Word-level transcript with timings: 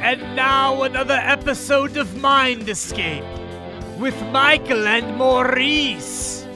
And 0.00 0.36
now 0.36 0.84
another 0.84 1.18
episode 1.20 1.96
of 1.96 2.16
Mind 2.16 2.68
Escape 2.68 3.24
with 3.98 4.14
Michael 4.30 4.86
and 4.86 5.16
Maurice. 5.16 6.46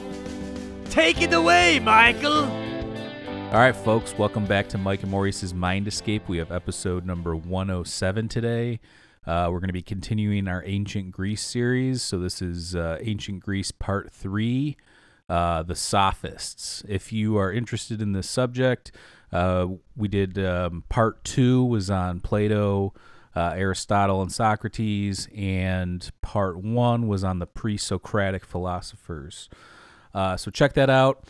Take 0.89 1.21
it 1.21 1.33
away, 1.33 1.79
Michael. 1.79 2.45
All 2.45 3.59
right, 3.59 3.75
folks, 3.75 4.17
welcome 4.17 4.45
back 4.45 4.69
to 4.69 4.77
Mike 4.77 5.03
and 5.03 5.11
Maurice's 5.11 5.53
Mind 5.53 5.89
Escape. 5.89 6.29
We 6.29 6.37
have 6.37 6.51
episode 6.53 7.05
number 7.05 7.35
107 7.35 8.29
today. 8.29 8.79
Uh, 9.27 9.49
we're 9.51 9.59
going 9.59 9.67
to 9.67 9.73
be 9.73 9.81
continuing 9.81 10.47
our 10.47 10.63
Ancient 10.65 11.11
Greece 11.11 11.45
series. 11.45 12.01
So, 12.01 12.19
this 12.19 12.41
is 12.41 12.75
uh, 12.77 12.97
Ancient 13.01 13.41
Greece 13.41 13.71
Part 13.71 14.11
3 14.11 14.77
uh, 15.27 15.63
The 15.63 15.75
Sophists. 15.75 16.83
If 16.87 17.11
you 17.11 17.37
are 17.37 17.51
interested 17.51 18.01
in 18.01 18.13
this 18.13 18.29
subject, 18.29 18.93
uh, 19.33 19.67
we 19.97 20.07
did 20.07 20.39
um, 20.39 20.85
Part 20.87 21.23
2 21.25 21.65
was 21.65 21.89
on 21.89 22.21
Plato, 22.21 22.93
uh, 23.35 23.53
Aristotle, 23.55 24.21
and 24.21 24.31
Socrates, 24.31 25.27
and 25.35 26.09
Part 26.21 26.57
1 26.57 27.07
was 27.07 27.23
on 27.23 27.39
the 27.39 27.47
pre 27.47 27.77
Socratic 27.77 28.45
philosophers. 28.45 29.49
Uh, 30.13 30.37
so, 30.37 30.51
check 30.51 30.73
that 30.73 30.89
out. 30.89 31.25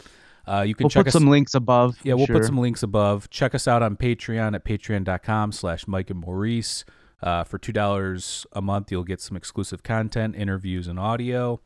Uh, 0.46 0.62
you 0.68 0.76
can 0.76 0.84
We'll 0.86 0.90
check 0.90 1.06
put 1.06 1.08
us. 1.08 1.14
some 1.14 1.30
links 1.30 1.54
above. 1.56 1.98
yeah, 2.04 2.16
we'll 2.16 2.26
sure. 2.26 2.36
put 2.36 2.46
some 2.46 2.58
links 2.58 2.84
above. 2.84 3.30
Check 3.30 3.56
us 3.56 3.68
out 3.68 3.82
on 3.82 3.96
Patreon 3.96 4.54
at 4.56 4.66
patreon.com 4.66 5.54
slash 5.54 5.88
Mike 5.88 6.10
and 6.10 6.20
Maurice. 6.20 6.84
Uh, 7.22 7.46
for 7.46 7.58
$2 7.58 8.46
a 8.52 8.62
month, 8.62 8.92
you'll 8.92 9.06
get 9.06 9.22
some 9.22 9.38
exclusive 9.38 9.82
content, 9.84 10.36
interviews, 10.36 10.90
and 10.90 11.00
audio. 11.00 11.62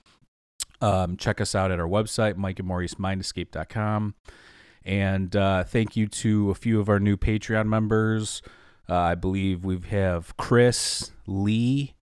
Um, 0.80 1.17
check 1.17 1.41
us 1.41 1.55
out 1.55 1.72
at 1.72 1.80
our 1.80 1.88
website, 1.88 2.35
Mike 2.38 2.59
and 2.59 2.67
Maurice 2.67 2.94
Mindescape.com. 2.94 4.13
And 4.85 5.35
uh, 5.35 5.63
thank 5.63 5.95
you 5.97 6.05
to 6.08 6.52
a 6.52 6.55
few 6.55 6.80
of 6.80 6.88
our 6.89 6.99
new 6.99 7.17
Patreon 7.17 7.66
members. 7.66 8.44
Uh, 8.89 8.95
I 8.95 9.15
believe 9.15 9.65
we 9.65 9.79
have 9.89 10.35
Chris, 10.37 11.11
Lee, 11.25 11.95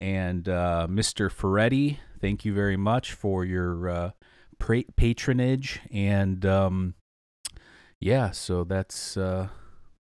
and 0.00 0.48
uh, 0.48 0.86
Mr. 0.88 1.30
Ferretti. 1.30 1.98
Thank 2.20 2.44
you 2.44 2.54
very 2.54 2.76
much 2.76 3.12
for 3.12 3.44
your 3.44 3.88
uh, 3.88 4.10
pra- 4.58 4.84
patronage. 4.96 5.80
And 5.90 6.46
um, 6.46 6.94
yeah, 8.00 8.30
so 8.30 8.64
that's 8.64 9.16
uh, 9.16 9.48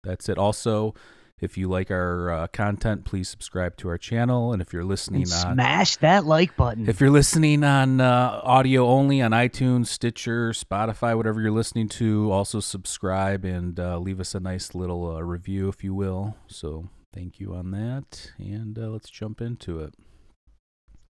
that's 0.04 0.28
it. 0.28 0.38
Also, 0.38 0.94
if 1.40 1.58
you 1.58 1.68
like 1.68 1.92
our 1.92 2.32
uh, 2.32 2.48
content, 2.48 3.04
please 3.04 3.28
subscribe 3.28 3.76
to 3.78 3.90
our 3.90 3.98
channel. 3.98 4.54
And 4.54 4.62
if 4.62 4.72
you're 4.72 4.86
listening 4.86 5.24
And 5.24 5.34
on 5.34 5.54
smash 5.56 5.98
that 5.98 6.26
like 6.26 6.56
button. 6.56 6.88
if 6.88 7.02
you're 7.02 7.10
listening 7.10 7.64
on 7.64 8.00
uh, 8.00 8.40
audio 8.44 8.88
only 8.88 9.22
on 9.22 9.32
iTunes, 9.32 9.88
Stitcher, 9.88 10.52
Spotify, 10.52 11.16
whatever 11.16 11.42
you're 11.42 11.52
listening 11.52 11.90
to, 11.90 12.32
also 12.32 12.62
subscribe 12.62 13.44
and 13.44 13.80
uh, 13.80 13.98
leave 13.98 14.20
us 14.22 14.34
a 14.34 14.40
nice 14.40 14.74
little 14.74 15.18
uh, 15.18 15.22
review, 15.22 15.68
if 15.68 15.84
you 15.84 15.94
will. 15.94 16.38
So 16.48 16.90
thank 17.14 17.40
you 17.40 17.54
on 17.54 17.72
that. 17.72 18.32
And 18.38 18.80
uh, 18.80 18.88
let's 18.88 19.10
jump 19.10 19.42
into 19.42 19.82
it. 19.82 19.94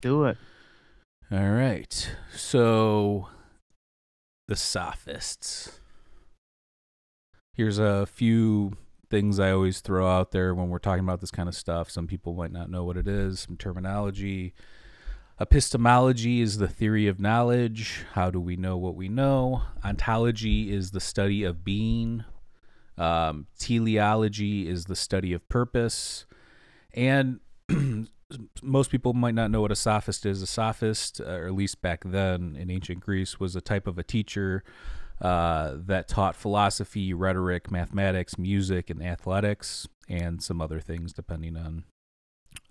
Do 0.00 0.24
it. 0.24 0.38
All 1.30 1.50
right. 1.50 2.10
So 2.34 3.28
the 4.48 4.56
sophists. 4.56 5.80
Here's 7.54 7.78
a 7.78 8.06
few 8.06 8.76
things 9.14 9.38
I 9.38 9.52
always 9.52 9.78
throw 9.78 10.08
out 10.08 10.32
there 10.32 10.56
when 10.56 10.70
we're 10.70 10.80
talking 10.80 11.04
about 11.04 11.20
this 11.20 11.30
kind 11.30 11.48
of 11.48 11.54
stuff. 11.54 11.88
Some 11.88 12.08
people 12.08 12.34
might 12.34 12.50
not 12.50 12.68
know 12.68 12.82
what 12.82 12.96
it 12.96 13.06
is, 13.06 13.38
some 13.38 13.56
terminology. 13.56 14.54
Epistemology 15.40 16.40
is 16.40 16.58
the 16.58 16.66
theory 16.66 17.06
of 17.06 17.20
knowledge. 17.20 18.04
How 18.14 18.32
do 18.32 18.40
we 18.40 18.56
know 18.56 18.76
what 18.76 18.96
we 18.96 19.08
know? 19.08 19.62
Ontology 19.84 20.72
is 20.72 20.90
the 20.90 20.98
study 20.98 21.44
of 21.44 21.64
being. 21.64 22.24
Um, 22.98 23.46
teleology 23.56 24.68
is 24.68 24.86
the 24.86 24.96
study 24.96 25.32
of 25.32 25.48
purpose. 25.48 26.26
And 26.92 27.38
most 28.64 28.90
people 28.90 29.12
might 29.12 29.36
not 29.36 29.52
know 29.52 29.60
what 29.60 29.70
a 29.70 29.76
sophist 29.76 30.26
is. 30.26 30.42
A 30.42 30.46
sophist, 30.48 31.20
uh, 31.20 31.24
or 31.24 31.46
at 31.46 31.54
least 31.54 31.80
back 31.80 32.02
then 32.04 32.56
in 32.58 32.68
ancient 32.68 32.98
Greece, 32.98 33.38
was 33.38 33.54
a 33.54 33.60
type 33.60 33.86
of 33.86 33.96
a 33.96 34.02
teacher 34.02 34.64
uh, 35.20 35.74
that 35.76 36.08
taught 36.08 36.36
philosophy, 36.36 37.14
rhetoric, 37.14 37.70
mathematics, 37.70 38.38
music, 38.38 38.90
and 38.90 39.02
athletics, 39.02 39.86
and 40.08 40.42
some 40.42 40.60
other 40.60 40.80
things 40.80 41.12
depending 41.12 41.56
on 41.56 41.84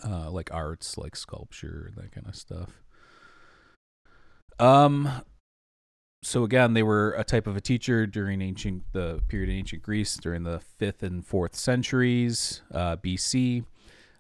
uh, 0.03 0.29
like 0.29 0.53
arts, 0.53 0.97
like 0.97 1.15
sculpture, 1.15 1.91
that 1.95 2.11
kind 2.11 2.27
of 2.27 2.35
stuff. 2.35 2.83
Um. 4.59 5.09
So 6.25 6.45
again, 6.45 6.73
they 6.73 6.83
were 6.83 7.11
a 7.17 7.25
type 7.25 7.47
of 7.47 7.57
a 7.57 7.61
teacher 7.61 8.07
during 8.07 8.41
ancient 8.41 8.83
the 8.93 9.21
period 9.27 9.49
in 9.49 9.57
ancient 9.57 9.81
Greece 9.81 10.15
during 10.15 10.43
the 10.43 10.61
fifth 10.77 11.03
and 11.03 11.25
fourth 11.25 11.53
centuries 11.53 12.61
uh, 12.73 12.95
BC 12.95 13.65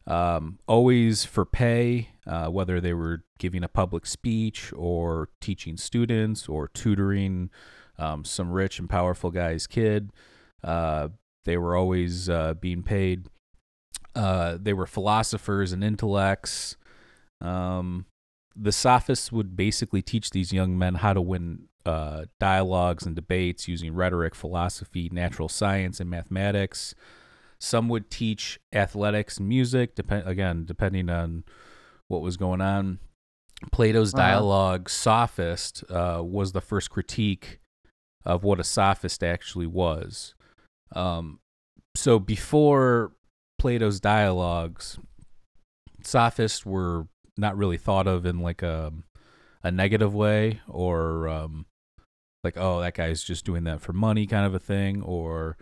um, 0.05 0.59
always 0.67 1.23
for 1.23 1.45
pay, 1.45 2.09
uh, 2.27 2.47
whether 2.47 2.81
they 2.81 2.93
were 2.93 3.23
giving 3.39 3.63
a 3.63 3.67
public 3.67 4.05
speech 4.05 4.73
or 4.75 5.29
teaching 5.39 5.77
students 5.77 6.47
or 6.49 6.67
tutoring 6.67 7.49
um, 7.97 8.23
some 8.25 8.51
rich 8.51 8.79
and 8.79 8.89
powerful 8.89 9.31
guy's 9.31 9.67
kid. 9.67 10.11
Uh, 10.63 11.09
they 11.45 11.57
were 11.57 11.75
always 11.75 12.29
uh, 12.29 12.53
being 12.55 12.83
paid. 12.83 13.27
Uh, 14.15 14.57
they 14.61 14.73
were 14.73 14.85
philosophers 14.85 15.71
and 15.73 15.83
intellects. 15.83 16.77
Um, 17.41 18.05
the 18.55 18.71
sophists 18.71 19.31
would 19.31 19.55
basically 19.55 20.01
teach 20.01 20.29
these 20.29 20.53
young 20.53 20.77
men 20.77 20.95
how 20.95 21.13
to 21.13 21.21
win 21.21 21.63
uh, 21.85 22.25
dialogues 22.39 23.05
and 23.05 23.15
debates 23.15 23.67
using 23.67 23.93
rhetoric, 23.93 24.35
philosophy, 24.35 25.09
natural 25.11 25.49
science, 25.49 25.99
and 25.99 26.09
mathematics. 26.09 26.95
Some 27.59 27.89
would 27.89 28.09
teach 28.09 28.59
athletics 28.71 29.37
and 29.37 29.47
music, 29.49 29.95
depend 29.95 30.27
again 30.27 30.65
depending 30.65 31.09
on 31.09 31.43
what 32.07 32.21
was 32.21 32.37
going 32.37 32.61
on. 32.61 32.99
Plato's 33.71 34.13
Uh-huh. 34.13 34.23
dialogue, 34.23 34.89
sophist, 34.89 35.83
uh, 35.89 36.21
was 36.23 36.51
the 36.51 36.61
first 36.61 36.89
critique 36.89 37.59
of 38.25 38.43
what 38.43 38.59
a 38.59 38.63
sophist 38.63 39.23
actually 39.23 39.67
was. 39.67 40.33
Um, 40.95 41.39
so 41.95 42.19
before 42.19 43.13
Plato's 43.59 43.99
dialogues, 43.99 44.97
sophists 46.03 46.65
were 46.65 47.07
not 47.37 47.57
really 47.57 47.77
thought 47.77 48.07
of 48.07 48.25
in 48.25 48.39
like 48.39 48.61
a 48.61 48.91
a 49.63 49.71
negative 49.71 50.13
way 50.13 50.59
or 50.67 51.27
um, 51.29 51.65
like 52.43 52.57
oh 52.57 52.81
that 52.81 52.93
guy's 52.93 53.23
just 53.23 53.45
doing 53.45 53.63
that 53.63 53.79
for 53.81 53.93
money 53.93 54.27
kind 54.27 54.45
of 54.45 54.53
a 54.53 54.59
thing 54.59 55.01
or 55.01 55.57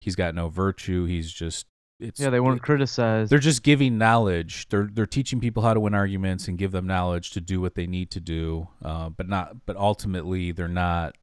he's 0.00 0.14
got 0.14 0.34
no 0.34 0.48
virtue 0.48 1.06
he's 1.06 1.32
just 1.32 1.66
it's 1.98 2.20
Yeah, 2.20 2.28
they 2.28 2.40
weren't 2.40 2.62
criticized. 2.62 3.32
they're 3.32 3.38
just 3.38 3.62
giving 3.62 3.96
knowledge 3.96 4.68
they're 4.68 4.88
they're 4.92 5.06
teaching 5.06 5.40
people 5.40 5.62
how 5.62 5.72
to 5.72 5.80
win 5.80 5.94
arguments 5.94 6.46
and 6.48 6.58
give 6.58 6.70
them 6.72 6.86
knowledge 6.86 7.30
to 7.30 7.40
do 7.40 7.60
what 7.60 7.74
they 7.74 7.86
need 7.86 8.10
to 8.10 8.20
do 8.20 8.68
uh, 8.84 9.08
but 9.08 9.26
not 9.28 9.64
but 9.64 9.76
ultimately 9.76 10.52
they're 10.52 10.68
not 10.68 11.16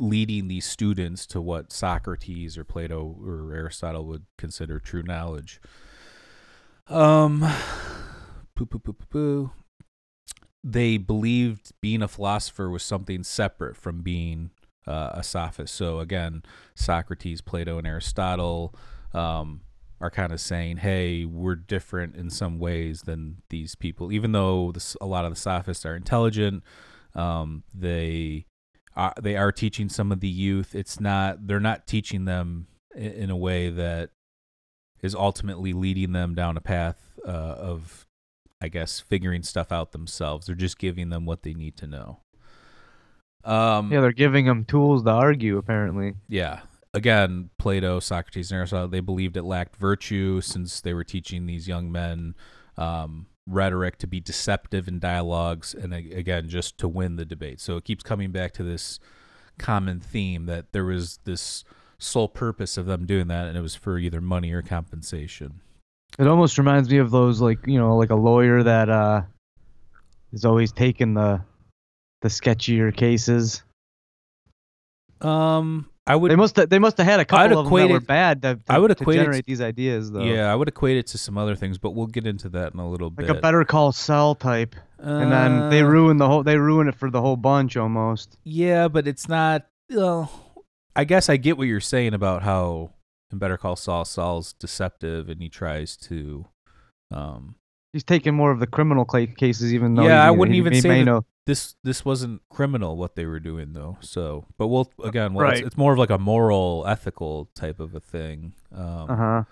leading 0.00 0.48
these 0.48 0.66
students 0.66 1.26
to 1.26 1.40
what 1.40 1.72
Socrates 1.72 2.56
or 2.56 2.64
Plato 2.64 3.16
or 3.24 3.52
Aristotle 3.54 4.04
would 4.06 4.26
consider 4.36 4.78
true 4.78 5.02
knowledge 5.02 5.60
um 6.88 7.40
poo 8.54 8.64
poo 8.64 8.78
poo 8.78 8.94
poo 8.94 9.06
poo 9.10 9.50
they 10.64 10.96
believed 10.96 11.72
being 11.80 12.02
a 12.02 12.08
philosopher 12.08 12.68
was 12.68 12.82
something 12.82 13.22
separate 13.22 13.76
from 13.76 14.02
being 14.02 14.50
uh, 14.86 15.10
a 15.12 15.22
sophist. 15.22 15.74
So 15.74 16.00
again, 16.00 16.42
Socrates, 16.74 17.40
Plato, 17.40 17.78
and 17.78 17.86
Aristotle 17.86 18.74
um, 19.14 19.60
are 20.00 20.10
kind 20.10 20.32
of 20.32 20.40
saying, 20.40 20.78
"Hey, 20.78 21.24
we're 21.24 21.54
different 21.54 22.16
in 22.16 22.30
some 22.30 22.58
ways 22.58 23.02
than 23.02 23.42
these 23.50 23.74
people." 23.74 24.10
Even 24.12 24.32
though 24.32 24.72
this, 24.72 24.96
a 25.00 25.06
lot 25.06 25.24
of 25.24 25.32
the 25.32 25.40
sophists 25.40 25.86
are 25.86 25.94
intelligent, 25.94 26.64
um, 27.14 27.62
they 27.74 28.46
are 28.98 29.14
they 29.20 29.36
are 29.36 29.52
teaching 29.52 29.88
some 29.88 30.12
of 30.12 30.20
the 30.20 30.28
youth. 30.28 30.74
It's 30.74 31.00
not 31.00 31.46
they're 31.46 31.60
not 31.60 31.86
teaching 31.86 32.24
them 32.24 32.66
in 32.94 33.30
a 33.30 33.36
way 33.36 33.70
that 33.70 34.10
is 35.00 35.14
ultimately 35.14 35.72
leading 35.72 36.12
them 36.12 36.34
down 36.34 36.56
a 36.56 36.60
path 36.60 37.00
uh, 37.24 37.30
of 37.30 38.06
I 38.60 38.68
guess 38.68 38.98
figuring 38.98 39.44
stuff 39.44 39.70
out 39.70 39.92
themselves. 39.92 40.46
They're 40.46 40.56
just 40.56 40.78
giving 40.78 41.10
them 41.10 41.24
what 41.24 41.44
they 41.44 41.54
need 41.54 41.76
to 41.76 41.86
know. 41.86 42.18
Um, 43.44 43.92
yeah, 43.92 44.00
they're 44.00 44.12
giving 44.12 44.46
them 44.46 44.64
tools 44.64 45.04
to 45.04 45.10
argue. 45.10 45.56
Apparently. 45.56 46.14
yeah. 46.28 46.60
Again, 46.94 47.50
Plato, 47.58 48.00
Socrates, 48.00 48.50
and 48.50 48.56
Aristotle, 48.56 48.88
they 48.88 49.00
believed 49.00 49.36
it 49.36 49.42
lacked 49.42 49.76
virtue 49.76 50.40
since 50.40 50.80
they 50.80 50.94
were 50.94 51.04
teaching 51.04 51.44
these 51.44 51.68
young 51.68 51.92
men 51.92 52.34
um, 52.78 53.26
rhetoric 53.48 53.98
to 53.98 54.06
be 54.06 54.20
deceptive 54.20 54.88
in 54.88 54.98
dialogues 54.98 55.74
and, 55.74 55.92
again, 55.94 56.48
just 56.48 56.78
to 56.78 56.88
win 56.88 57.16
the 57.16 57.24
debate. 57.24 57.60
So 57.60 57.76
it 57.76 57.84
keeps 57.84 58.02
coming 58.02 58.30
back 58.30 58.52
to 58.54 58.62
this 58.62 59.00
common 59.58 60.00
theme 60.00 60.46
that 60.46 60.72
there 60.72 60.84
was 60.84 61.18
this 61.24 61.64
sole 61.98 62.28
purpose 62.28 62.76
of 62.76 62.86
them 62.86 63.06
doing 63.06 63.28
that, 63.28 63.48
and 63.48 63.56
it 63.56 63.60
was 63.60 63.74
for 63.74 63.98
either 63.98 64.20
money 64.20 64.52
or 64.52 64.62
compensation. 64.62 65.60
It 66.18 66.26
almost 66.26 66.58
reminds 66.58 66.88
me 66.88 66.98
of 66.98 67.10
those 67.10 67.40
like 67.40 67.66
you 67.66 67.78
know 67.78 67.96
like 67.96 68.10
a 68.10 68.16
lawyer 68.16 68.62
that 68.62 68.88
uh 68.88 69.22
is 70.32 70.44
always 70.44 70.72
taking 70.72 71.14
the 71.14 71.42
the 72.22 72.28
sketchier 72.28 72.94
cases. 72.94 73.62
Um, 75.20 75.88
I 76.08 76.16
would 76.16 76.30
They 76.30 76.36
must 76.36 76.56
have, 76.56 76.68
they 76.70 76.78
must 76.78 76.96
have 76.98 77.06
had 77.06 77.20
a 77.20 77.24
couple 77.24 77.58
of 77.58 77.66
them 77.70 77.74
that 77.76 77.88
were 77.90 78.00
bad 78.00 78.42
to, 78.42 78.54
to, 78.56 78.60
I 78.68 78.78
would 78.78 78.90
equate 78.90 79.16
it 79.18 79.20
generate 79.24 79.44
to- 79.44 79.46
these 79.50 79.60
ideas 79.60 80.10
though. 80.10 80.22
yeah, 80.24 80.50
I 80.50 80.54
would 80.54 80.68
equate 80.68 80.96
it 80.96 81.06
to 81.08 81.18
some 81.18 81.36
other 81.38 81.54
things, 81.54 81.76
but 81.78 81.90
we'll 81.90 82.06
get 82.06 82.26
into 82.26 82.48
that 82.50 82.72
in 82.72 82.80
a 82.80 82.88
little 82.90 83.08
Like 83.08 83.16
bit. 83.16 83.28
Like 83.28 83.38
a 83.38 83.40
Better 83.40 83.64
Call 83.64 83.92
Saul 83.92 84.34
type, 84.34 84.74
and 84.98 85.30
then 85.30 85.70
they 85.70 85.82
Uh, 85.82 85.86
ruin 85.86 86.16
the 86.16 86.26
whole. 86.26 86.42
They 86.42 86.56
ruin 86.56 86.88
it 86.88 86.94
for 86.94 87.10
the 87.10 87.20
whole 87.20 87.36
bunch 87.36 87.76
almost. 87.76 88.36
Yeah, 88.44 88.88
but 88.88 89.06
it's 89.06 89.28
not. 89.28 89.66
Well, 89.90 90.30
I 90.96 91.04
guess 91.04 91.28
I 91.28 91.36
get 91.36 91.56
what 91.58 91.68
you're 91.68 91.80
saying 91.80 92.14
about 92.14 92.42
how 92.42 92.90
in 93.30 93.38
Better 93.38 93.56
Call 93.58 93.76
Saul, 93.76 94.04
Saul's 94.04 94.54
deceptive 94.54 95.28
and 95.28 95.40
he 95.42 95.48
tries 95.48 95.96
to. 95.98 96.46
Um, 97.12 97.54
He's 97.92 98.04
taking 98.04 98.34
more 98.34 98.50
of 98.50 98.60
the 98.60 98.66
criminal 98.66 99.04
cases, 99.04 99.72
even 99.72 99.94
though 99.94 100.02
Yeah, 100.04 100.22
he, 100.22 100.28
I 100.28 100.30
wouldn't 100.30 100.52
he, 100.54 100.58
even 100.58 100.72
he 100.74 100.80
say 100.80 100.98
that- 100.98 101.04
know. 101.04 101.24
This 101.48 101.74
this 101.82 102.04
wasn't 102.04 102.42
criminal 102.50 102.96
what 102.96 103.16
they 103.16 103.24
were 103.24 103.40
doing 103.40 103.72
though. 103.72 103.96
So, 104.00 104.44
but 104.58 104.68
we'll 104.68 104.92
again, 105.02 105.32
well, 105.34 105.48
it's, 105.48 105.58
Right. 105.60 105.66
it's 105.66 105.76
more 105.76 105.94
of 105.94 105.98
like 105.98 106.10
a 106.10 106.18
moral, 106.18 106.84
ethical 106.86 107.48
type 107.54 107.80
of 107.80 107.94
a 107.94 108.00
thing. 108.00 108.52
Um, 108.72 109.10
Uh 109.10 109.16
huh. 109.16 109.44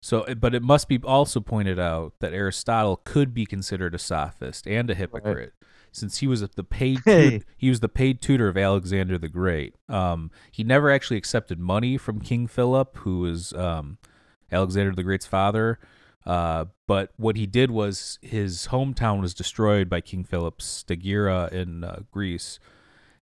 So, 0.00 0.24
but 0.36 0.54
it 0.54 0.62
must 0.62 0.88
be 0.88 0.98
also 1.02 1.40
pointed 1.40 1.78
out 1.78 2.14
that 2.20 2.32
Aristotle 2.32 3.00
could 3.04 3.34
be 3.34 3.44
considered 3.44 3.94
a 3.96 3.98
sophist 3.98 4.64
and 4.68 4.88
a 4.88 4.94
hypocrite, 4.94 5.54
since 5.90 6.18
he 6.18 6.28
was 6.28 6.40
the 6.40 6.62
paid 6.64 7.00
Hey. 7.04 7.42
he 7.56 7.68
was 7.68 7.80
the 7.80 7.88
paid 7.88 8.22
tutor 8.22 8.46
of 8.46 8.56
Alexander 8.56 9.18
the 9.18 9.28
Great. 9.28 9.74
Um, 9.88 10.30
he 10.52 10.62
never 10.62 10.88
actually 10.88 11.16
accepted 11.16 11.58
money 11.58 11.98
from 11.98 12.20
King 12.20 12.46
Philip, 12.46 12.96
who 12.98 13.18
was 13.20 13.52
um, 13.54 13.98
Alexander 14.52 14.94
the 14.94 15.02
Great's 15.02 15.26
father. 15.26 15.80
Uh, 16.28 16.66
but 16.86 17.12
what 17.16 17.36
he 17.36 17.46
did 17.46 17.70
was 17.70 18.18
his 18.20 18.68
hometown 18.68 19.22
was 19.22 19.32
destroyed 19.32 19.88
by 19.88 20.02
King 20.02 20.24
Philip's 20.24 20.84
Stagira 20.86 21.50
in 21.50 21.82
uh, 21.82 22.00
Greece, 22.12 22.58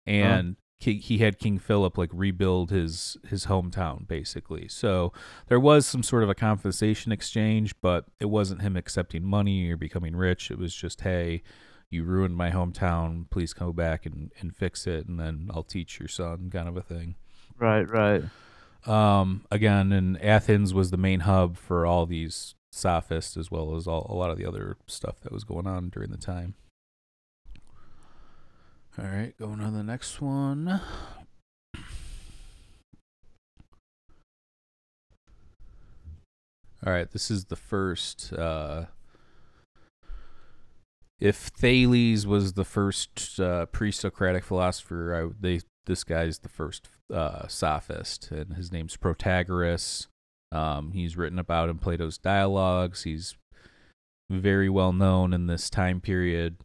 and 0.05 0.57
ki- 0.81 0.99
he 0.99 1.19
had 1.19 1.39
King 1.39 1.61
Philip 1.61 1.97
like 1.97 2.11
rebuild 2.13 2.71
his 2.71 3.17
his 3.29 3.47
hometown 3.47 4.09
basically. 4.09 4.67
So 4.67 5.13
there 5.47 5.61
was 5.61 5.87
some 5.87 6.03
sort 6.03 6.25
of 6.25 6.29
a 6.29 6.35
compensation 6.35 7.13
exchange, 7.13 7.81
but 7.81 8.07
it 8.19 8.27
wasn't 8.27 8.63
him 8.63 8.77
accepting 8.77 9.23
money 9.23 9.71
or 9.71 9.77
becoming 9.77 10.17
rich. 10.17 10.51
It 10.51 10.59
was 10.59 10.75
just, 10.75 11.03
hey, 11.03 11.45
you 11.89 12.03
ruined 12.03 12.37
my 12.37 12.51
hometown. 12.51 13.31
Please 13.31 13.55
come 13.55 13.71
back 13.73 14.05
and, 14.05 14.33
and 14.41 14.55
fix 14.55 14.85
it, 14.85 15.07
and 15.07 15.21
then 15.21 15.49
I'll 15.55 15.63
teach 15.63 16.01
your 16.01 16.09
son, 16.09 16.51
kind 16.53 16.69
of 16.69 16.77
a 16.77 16.83
thing. 16.83 17.15
Right. 17.57 17.89
Right. 17.89 18.25
Um, 18.85 19.45
again, 19.51 19.93
and 19.93 20.21
Athens 20.21 20.75
was 20.75 20.91
the 20.91 20.97
main 20.97 21.21
hub 21.21 21.57
for 21.57 21.87
all 21.87 22.07
these 22.07 22.55
sophists, 22.77 23.37
as 23.37 23.51
well 23.51 23.75
as 23.75 23.87
all, 23.87 24.07
a 24.09 24.15
lot 24.15 24.31
of 24.31 24.39
the 24.39 24.47
other 24.47 24.77
stuff 24.87 25.21
that 25.21 25.33
was 25.33 25.45
going 25.45 25.67
on 25.67 25.89
during 25.89 26.11
the 26.11 26.17
time. 26.17 26.55
All 28.99 29.05
right, 29.05 29.37
going 29.39 29.61
on 29.61 29.73
to 29.73 29.79
the 29.79 29.83
next 29.83 30.21
one. 30.21 30.81
All 36.87 36.93
right, 36.93 37.11
this 37.11 37.31
is 37.31 37.47
the 37.47 37.57
first. 37.57 38.33
Uh, 38.33 38.87
if 41.19 41.37
Thales 41.37 42.27
was 42.27 42.53
the 42.53 42.65
first 42.65 43.41
uh, 43.41 43.67
pre-Socratic 43.67 44.45
philosopher, 44.45 45.15
I, 45.15 45.35
they 45.41 45.61
this 45.87 46.05
guy's 46.05 46.41
the 46.41 46.49
first 46.49 46.89
uh, 47.13 47.49
sophist, 47.49 48.31
and 48.31 48.55
his 48.55 48.73
name's 48.73 48.97
Protagoras. 48.97 50.07
Um, 50.53 50.93
he's 50.93 51.17
written 51.17 51.39
about 51.39 51.69
in 51.69 51.79
Plato's 51.79 52.19
dialogues. 52.19 53.03
He's 53.03 53.35
very 54.31 54.69
well 54.69 54.93
known 54.93 55.33
in 55.33 55.47
this 55.47 55.69
time 55.71 56.01
period. 56.01 56.57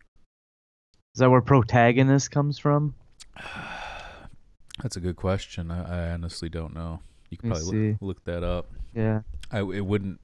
Is 1.15 1.19
that 1.19 1.29
where 1.29 1.41
protagonist 1.41 2.31
comes 2.31 2.57
from? 2.57 2.95
That's 4.81 4.95
a 4.95 4.99
good 5.01 5.15
question. 5.15 5.69
I, 5.71 6.09
I 6.09 6.11
honestly 6.13 6.49
don't 6.49 6.73
know. 6.73 7.01
You 7.29 7.37
could 7.37 7.51
probably 7.51 7.91
look, 7.91 7.97
look 8.01 8.23
that 8.25 8.43
up. 8.43 8.71
Yeah. 8.95 9.21
I, 9.51 9.59
it 9.59 9.85
wouldn't 9.85 10.19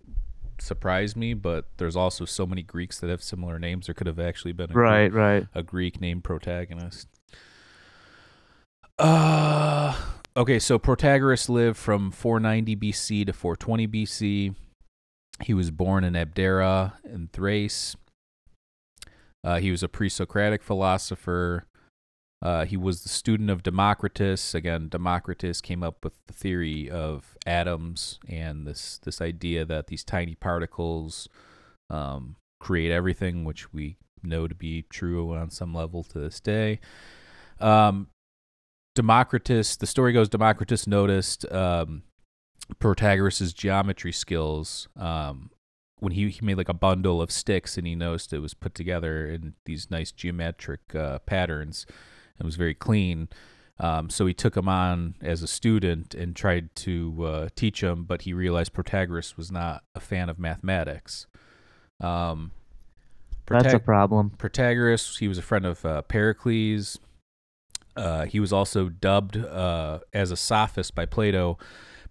surprise 0.59 1.15
me, 1.15 1.33
but 1.33 1.65
there's 1.77 1.95
also 1.95 2.25
so 2.25 2.45
many 2.47 2.63
Greeks 2.63 2.99
that 2.99 3.09
have 3.09 3.21
similar 3.21 3.59
names. 3.59 3.85
There 3.87 3.93
could 3.93 4.07
have 4.07 4.19
actually 4.19 4.53
been 4.53 4.69
a 4.71 4.73
Greek- 4.73 4.81
Right. 4.81 5.13
Right. 5.13 5.47
a 5.53 5.61
Greek 5.63 6.01
named 6.01 6.23
Protagonist. 6.23 7.07
Uh 8.99 9.95
okay, 10.37 10.59
so 10.59 10.77
Protagoras 10.77 11.49
lived 11.49 11.77
from 11.77 12.11
490 12.11 12.75
BC 12.75 13.25
to 13.25 13.33
420 13.33 13.87
BC. 13.87 14.55
He 15.43 15.53
was 15.53 15.71
born 15.71 16.03
in 16.03 16.13
Abdera 16.13 16.93
in 17.03 17.27
Thrace. 17.33 17.95
Uh, 19.43 19.59
he 19.59 19.71
was 19.71 19.83
a 19.83 19.87
pre-Socratic 19.89 20.61
philosopher. 20.61 21.65
Uh, 22.41 22.65
he 22.65 22.77
was 22.77 23.01
the 23.01 23.09
student 23.09 23.49
of 23.49 23.63
Democritus. 23.63 24.53
Again, 24.53 24.89
Democritus 24.89 25.59
came 25.59 25.81
up 25.81 26.03
with 26.03 26.13
the 26.27 26.33
theory 26.33 26.89
of 26.89 27.35
atoms 27.47 28.19
and 28.29 28.67
this 28.67 28.99
this 29.03 29.21
idea 29.21 29.65
that 29.65 29.87
these 29.87 30.03
tiny 30.03 30.35
particles 30.35 31.27
um, 31.89 32.35
create 32.59 32.91
everything, 32.91 33.43
which 33.43 33.73
we 33.73 33.97
know 34.21 34.47
to 34.47 34.53
be 34.53 34.83
true 34.83 35.35
on 35.35 35.49
some 35.49 35.73
level 35.73 36.03
to 36.03 36.19
this 36.19 36.39
day. 36.39 36.79
Um, 37.59 38.09
Democritus, 38.97 39.75
the 39.75 39.85
story 39.85 40.11
goes, 40.11 40.27
Democritus 40.27 40.87
noticed 40.87 41.45
um, 41.51 42.01
Protagoras' 42.79 43.53
geometry 43.53 44.11
skills 44.11 44.87
um, 44.97 45.51
when 45.99 46.13
he, 46.13 46.27
he 46.29 46.43
made 46.43 46.57
like 46.57 46.67
a 46.67 46.73
bundle 46.73 47.21
of 47.21 47.29
sticks 47.29 47.77
and 47.77 47.85
he 47.85 47.93
noticed 47.93 48.33
it 48.33 48.39
was 48.39 48.55
put 48.55 48.73
together 48.73 49.27
in 49.27 49.53
these 49.65 49.91
nice 49.91 50.11
geometric 50.11 50.95
uh, 50.95 51.19
patterns 51.19 51.85
and 52.39 52.47
was 52.47 52.55
very 52.55 52.73
clean. 52.73 53.29
Um, 53.79 54.09
so 54.09 54.25
he 54.25 54.33
took 54.33 54.57
him 54.57 54.67
on 54.67 55.13
as 55.21 55.43
a 55.43 55.47
student 55.47 56.15
and 56.15 56.35
tried 56.35 56.75
to 56.77 57.23
uh, 57.23 57.49
teach 57.55 57.83
him, 57.83 58.03
but 58.03 58.23
he 58.23 58.33
realized 58.33 58.73
Protagoras 58.73 59.37
was 59.37 59.51
not 59.51 59.83
a 59.93 59.99
fan 59.99 60.27
of 60.27 60.39
mathematics. 60.39 61.27
Um, 62.01 62.49
That's 63.45 63.75
a 63.75 63.79
problem. 63.79 64.31
Protagoras, 64.39 65.19
he 65.19 65.27
was 65.27 65.37
a 65.37 65.43
friend 65.43 65.67
of 65.67 65.85
uh, 65.85 66.01
Pericles. 66.01 66.97
Uh, 67.97 68.25
he 68.25 68.39
was 68.39 68.53
also 68.53 68.89
dubbed 68.89 69.37
uh, 69.37 69.99
as 70.13 70.31
a 70.31 70.37
sophist 70.37 70.93
by 70.93 71.05
Plato. 71.05 71.57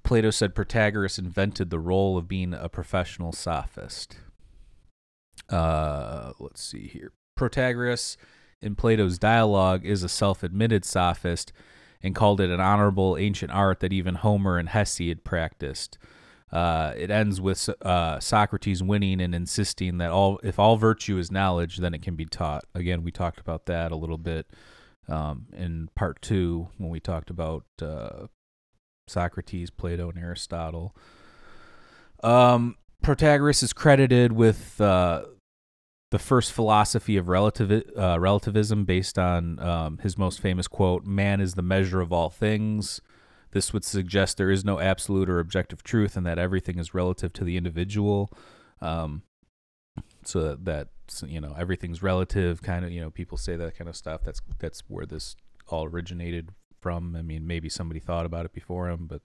Plato 0.02 0.30
said 0.30 0.54
Protagoras 0.54 1.18
invented 1.18 1.70
the 1.70 1.78
role 1.78 2.18
of 2.18 2.28
being 2.28 2.52
a 2.52 2.68
professional 2.68 3.32
sophist. 3.32 4.18
Uh, 5.48 6.32
let's 6.38 6.62
see 6.62 6.88
here. 6.88 7.12
Protagoras, 7.38 8.16
in 8.60 8.74
Plato's 8.74 9.18
dialogue, 9.18 9.84
is 9.84 10.02
a 10.02 10.08
self 10.08 10.42
admitted 10.42 10.84
sophist 10.84 11.52
and 12.02 12.14
called 12.14 12.40
it 12.40 12.50
an 12.50 12.60
honorable 12.60 13.16
ancient 13.16 13.52
art 13.52 13.80
that 13.80 13.92
even 13.92 14.16
Homer 14.16 14.58
and 14.58 14.68
Hesiod 14.68 15.24
practiced. 15.24 15.98
Uh, 16.52 16.92
it 16.96 17.10
ends 17.10 17.40
with 17.40 17.68
uh, 17.82 18.20
Socrates 18.20 18.82
winning 18.82 19.20
and 19.20 19.34
insisting 19.34 19.98
that 19.98 20.10
all 20.10 20.38
if 20.42 20.58
all 20.58 20.76
virtue 20.76 21.18
is 21.18 21.30
knowledge, 21.30 21.78
then 21.78 21.94
it 21.94 22.02
can 22.02 22.14
be 22.14 22.24
taught. 22.24 22.64
Again, 22.74 23.02
we 23.02 23.10
talked 23.10 23.40
about 23.40 23.66
that 23.66 23.92
a 23.92 23.96
little 23.96 24.18
bit 24.18 24.46
um, 25.08 25.46
in 25.56 25.88
part 25.94 26.20
two 26.22 26.68
when 26.78 26.90
we 26.90 27.00
talked 27.00 27.30
about 27.30 27.64
uh, 27.80 28.26
Socrates, 29.06 29.70
Plato, 29.70 30.10
and 30.10 30.18
Aristotle. 30.18 30.94
Um, 32.22 32.76
Protagoras 33.04 33.62
is 33.62 33.72
credited 33.72 34.32
with 34.32 34.80
uh, 34.80 35.22
the 36.10 36.18
first 36.18 36.52
philosophy 36.52 37.16
of 37.16 37.28
uh, 37.28 38.18
relativism 38.18 38.84
based 38.84 39.18
on 39.18 39.58
um, 39.60 39.98
his 39.98 40.16
most 40.16 40.40
famous 40.40 40.66
quote 40.66 41.04
Man 41.04 41.40
is 41.40 41.54
the 41.54 41.62
measure 41.62 42.00
of 42.00 42.12
all 42.12 42.30
things. 42.30 43.00
This 43.52 43.72
would 43.72 43.84
suggest 43.84 44.36
there 44.36 44.50
is 44.50 44.64
no 44.64 44.80
absolute 44.80 45.30
or 45.30 45.38
objective 45.38 45.82
truth 45.82 46.16
and 46.16 46.26
that 46.26 46.38
everything 46.38 46.78
is 46.78 46.94
relative 46.94 47.32
to 47.34 47.44
the 47.44 47.56
individual. 47.56 48.30
Um, 48.80 49.22
so 50.24 50.56
that, 50.56 50.88
you 51.26 51.40
know 51.40 51.54
everything's 51.58 52.02
relative 52.02 52.62
kind 52.62 52.84
of 52.84 52.90
you 52.90 53.00
know 53.00 53.10
people 53.10 53.38
say 53.38 53.56
that 53.56 53.76
kind 53.76 53.88
of 53.88 53.96
stuff 53.96 54.22
that's 54.24 54.40
that's 54.58 54.80
where 54.88 55.06
this 55.06 55.36
all 55.68 55.84
originated 55.84 56.50
from. 56.80 57.16
I 57.16 57.22
mean 57.22 57.46
maybe 57.46 57.68
somebody 57.68 58.00
thought 58.00 58.26
about 58.26 58.46
it 58.46 58.52
before 58.52 58.88
him 58.88 59.06
but 59.06 59.22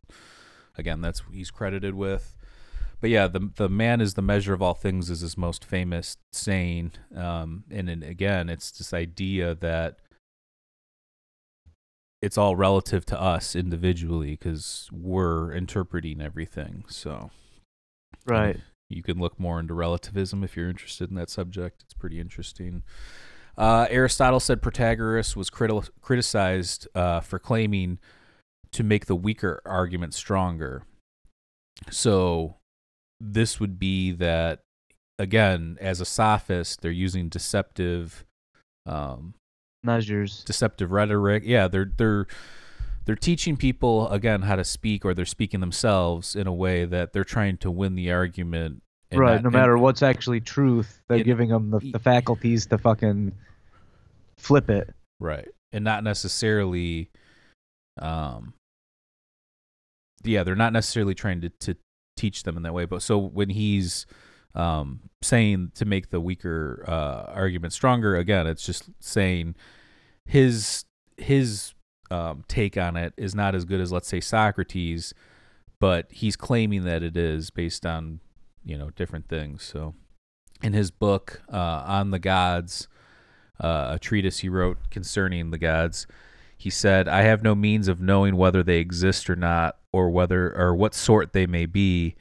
again 0.78 1.02
that's 1.02 1.22
he's 1.32 1.52
credited 1.52 1.96
with. 1.96 2.36
But 3.00 3.10
yeah 3.10 3.28
the 3.28 3.52
the 3.56 3.70
man 3.70 4.02
is 4.02 4.14
the 4.14 4.22
measure 4.22 4.54
of 4.54 4.62
all 4.62 4.74
things 4.74 5.10
is 5.10 5.22
his 5.22 5.38
most 5.38 5.66
famous 5.66 6.18
saying 6.32 6.94
um 7.16 7.64
and 7.70 7.88
then 7.88 8.04
again 8.04 8.50
it's 8.50 8.72
this 8.72 8.94
idea 8.94 9.56
that 9.56 9.98
it's 12.22 12.38
all 12.38 12.56
relative 12.56 13.06
to 13.08 13.20
us 13.20 13.56
individually 13.56 14.32
because 14.32 14.88
we're 14.92 15.52
interpreting 15.52 16.22
everything 16.22 16.86
so. 16.88 17.32
Right. 18.26 18.60
You 18.96 19.04
can 19.04 19.20
look 19.20 19.40
more 19.40 19.60
into 19.60 19.74
relativism 19.74 20.44
if 20.44 20.56
you're 20.56 20.70
interested 20.70 21.10
in 21.10 21.16
that 21.16 21.30
subject. 21.30 21.82
It's 21.84 21.94
pretty 21.94 22.20
interesting. 22.20 22.84
Uh, 23.58 23.86
Aristotle 23.90 24.40
said 24.40 24.62
Protagoras 24.62 25.36
was 25.36 25.50
criti- 25.50 25.90
criticized 26.02 26.88
uh, 26.96 27.20
for 27.20 27.38
claiming 27.40 28.00
to 28.72 28.84
make 28.84 29.06
the 29.06 29.16
weaker 29.16 29.62
argument 29.66 30.14
stronger. 30.14 30.84
So, 31.90 32.56
this 33.20 33.60
would 33.60 33.78
be 33.78 34.12
that, 34.14 34.62
again, 35.20 35.78
as 35.82 36.00
a 36.00 36.06
sophist, 36.06 36.82
they're 36.82 36.92
using 36.92 37.28
deceptive 37.30 38.26
um, 38.86 39.34
Measures. 39.84 40.44
deceptive 40.44 40.92
rhetoric. 40.92 41.44
Yeah, 41.46 41.68
they're 41.68 41.92
they're 41.98 42.28
they're 43.06 43.16
teaching 43.16 43.58
people 43.58 44.08
again 44.10 44.44
how 44.44 44.56
to 44.56 44.64
speak 44.64 45.04
or 45.06 45.14
they're 45.14 45.26
speaking 45.26 45.60
themselves 45.60 46.36
in 46.36 46.48
a 46.48 46.54
way 46.54 46.86
that 46.86 47.14
they're 47.14 47.24
trying 47.24 47.58
to 47.58 47.72
win 47.72 47.96
the 47.96 48.12
argument 48.12 48.82
right. 49.12 49.34
not- 49.36 49.44
no 49.44 49.48
and- 49.48 49.54
matter 49.54 49.78
what's 49.78 50.02
actually 50.04 50.40
truth, 50.42 51.02
they're 51.10 51.20
It- 51.20 51.24
giving 51.26 51.50
them 51.50 51.72
the, 51.72 51.80
the 51.92 52.00
faculties 52.00 52.66
to 52.68 52.78
fucking 52.78 53.32
flip 54.38 54.70
it. 54.70 54.94
right 55.20 55.48
and 55.74 55.84
not 55.84 56.04
necessarily 56.04 57.10
um 58.02 58.54
yeah 60.24 60.44
they're 60.44 60.56
not 60.56 60.74
necessarily 60.74 61.14
trying 61.14 61.42
to, 61.42 61.50
to 61.50 61.76
teach 62.18 62.44
them 62.44 62.58
in 62.58 62.64
that 62.64 62.74
way 62.74 62.86
but 62.86 63.02
so 63.02 63.18
when 63.18 63.50
he's 63.50 64.06
um 64.56 65.00
saying 65.22 65.72
to 65.76 65.86
make 65.86 66.10
the 66.10 66.20
weaker 66.20 66.84
uh 66.88 67.32
argument 67.34 67.72
stronger 67.74 68.16
again 68.16 68.48
it's 68.48 68.66
just 68.66 68.90
saying 69.00 69.56
his 70.26 70.86
his 71.18 71.74
um 72.12 72.44
take 72.48 72.78
on 72.78 72.96
it 72.96 73.14
is 73.18 73.34
not 73.34 73.56
as 73.56 73.66
good 73.66 73.80
as 73.80 73.92
let's 73.92 74.08
say 74.08 74.20
socrates 74.20 75.14
but 75.80 76.08
he's 76.12 76.36
claiming 76.36 76.84
that 76.84 77.02
it 77.02 77.18
is 77.18 77.50
based 77.50 77.86
on 77.86 78.20
you 78.64 78.78
know 78.78 78.90
different 78.92 79.28
things 79.28 79.64
so 79.64 79.96
in 80.62 80.74
his 80.74 80.92
book 80.92 81.42
uh 81.52 81.84
on 81.86 82.12
the 82.12 82.20
gods 82.20 82.88
uh, 83.62 83.92
a 83.94 84.00
treatise 84.00 84.40
he 84.40 84.50
wrote 84.50 84.78
concerning 84.90 85.52
the 85.52 85.58
gods. 85.58 86.08
He 86.58 86.70
said, 86.70 87.08
"I 87.08 87.22
have 87.22 87.44
no 87.44 87.56
means 87.56 87.88
of 87.88 88.02
knowing 88.02 88.36
whether 88.36 88.64
they 88.64 88.78
exist 88.78 89.30
or 89.30 89.36
not, 89.36 89.78
or 89.92 90.10
whether 90.10 90.56
or 90.56 90.76
what 90.76 90.94
sort 90.94 91.34
they 91.34 91.46
may 91.46 91.66
be. 91.66 92.16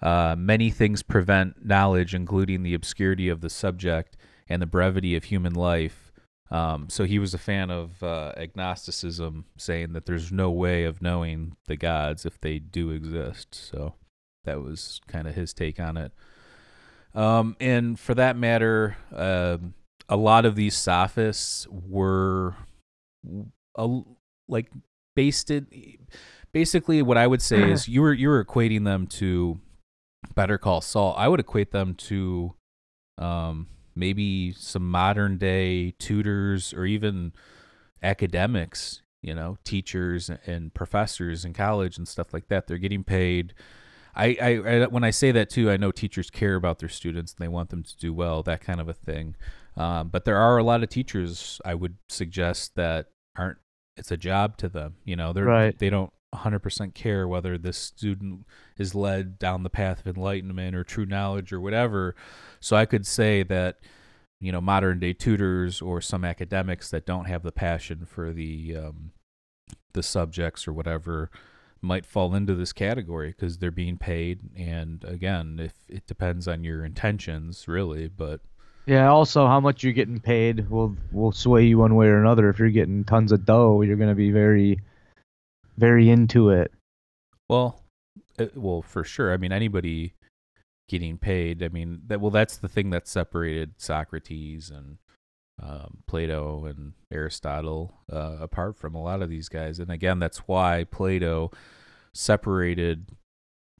Uh, 0.00 0.34
many 0.36 0.70
things 0.70 1.02
prevent 1.02 1.64
knowledge, 1.64 2.14
including 2.14 2.62
the 2.62 2.74
obscurity 2.74 3.28
of 3.28 3.40
the 3.40 3.50
subject 3.50 4.16
and 4.48 4.60
the 4.60 4.66
brevity 4.66 5.16
of 5.16 5.24
human 5.24 5.54
life." 5.54 6.01
Um, 6.50 6.88
so 6.90 7.04
he 7.04 7.18
was 7.18 7.32
a 7.32 7.38
fan 7.38 7.70
of 7.70 8.02
uh, 8.02 8.32
agnosticism, 8.36 9.46
saying 9.56 9.94
that 9.94 10.04
there's 10.04 10.30
no 10.30 10.50
way 10.50 10.84
of 10.84 11.00
knowing 11.00 11.56
the 11.66 11.76
gods 11.76 12.26
if 12.26 12.38
they 12.40 12.58
do 12.58 12.90
exist. 12.90 13.54
So 13.54 13.94
that 14.44 14.60
was 14.60 15.00
kind 15.06 15.26
of 15.26 15.34
his 15.34 15.54
take 15.54 15.80
on 15.80 15.96
it. 15.96 16.12
Um, 17.14 17.56
and 17.60 17.98
for 17.98 18.14
that 18.14 18.36
matter, 18.36 18.96
um, 19.14 19.74
a 20.08 20.16
lot 20.16 20.44
of 20.44 20.56
these 20.56 20.76
sophists 20.76 21.66
were 21.70 22.54
a, 23.76 24.00
like 24.48 24.70
based 25.14 25.50
it 25.50 25.64
basically 26.52 27.02
what 27.02 27.16
I 27.16 27.26
would 27.26 27.42
say 27.42 27.70
is 27.70 27.88
you 27.88 28.02
were 28.02 28.12
you 28.12 28.28
were 28.28 28.44
equating 28.44 28.84
them 28.84 29.06
to 29.08 29.60
Better 30.34 30.58
Call 30.58 30.80
Saul. 30.80 31.14
I 31.16 31.28
would 31.28 31.40
equate 31.40 31.72
them 31.72 31.94
to 31.94 32.54
um, 33.18 33.68
maybe 33.94 34.52
some 34.52 34.90
modern 34.90 35.38
day 35.38 35.92
tutors 35.98 36.72
or 36.72 36.84
even 36.86 37.32
academics, 38.02 39.02
you 39.22 39.34
know, 39.34 39.58
teachers 39.64 40.30
and 40.46 40.74
professors 40.74 41.44
in 41.44 41.52
college 41.52 41.96
and 41.98 42.08
stuff 42.08 42.32
like 42.32 42.48
that. 42.48 42.66
They're 42.66 42.78
getting 42.78 43.04
paid. 43.04 43.54
I, 44.14 44.36
I, 44.42 44.48
I 44.82 44.86
when 44.86 45.04
I 45.04 45.10
say 45.10 45.32
that 45.32 45.48
too, 45.48 45.70
I 45.70 45.76
know 45.76 45.90
teachers 45.90 46.30
care 46.30 46.54
about 46.54 46.78
their 46.80 46.88
students 46.88 47.32
and 47.32 47.44
they 47.44 47.48
want 47.48 47.70
them 47.70 47.82
to 47.82 47.96
do 47.96 48.12
well, 48.12 48.42
that 48.42 48.60
kind 48.60 48.80
of 48.80 48.88
a 48.88 48.92
thing. 48.92 49.36
Um, 49.76 50.08
but 50.08 50.24
there 50.24 50.36
are 50.36 50.58
a 50.58 50.62
lot 50.62 50.82
of 50.82 50.90
teachers 50.90 51.60
I 51.64 51.74
would 51.74 51.96
suggest 52.08 52.74
that 52.76 53.06
aren't. 53.36 53.58
It's 53.96 54.10
a 54.10 54.16
job 54.16 54.56
to 54.58 54.68
them. 54.68 54.96
You 55.04 55.16
know, 55.16 55.32
they're 55.32 55.44
Right. 55.44 55.78
they 55.78 55.90
don't 55.90 56.12
100% 56.34 56.94
care 56.94 57.28
whether 57.28 57.58
this 57.58 57.76
student 57.76 58.46
is 58.78 58.94
led 58.94 59.38
down 59.38 59.62
the 59.62 59.70
path 59.70 60.04
of 60.06 60.16
enlightenment 60.16 60.74
or 60.74 60.84
true 60.84 61.06
knowledge 61.06 61.52
or 61.52 61.60
whatever. 61.60 62.14
So 62.60 62.76
I 62.76 62.86
could 62.86 63.06
say 63.06 63.42
that 63.44 63.78
you 64.40 64.50
know 64.50 64.60
modern 64.60 64.98
day 64.98 65.12
tutors 65.12 65.80
or 65.80 66.00
some 66.00 66.24
academics 66.24 66.90
that 66.90 67.06
don't 67.06 67.26
have 67.26 67.42
the 67.44 67.52
passion 67.52 68.04
for 68.06 68.32
the 68.32 68.76
um, 68.76 69.12
the 69.92 70.02
subjects 70.02 70.66
or 70.66 70.72
whatever 70.72 71.30
might 71.80 72.06
fall 72.06 72.34
into 72.34 72.54
this 72.54 72.72
category 72.72 73.28
because 73.28 73.58
they're 73.58 73.70
being 73.70 73.96
paid 73.96 74.40
and 74.56 75.04
again 75.04 75.58
if 75.60 75.74
it 75.88 76.06
depends 76.06 76.48
on 76.48 76.64
your 76.64 76.84
intentions 76.84 77.68
really 77.68 78.08
but 78.08 78.40
Yeah. 78.86 79.10
Also, 79.10 79.46
how 79.46 79.60
much 79.60 79.84
you're 79.84 79.92
getting 79.92 80.20
paid 80.20 80.68
will 80.68 80.96
will 81.12 81.32
sway 81.32 81.64
you 81.64 81.78
one 81.78 81.94
way 81.94 82.06
or 82.08 82.20
another. 82.20 82.48
If 82.48 82.58
you're 82.58 82.70
getting 82.70 83.04
tons 83.04 83.32
of 83.32 83.44
dough, 83.44 83.82
you're 83.82 83.96
gonna 83.96 84.14
be 84.14 84.32
very, 84.32 84.80
very 85.76 86.08
into 86.08 86.50
it. 86.50 86.72
Well, 87.48 87.82
uh, 88.38 88.46
well, 88.54 88.82
for 88.82 89.04
sure. 89.04 89.32
I 89.32 89.36
mean, 89.36 89.52
anybody 89.52 90.14
getting 90.88 91.18
paid. 91.18 91.62
I 91.62 91.68
mean, 91.68 92.02
that 92.06 92.20
well, 92.20 92.30
that's 92.30 92.56
the 92.56 92.68
thing 92.68 92.90
that 92.90 93.08
separated 93.08 93.74
Socrates 93.78 94.70
and 94.70 94.98
um, 95.62 95.98
Plato 96.06 96.64
and 96.64 96.92
Aristotle 97.10 97.94
uh, 98.12 98.36
apart 98.40 98.76
from 98.76 98.94
a 98.94 99.02
lot 99.02 99.22
of 99.22 99.30
these 99.30 99.48
guys. 99.48 99.78
And 99.78 99.90
again, 99.90 100.18
that's 100.18 100.38
why 100.38 100.84
Plato 100.84 101.50
separated 102.14 103.10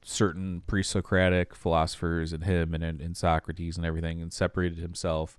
certain 0.04 0.62
pre-Socratic 0.66 1.54
philosophers 1.54 2.32
and 2.32 2.44
him 2.44 2.75
and, 2.75 2.82
and, 2.82 3.00
and 3.00 3.16
Socrates 3.16 3.76
and 3.76 3.87
everything, 3.87 4.20
and 4.20 4.32
separated 4.32 4.78
himself 4.78 5.37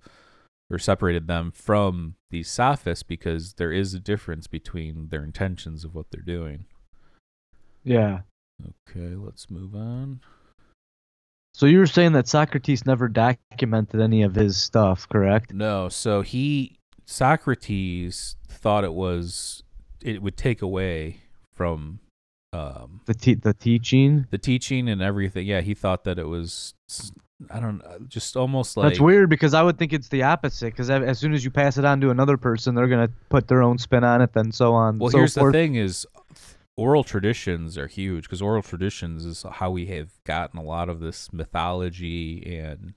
or 0.70 0.78
separated 0.78 1.26
them 1.26 1.52
from 1.52 2.14
these 2.30 2.50
sophists 2.50 3.02
because 3.02 3.54
there 3.54 3.72
is 3.72 3.94
a 3.94 4.00
difference 4.00 4.46
between 4.46 5.08
their 5.08 5.22
intentions 5.22 5.84
of 5.84 5.94
what 5.94 6.06
they're 6.10 6.22
doing. 6.22 6.64
Yeah. 7.82 8.20
Okay, 8.88 9.14
let's 9.14 9.50
move 9.50 9.74
on. 9.74 10.20
So 11.52 11.66
you 11.66 11.78
were 11.78 11.86
saying 11.86 12.12
that 12.12 12.26
Socrates 12.26 12.84
never 12.86 13.08
documented 13.08 14.00
any 14.00 14.22
of 14.22 14.34
his 14.34 14.56
stuff, 14.56 15.08
correct? 15.08 15.52
No, 15.52 15.88
so 15.88 16.22
he 16.22 16.78
Socrates 17.06 18.36
thought 18.48 18.84
it 18.84 18.94
was 18.94 19.62
it 20.02 20.22
would 20.22 20.36
take 20.36 20.62
away 20.62 21.20
from 21.52 22.00
um 22.52 23.00
The 23.06 23.14
te- 23.14 23.34
the 23.34 23.54
teaching. 23.54 24.26
the 24.30 24.38
teaching 24.38 24.88
and 24.88 25.02
everything. 25.02 25.46
Yeah, 25.46 25.60
he 25.60 25.74
thought 25.74 26.04
that 26.04 26.18
it 26.18 26.26
was 26.26 26.74
I 27.50 27.60
don't 27.60 27.78
know, 27.78 27.98
just 28.08 28.36
almost 28.36 28.76
like 28.76 28.88
That's 28.88 29.00
weird 29.00 29.30
because 29.30 29.54
I 29.54 29.62
would 29.62 29.78
think 29.78 29.92
it's 29.92 30.08
the 30.08 30.22
opposite. 30.22 30.72
Because 30.72 30.90
as 30.90 31.18
soon 31.18 31.34
as 31.34 31.44
you 31.44 31.50
pass 31.50 31.78
it 31.78 31.84
on 31.84 32.00
to 32.00 32.10
another 32.10 32.36
person, 32.36 32.74
they're 32.74 32.88
gonna 32.88 33.10
put 33.28 33.48
their 33.48 33.62
own 33.62 33.78
spin 33.78 34.04
on 34.04 34.22
it, 34.22 34.32
then 34.32 34.52
so 34.52 34.74
on. 34.74 34.98
Well, 34.98 35.10
so 35.10 35.18
here's 35.18 35.34
the 35.34 35.40
forth. 35.40 35.52
thing: 35.52 35.74
is 35.74 36.06
oral 36.76 37.04
traditions 37.04 37.78
are 37.78 37.86
huge 37.86 38.24
because 38.24 38.42
oral 38.42 38.62
traditions 38.62 39.24
is 39.24 39.44
how 39.52 39.70
we 39.70 39.86
have 39.86 40.10
gotten 40.24 40.58
a 40.58 40.62
lot 40.62 40.88
of 40.88 41.00
this 41.00 41.32
mythology 41.32 42.58
and 42.58 42.94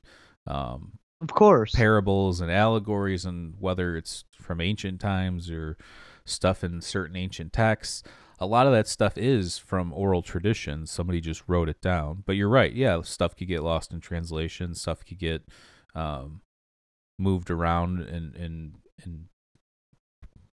um, 0.47 0.93
Of 1.21 1.29
course. 1.29 1.73
parables 1.75 2.41
and 2.41 2.51
allegories, 2.51 3.25
and 3.25 3.53
whether 3.59 3.95
it's 3.95 4.23
from 4.39 4.61
ancient 4.61 4.99
times 4.99 5.49
or 5.51 5.77
stuff 6.25 6.63
in 6.63 6.81
certain 6.81 7.15
ancient 7.15 7.53
texts. 7.53 8.03
A 8.39 8.45
lot 8.45 8.67
of 8.67 8.73
that 8.73 8.87
stuff 8.87 9.17
is 9.17 9.57
from 9.57 9.91
oral 9.93 10.21
tradition. 10.21 10.85
Somebody 10.85 11.21
just 11.21 11.43
wrote 11.47 11.69
it 11.69 11.81
down. 11.81 12.23
But 12.25 12.35
you're 12.35 12.49
right. 12.49 12.73
Yeah, 12.73 13.01
stuff 13.01 13.35
could 13.35 13.47
get 13.47 13.63
lost 13.63 13.91
in 13.91 13.99
translation. 13.99 14.75
Stuff 14.75 15.05
could 15.05 15.17
get 15.17 15.43
um, 15.95 16.41
moved 17.17 17.49
around 17.49 18.01
and 18.01 18.35
and 18.35 18.75
and 19.03 19.25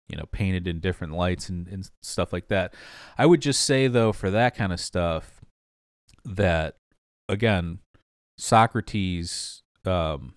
you 0.08 0.16
know 0.16 0.26
painted 0.30 0.66
in 0.66 0.80
different 0.80 1.14
lights 1.14 1.48
and, 1.48 1.68
and 1.68 1.88
stuff 2.02 2.32
like 2.32 2.48
that. 2.48 2.74
I 3.16 3.26
would 3.26 3.40
just 3.40 3.62
say 3.62 3.86
though, 3.86 4.12
for 4.12 4.30
that 4.30 4.54
kind 4.54 4.72
of 4.72 4.80
stuff, 4.80 5.40
that 6.24 6.76
again, 7.28 7.78
Socrates 8.36 9.62
um, 9.86 10.34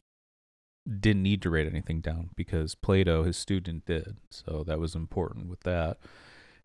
didn't 0.87 1.23
need 1.23 1.41
to 1.41 1.49
write 1.49 1.67
anything 1.67 2.01
down 2.01 2.29
because 2.35 2.75
Plato, 2.75 3.23
his 3.23 3.37
student, 3.37 3.85
did. 3.85 4.17
So 4.29 4.63
that 4.67 4.79
was 4.79 4.95
important 4.95 5.49
with 5.49 5.61
that. 5.61 5.97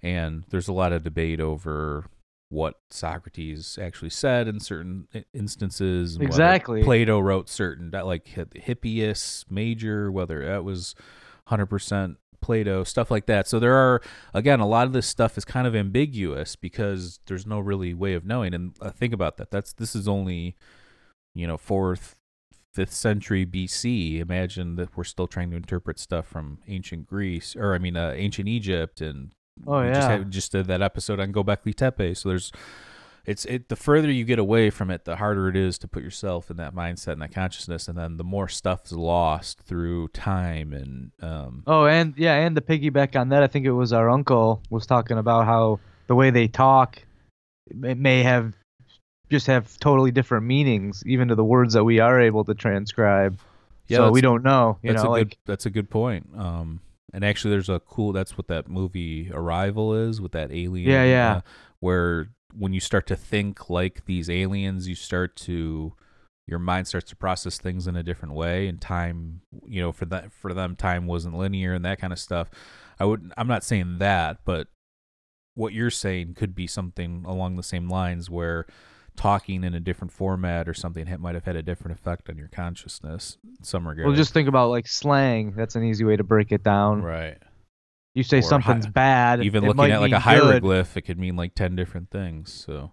And 0.03 0.45
there's 0.51 0.69
a 0.69 0.73
lot 0.73 0.93
of 0.93 1.03
debate 1.03 1.41
over 1.41 2.07
what 2.51 2.77
Socrates 2.91 3.79
actually 3.81 4.11
said 4.11 4.49
in 4.49 4.61
certain 4.61 5.07
instances. 5.35 6.15
and 6.15 6.25
Exactly. 6.25 6.83
Plato 6.83 7.19
wrote 7.19 7.49
certain, 7.49 7.91
that 7.91 8.07
like 8.07 8.29
Hi- 8.35 8.45
Hippias 8.45 9.45
Major, 9.51 10.11
whether 10.11 10.45
that 10.47 10.65
was 10.65 10.95
100% 11.51 12.17
Plato, 12.41 12.85
stuff 12.85 13.11
like 13.11 13.27
that. 13.27 13.49
So 13.49 13.59
there 13.59 13.75
are, 13.75 14.01
again, 14.33 14.61
a 14.61 14.67
lot 14.67 14.87
of 14.87 14.93
this 14.93 15.07
stuff 15.07 15.37
is 15.37 15.45
kind 15.45 15.67
of 15.67 15.75
ambiguous 15.75 16.57
because 16.57 17.19
there's 17.27 17.47
no 17.47 17.59
really 17.59 17.93
way 17.93 18.15
of 18.15 18.25
knowing. 18.25 18.55
And 18.55 18.75
uh, 18.81 18.91
think 18.91 19.13
about 19.13 19.37
that. 19.39 19.51
That's 19.51 19.73
this 19.73 19.97
is 19.97 20.07
only, 20.07 20.57
you 21.35 21.47
know, 21.47 21.57
fourth, 21.59 22.15
fifth 22.73 22.95
century 22.95 23.45
BC. 23.45 24.21
Imagine 24.21 24.77
that 24.77 24.97
we're 24.97 25.05
still 25.05 25.27
trying 25.27 25.51
to 25.51 25.57
interpret 25.57 25.99
stuff 25.99 26.29
from 26.29 26.59
ancient 26.69 27.09
Greece, 27.09 27.57
or 27.57 27.75
I 27.75 27.79
mean, 27.79 27.97
uh, 27.97 28.13
ancient 28.17 28.49
Egypt, 28.49 29.01
and 29.01 29.33
Oh, 29.67 29.83
we 29.83 29.89
just 29.89 30.01
yeah. 30.01 30.11
had, 30.19 30.31
just 30.31 30.53
did 30.53 30.67
that 30.67 30.83
episode 30.83 31.21
on 31.21 31.33
Gobekli 31.33 31.75
Tepe. 31.75 32.15
So 32.17 32.29
there's, 32.29 32.53
it's 33.27 33.45
it. 33.45 33.69
The 33.69 33.77
further 33.77 34.11
you 34.11 34.25
get 34.25 34.39
away 34.39 34.71
from 34.71 34.91
it, 34.91 35.05
the 35.05 35.17
harder 35.17 35.49
it 35.49 35.57
is 35.57 35.79
to 35.79 35.89
put 35.89 36.03
yourself 36.03 36.51
in 36.51 36.57
that 36.57 36.75
mindset 36.75 37.13
and 37.13 37.23
that 37.23 37.33
consciousness, 37.33 37.87
and 37.87 37.99
then 37.99 38.17
the 38.17 38.25
more 38.25 38.49
stuff 38.49 38.87
is 38.87 38.93
lost 38.93 39.61
through 39.61 40.09
time 40.09 40.73
and 40.73 41.11
um, 41.21 41.63
Oh, 41.67 41.87
and 41.87 42.15
yeah, 42.17 42.35
and 42.35 42.57
the 42.57 42.63
piggyback 42.63 43.21
on 43.21 43.29
that, 43.29 43.43
I 43.43 43.47
think 43.47 43.67
it 43.67 43.73
was 43.73 43.93
our 43.93 44.09
uncle 44.09 44.63
was 44.71 44.87
talking 44.87 45.19
about 45.19 45.45
how 45.45 45.81
the 46.07 46.15
way 46.15 46.31
they 46.31 46.49
talk, 46.49 47.03
it 47.71 47.99
may 47.99 48.23
have 48.23 48.55
just 49.31 49.47
have 49.47 49.79
totally 49.79 50.11
different 50.11 50.47
meanings, 50.47 51.03
even 51.07 51.29
to 51.29 51.35
the 51.35 51.45
words 51.45 51.75
that 51.75 51.85
we 51.85 52.01
are 52.01 52.21
able 52.21 52.45
to 52.45 52.55
transcribe. 52.55 53.39
Yeah, 53.89 53.99
so 53.99 54.11
we 54.11 54.21
don't 54.21 54.43
know. 54.43 54.79
You 54.83 54.93
know, 54.93 55.03
a 55.03 55.09
like 55.09 55.29
good 55.29 55.37
that's 55.47 55.67
a 55.67 55.71
good 55.71 55.91
point. 55.91 56.29
Um, 56.37 56.81
and 57.13 57.25
actually, 57.25 57.51
there's 57.51 57.69
a 57.69 57.81
cool. 57.81 58.13
That's 58.13 58.37
what 58.37 58.49
that 58.49 58.69
movie 58.69 59.31
Arrival 59.33 59.95
is 59.95 60.21
with 60.21 60.33
that 60.33 60.53
alien. 60.53 60.91
Yeah, 60.91 61.05
yeah. 61.05 61.33
uh, 61.33 61.41
where 61.81 62.29
when 62.55 62.73
you 62.73 62.81
start 62.81 63.07
to 63.07 63.17
think 63.17 63.71
like 63.71 64.05
these 64.07 64.29
aliens, 64.29 64.89
you 64.89 64.95
start 64.95 65.37
to 65.37 65.95
your 66.47 66.59
mind 66.59 66.89
starts 66.89 67.11
to 67.11 67.17
process 67.17 67.59
things 67.59 67.87
in 67.87 67.97
a 67.97 68.03
different 68.03 68.35
way, 68.35 68.69
and 68.69 68.81
time. 68.81 69.41
You 69.67 69.81
know, 69.83 69.93
for 69.93 70.05
that 70.07 70.33
for 70.33 70.53
them, 70.53 70.77
time 70.77 71.07
wasn't 71.07 71.39
linear 71.39 71.75
and 71.75 71.85
that 71.85 72.01
kind 72.01 72.13
of 72.13 72.19
stuff. 72.19 72.51
I 73.01 73.05
would. 73.05 73.33
I'm 73.37 73.49
not 73.49 73.65
saying 73.65 73.99
that, 73.99 74.39
but 74.45 74.69
what 75.55 75.73
you're 75.73 75.91
saying 75.91 76.35
could 76.35 76.55
be 76.55 76.67
something 76.67 77.25
along 77.27 77.57
the 77.57 77.63
same 77.63 77.89
lines 77.89 78.31
where 78.31 78.67
talking 79.19 79.65
in 79.65 79.75
a 79.75 79.81
different 79.81 80.13
format 80.13 80.67
or 80.69 80.73
something 80.75 81.07
ha- 81.07 81.19
might 81.19 81.35
have 81.35 81.45
had 81.45 81.57
a 81.57 81.63
different 81.63 81.99
effect 81.99 82.31
on 82.31 82.39
your 82.39 82.49
consciousness 82.49 83.37
in 83.59 83.63
some 83.65 83.87
regard. 83.87 84.07
Well, 84.07 84.17
just 84.17 84.33
think 84.33 84.49
about 84.49 84.71
like 84.71 84.87
slang. 84.87 85.53
That's 85.57 85.75
an 85.75 85.85
easy 85.85 86.05
way 86.05 86.17
to 86.17 86.25
break 86.25 86.53
it 86.53 86.63
down. 86.63 87.03
right. 87.03 87.37
You 88.15 88.23
say 88.25 88.39
Or 88.39 88.43
something's 88.43 88.87
hi- 88.87 88.91
bad. 88.91 89.45
Even 89.45 89.63
it 89.65 89.69
looking 89.69 89.93
at 89.93 90.01
like 90.01 90.11
a 90.11 90.15
mean 90.15 90.21
good. 90.21 90.23
hieroglyph, 90.23 90.97
it 90.97 91.03
could 91.03 91.19
mean 91.19 91.37
like 91.37 91.55
ten 91.55 91.77
different 91.77 92.11
things. 92.11 92.53
So 92.53 92.93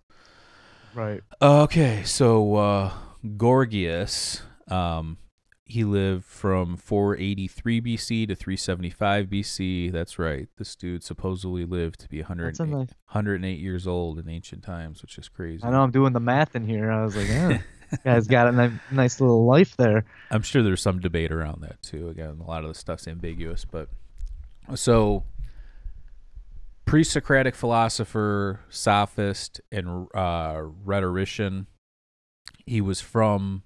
Right. 0.93 1.21
okay, 1.41 2.03
so 2.03 2.55
uh, 2.55 2.91
Gorgias, 3.37 4.41
um, 4.69 5.17
he 5.65 5.83
lived 5.83 6.25
from 6.25 6.77
483 6.77 7.81
BC 7.81 8.27
to 8.27 8.35
375 8.35 9.25
BC. 9.25 9.91
That's 9.91 10.19
right. 10.19 10.47
This 10.57 10.75
dude 10.75 11.03
supposedly 11.03 11.65
lived 11.65 11.99
to 12.01 12.09
be 12.09 12.19
108, 12.19 12.59
nice. 12.67 12.89
108 13.07 13.59
years 13.59 13.87
old 13.87 14.19
in 14.19 14.29
ancient 14.29 14.63
times, 14.63 15.01
which 15.01 15.17
is 15.17 15.27
crazy. 15.27 15.63
I 15.63 15.71
know 15.71 15.81
I'm 15.81 15.91
doing 15.91 16.13
the 16.13 16.19
math 16.19 16.55
in 16.55 16.67
here. 16.67 16.91
I 16.91 17.03
was 17.03 17.15
like, 17.15 17.27
yeah, 17.27 17.61
guy's 18.03 18.27
got 18.27 18.47
a 18.47 18.51
ni- 18.51 18.79
nice 18.91 19.19
little 19.19 19.45
life 19.45 19.75
there. 19.75 20.05
I'm 20.29 20.43
sure 20.43 20.61
there's 20.61 20.81
some 20.81 20.99
debate 20.99 21.31
around 21.31 21.61
that 21.61 21.81
too. 21.81 22.09
Again, 22.09 22.37
a 22.39 22.47
lot 22.47 22.63
of 22.63 22.69
the 22.69 22.75
stuff's 22.75 23.07
ambiguous, 23.07 23.65
but 23.65 23.89
so 24.75 25.23
pre-Socratic 26.85 27.55
philosopher, 27.55 28.59
sophist, 28.69 29.61
and 29.71 30.07
uh, 30.13 30.61
rhetorician. 30.83 31.67
He 32.67 32.81
was 32.81 33.01
from, 33.01 33.63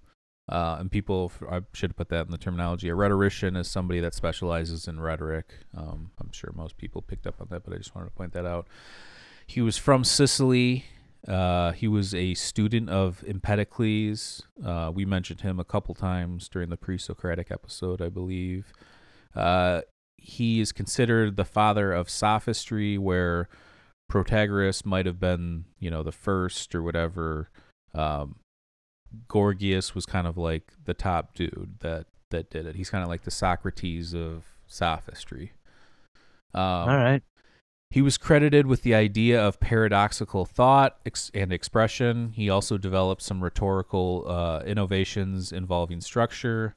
uh, 0.50 0.78
and 0.80 0.92
people 0.92 1.32
I 1.50 1.62
should 1.74 1.92
have 1.92 1.98
put 1.98 2.10
that 2.10 2.26
in 2.26 2.32
the 2.32 2.38
terminology. 2.38 2.90
A 2.90 2.96
rhetorician 2.96 3.56
is 3.56 3.68
somebody 3.68 4.00
that 4.00 4.14
specializes 4.14 4.88
in 4.88 5.00
rhetoric. 5.00 5.54
Um, 5.78 6.12
I'm 6.20 6.32
sure 6.32 6.52
most 6.56 6.78
people 6.78 7.02
picked 7.02 7.28
up 7.28 7.40
on 7.40 7.48
that, 7.52 7.64
but 7.64 7.74
I 7.74 7.78
just 7.78 7.96
wanted 7.96 8.10
to 8.10 8.16
point 8.16 8.34
that 8.34 8.46
out. 8.46 8.68
He 9.46 9.62
was 9.62 9.78
from 9.78 10.04
Sicily. 10.04 10.86
Uh, 11.28 11.74
he 11.74 11.88
was 11.88 12.16
a 12.16 12.34
student 12.34 12.90
of 12.90 13.24
Empedocles. 13.28 14.44
Uh, 14.64 14.92
we 14.94 15.06
mentioned 15.06 15.42
him 15.42 15.60
a 15.60 15.66
couple 15.66 15.94
times 15.94 16.50
during 16.50 16.70
the 16.70 16.78
pre-Socratic 16.78 17.52
episode, 17.52 18.02
I 18.02 18.10
believe. 18.10 18.74
Uh, 19.36 19.82
he 20.18 20.60
is 20.60 20.72
considered 20.72 21.36
the 21.36 21.46
father 21.46 21.94
of 21.94 22.10
sophistry, 22.10 22.98
where 22.98 23.50
Protagoras 24.12 24.86
might 24.86 25.06
have 25.06 25.20
been, 25.20 25.66
you 25.80 25.92
know, 25.92 26.04
the 26.04 26.12
first 26.12 26.74
or 26.74 26.82
whatever. 26.82 27.50
Um, 27.94 28.38
Gorgias 29.28 29.96
was 29.96 30.06
kind 30.06 30.28
of 30.28 30.38
like 30.38 30.74
the 30.86 30.94
top 30.94 31.34
dude 31.36 31.76
that 31.80 32.06
that 32.32 32.50
did 32.50 32.66
it. 32.66 32.76
He's 32.76 32.90
kind 32.90 33.04
of 33.04 33.10
like 33.10 33.24
the 33.24 33.32
Socrates 33.32 34.14
of 34.14 34.46
sophistry. 34.68 35.54
Um, 36.54 36.62
All 36.62 36.98
right. 36.98 37.22
he 37.90 38.02
was 38.02 38.18
credited 38.18 38.68
with 38.68 38.84
the 38.84 38.94
idea 38.94 39.42
of 39.44 39.60
paradoxical 39.60 40.46
thought 40.46 40.98
ex- 41.06 41.32
and 41.34 41.52
expression. 41.52 42.34
He 42.36 42.50
also 42.50 42.78
developed 42.78 43.22
some 43.22 43.44
rhetorical 43.44 44.26
uh, 44.28 44.62
innovations 44.66 45.52
involving 45.52 46.02
structure. 46.02 46.76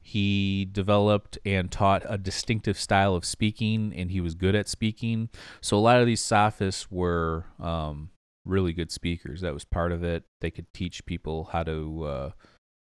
He 0.00 0.68
developed 0.70 1.36
and 1.44 1.70
taught 1.70 2.04
a 2.08 2.16
distinctive 2.16 2.78
style 2.78 3.16
of 3.16 3.24
speaking, 3.24 3.92
and 3.96 4.10
he 4.12 4.20
was 4.20 4.36
good 4.36 4.54
at 4.54 4.68
speaking. 4.68 5.30
So 5.60 5.76
a 5.76 5.80
lot 5.80 6.00
of 6.00 6.06
these 6.06 6.22
sophists 6.22 6.90
were 6.92 7.46
um, 7.58 8.10
really 8.46 8.72
good 8.72 8.90
speakers. 8.90 9.42
That 9.42 9.54
was 9.54 9.64
part 9.64 9.92
of 9.92 10.02
it. 10.02 10.24
They 10.40 10.50
could 10.50 10.72
teach 10.72 11.04
people 11.04 11.50
how 11.52 11.64
to 11.64 12.04
uh, 12.04 12.30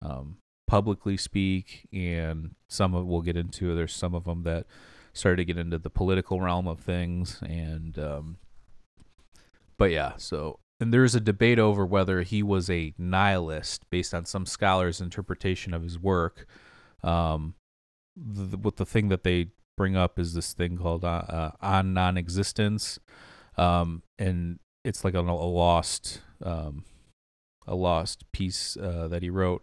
um, 0.02 0.36
publicly 0.66 1.16
speak, 1.16 1.88
and 1.92 2.54
some 2.68 2.94
of 2.94 3.06
we'll 3.06 3.22
get 3.22 3.36
into. 3.36 3.74
There's 3.74 3.94
some 3.94 4.14
of 4.14 4.24
them 4.24 4.44
that 4.44 4.66
started 5.18 5.36
to 5.36 5.44
get 5.44 5.58
into 5.58 5.78
the 5.78 5.90
political 5.90 6.40
realm 6.40 6.66
of 6.66 6.80
things 6.80 7.40
and 7.42 7.98
um 7.98 8.38
but 9.76 9.90
yeah 9.90 10.12
so 10.16 10.58
and 10.80 10.94
there's 10.94 11.14
a 11.14 11.20
debate 11.20 11.58
over 11.58 11.84
whether 11.84 12.22
he 12.22 12.42
was 12.42 12.70
a 12.70 12.94
nihilist 12.96 13.88
based 13.90 14.14
on 14.14 14.24
some 14.24 14.46
scholars 14.46 15.00
interpretation 15.00 15.74
of 15.74 15.82
his 15.82 15.98
work 15.98 16.46
um 17.02 17.54
the, 18.16 18.72
the 18.76 18.86
thing 18.86 19.08
that 19.08 19.24
they 19.24 19.48
bring 19.76 19.96
up 19.96 20.18
is 20.18 20.34
this 20.34 20.52
thing 20.52 20.76
called 20.76 21.04
uh, 21.04 21.22
uh, 21.28 21.50
on 21.60 21.92
non-existence 21.92 22.98
um 23.56 24.02
and 24.18 24.58
it's 24.84 25.04
like 25.04 25.14
a, 25.14 25.20
a 25.20 25.22
lost 25.22 26.20
um 26.42 26.84
a 27.66 27.74
lost 27.74 28.24
piece 28.32 28.78
uh, 28.78 29.06
that 29.08 29.22
he 29.22 29.28
wrote. 29.28 29.62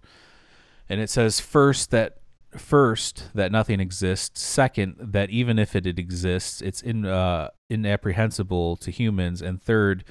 And 0.87 1.01
it 1.01 1.09
says 1.09 1.39
first 1.39 1.89
that 1.91 2.19
first 2.55 3.31
that 3.33 3.51
nothing 3.51 3.79
exists. 3.79 4.39
Second 4.41 4.95
that 4.99 5.29
even 5.29 5.57
if 5.59 5.75
it 5.75 5.85
exists 5.87 6.61
it's 6.61 6.81
in 6.81 7.05
uh 7.05 7.49
inapprehensible 7.69 8.77
to 8.77 8.91
humans. 8.91 9.41
And 9.41 9.61
third 9.61 10.03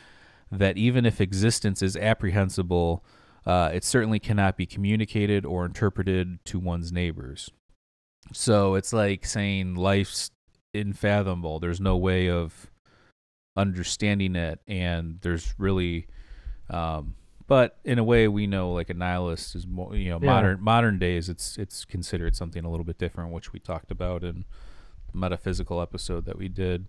that 0.50 0.76
even 0.76 1.06
if 1.06 1.20
existence 1.20 1.82
is 1.82 1.96
apprehensible 1.96 3.04
uh 3.46 3.70
it 3.72 3.84
certainly 3.84 4.18
cannot 4.18 4.56
be 4.56 4.66
communicated 4.66 5.46
or 5.46 5.64
interpreted 5.64 6.44
to 6.46 6.58
one's 6.58 6.92
neighbors. 6.92 7.50
So 8.32 8.74
it's 8.74 8.92
like 8.92 9.24
saying 9.24 9.76
life's 9.76 10.30
unfathomable 10.74 11.60
there's 11.60 11.80
no 11.80 11.96
way 11.96 12.28
of 12.28 12.70
understanding 13.56 14.34
it 14.36 14.58
and 14.66 15.18
there's 15.22 15.54
really 15.58 16.06
um 16.70 17.14
but 17.46 17.78
in 17.84 17.98
a 17.98 18.04
way 18.04 18.26
we 18.26 18.46
know 18.46 18.72
like 18.72 18.90
a 18.90 18.94
nihilist 18.94 19.54
is 19.54 19.66
more 19.66 19.94
you 19.94 20.10
know 20.10 20.18
Yeah. 20.20 20.30
modern 20.32 20.60
modern 20.62 20.98
days 20.98 21.28
it's 21.28 21.56
it's 21.56 21.84
considered 21.84 22.34
something 22.34 22.64
a 22.64 22.70
little 22.70 22.84
bit 22.84 22.98
different 22.98 23.30
which 23.32 23.52
we 23.52 23.60
talked 23.60 23.90
about 23.90 24.24
in 24.24 24.44
the 25.12 25.18
metaphysical 25.18 25.80
episode 25.80 26.24
that 26.26 26.36
we 26.38 26.48
did 26.48 26.86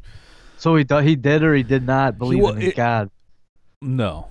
So 0.57 0.75
he 0.75 0.83
do- 0.83 0.97
he 0.99 1.15
did 1.15 1.43
or 1.43 1.53
he 1.53 1.63
did 1.63 1.85
not 1.85 2.17
believe 2.17 2.41
wa- 2.41 2.51
in 2.51 2.61
it- 2.63 2.75
God. 2.75 3.11
no 3.81 4.27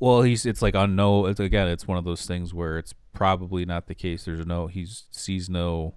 well 0.00 0.22
he's 0.22 0.44
it's 0.44 0.62
like 0.62 0.74
on 0.74 0.96
no 0.96 1.26
it's 1.26 1.38
again 1.38 1.68
it's 1.68 1.86
one 1.86 1.98
of 1.98 2.04
those 2.04 2.26
things 2.26 2.52
where 2.52 2.78
it's 2.78 2.94
probably 3.12 3.64
not 3.64 3.86
the 3.86 3.94
case 3.94 4.24
there's 4.24 4.44
no 4.44 4.66
he 4.66 4.86
sees 5.10 5.48
no 5.48 5.94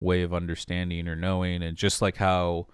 way 0.00 0.22
of 0.22 0.32
understanding 0.34 1.08
or 1.08 1.16
knowing 1.16 1.62
and 1.62 1.76
just 1.76 2.00
like 2.02 2.16
how 2.16 2.66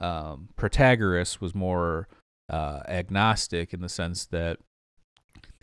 um 0.00 0.48
protagoras 0.56 1.40
was 1.40 1.54
more 1.54 2.08
uh 2.50 2.80
agnostic 2.88 3.72
in 3.74 3.80
the 3.80 3.88
sense 3.88 4.26
that 4.26 4.58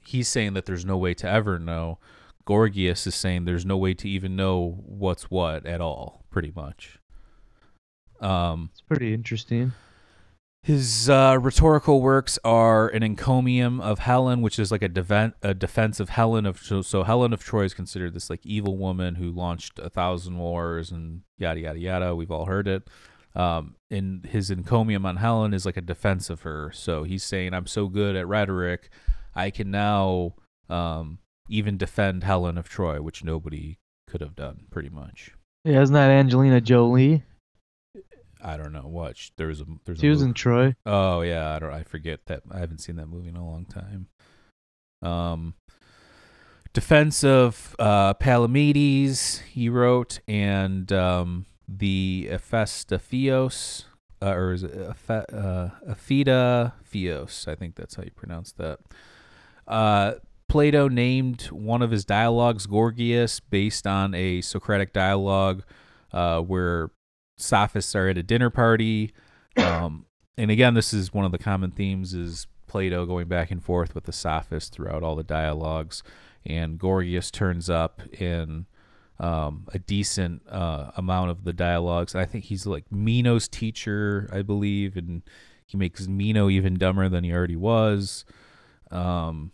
he's 0.05 0.27
saying 0.27 0.53
that 0.53 0.65
there's 0.65 0.85
no 0.85 0.97
way 0.97 1.13
to 1.13 1.27
ever 1.29 1.57
know 1.57 1.97
gorgias 2.45 3.07
is 3.07 3.15
saying 3.15 3.45
there's 3.45 3.65
no 3.65 3.77
way 3.77 3.93
to 3.93 4.07
even 4.07 4.35
know 4.35 4.81
what's 4.85 5.31
what 5.31 5.65
at 5.65 5.81
all 5.81 6.25
pretty 6.29 6.51
much 6.55 6.99
um 8.21 8.69
It's 8.71 8.81
pretty 8.81 9.13
interesting. 9.13 9.73
his 10.63 11.09
uh, 11.09 11.37
rhetorical 11.39 12.01
works 12.01 12.39
are 12.43 12.87
an 12.87 13.03
encomium 13.03 13.79
of 13.81 13.99
Helen, 13.99 14.41
which 14.41 14.57
is 14.57 14.71
like 14.71 14.81
a, 14.81 14.89
deven- 14.89 15.33
a 15.43 15.53
defense 15.53 15.99
of 15.99 16.09
Helen 16.09 16.45
of 16.45 16.57
so, 16.59 16.81
so 16.81 17.03
Helen 17.03 17.33
of 17.33 17.43
Troy 17.43 17.65
is 17.65 17.73
considered 17.73 18.13
this 18.13 18.29
like 18.29 18.45
evil 18.45 18.77
woman 18.77 19.15
who 19.15 19.29
launched 19.31 19.79
a 19.79 19.89
thousand 19.89 20.37
wars 20.37 20.91
and 20.91 21.21
yada 21.37 21.59
yada 21.59 21.79
yada. 21.79 22.15
We've 22.15 22.31
all 22.31 22.45
heard 22.45 22.67
it. 22.67 22.87
Um, 23.35 23.75
and 23.91 24.25
his 24.25 24.49
encomium 24.49 25.05
on 25.05 25.17
Helen 25.17 25.53
is 25.53 25.65
like 25.65 25.77
a 25.77 25.81
defense 25.81 26.29
of 26.29 26.41
her. 26.43 26.71
So 26.73 27.03
he's 27.03 27.23
saying, 27.23 27.53
"I'm 27.53 27.67
so 27.67 27.87
good 27.87 28.15
at 28.15 28.27
rhetoric, 28.27 28.89
I 29.35 29.49
can 29.51 29.69
now 29.71 30.35
um, 30.69 31.19
even 31.49 31.77
defend 31.77 32.23
Helen 32.23 32.57
of 32.57 32.69
Troy, 32.69 33.01
which 33.01 33.23
nobody 33.23 33.77
could 34.07 34.21
have 34.21 34.35
done, 34.35 34.65
pretty 34.71 34.89
much." 34.89 35.31
Yeah, 35.65 35.81
isn't 35.81 35.93
that 35.93 36.09
Angelina 36.11 36.61
Jolie? 36.61 37.23
I 38.41 38.57
don't 38.57 38.71
know 38.73 38.87
what 38.87 39.17
sh- 39.17 39.31
there's 39.37 39.59
a 39.61 39.65
there's 39.85 39.97
a 39.97 40.01
She 40.01 40.07
a 40.07 40.09
was 40.11 40.19
movie- 40.19 40.29
in 40.29 40.33
Troy. 40.35 40.75
Oh 40.85 41.21
yeah, 41.21 41.55
I 41.55 41.59
don't. 41.59 41.73
I 41.73 41.83
forget 41.83 42.25
that. 42.27 42.43
I 42.51 42.59
haven't 42.59 42.77
seen 42.79 42.95
that 42.97 43.07
movie 43.07 43.29
in 43.29 43.35
a 43.35 43.45
long 43.45 43.65
time. 43.65 44.07
Um, 45.01 45.55
defense 46.73 47.23
of 47.23 47.75
uh, 47.79 48.13
Palamedes, 48.15 49.41
he 49.41 49.67
wrote, 49.69 50.19
and 50.27 50.91
um, 50.93 51.45
the 51.67 52.27
Ephestaphios, 52.31 53.85
uh, 54.21 54.31
or 54.31 54.53
is 54.53 54.63
it 54.63 54.73
Ephe- 54.73 55.33
uh, 55.33 55.69
Ephida 55.87 56.73
Theos? 56.83 57.47
I 57.47 57.55
think 57.55 57.75
that's 57.75 57.95
how 57.95 58.03
you 58.03 58.11
pronounce 58.11 58.51
that. 58.53 58.79
Uh, 59.67 60.13
Plato 60.47 60.87
named 60.87 61.43
one 61.51 61.81
of 61.81 61.91
his 61.91 62.05
dialogues 62.05 62.67
Gorgias 62.67 63.39
based 63.39 63.87
on 63.87 64.13
a 64.13 64.41
Socratic 64.41 64.93
dialogue 64.93 65.63
uh, 66.13 66.39
where 66.39 66.91
sophists 67.37 67.95
are 67.95 68.07
at 68.07 68.17
a 68.17 68.23
dinner 68.23 68.49
party. 68.49 69.11
Um, 69.57 70.05
and 70.37 70.51
again, 70.51 70.73
this 70.73 70.93
is 70.93 71.13
one 71.13 71.25
of 71.25 71.31
the 71.31 71.37
common 71.37 71.71
themes 71.71 72.13
is 72.13 72.47
Plato 72.67 73.05
going 73.05 73.27
back 73.27 73.51
and 73.51 73.63
forth 73.63 73.95
with 73.95 74.03
the 74.03 74.11
sophists 74.11 74.69
throughout 74.69 75.03
all 75.03 75.15
the 75.15 75.23
dialogues. 75.23 76.03
And 76.45 76.77
Gorgias 76.77 77.31
turns 77.31 77.69
up 77.69 78.01
in 78.13 78.67
um, 79.19 79.67
a 79.73 79.79
decent 79.79 80.41
uh, 80.49 80.91
amount 80.97 81.31
of 81.31 81.43
the 81.43 81.53
dialogues. 81.53 82.15
I 82.15 82.25
think 82.25 82.45
he's 82.45 82.65
like 82.65 82.91
Meno's 82.91 83.47
teacher, 83.47 84.29
I 84.31 84.41
believe, 84.41 84.97
and 84.97 85.21
he 85.65 85.77
makes 85.77 86.07
Meno 86.07 86.49
even 86.49 86.75
dumber 86.75 87.07
than 87.09 87.23
he 87.23 87.31
already 87.31 87.55
was. 87.55 88.25
Um, 88.91 89.51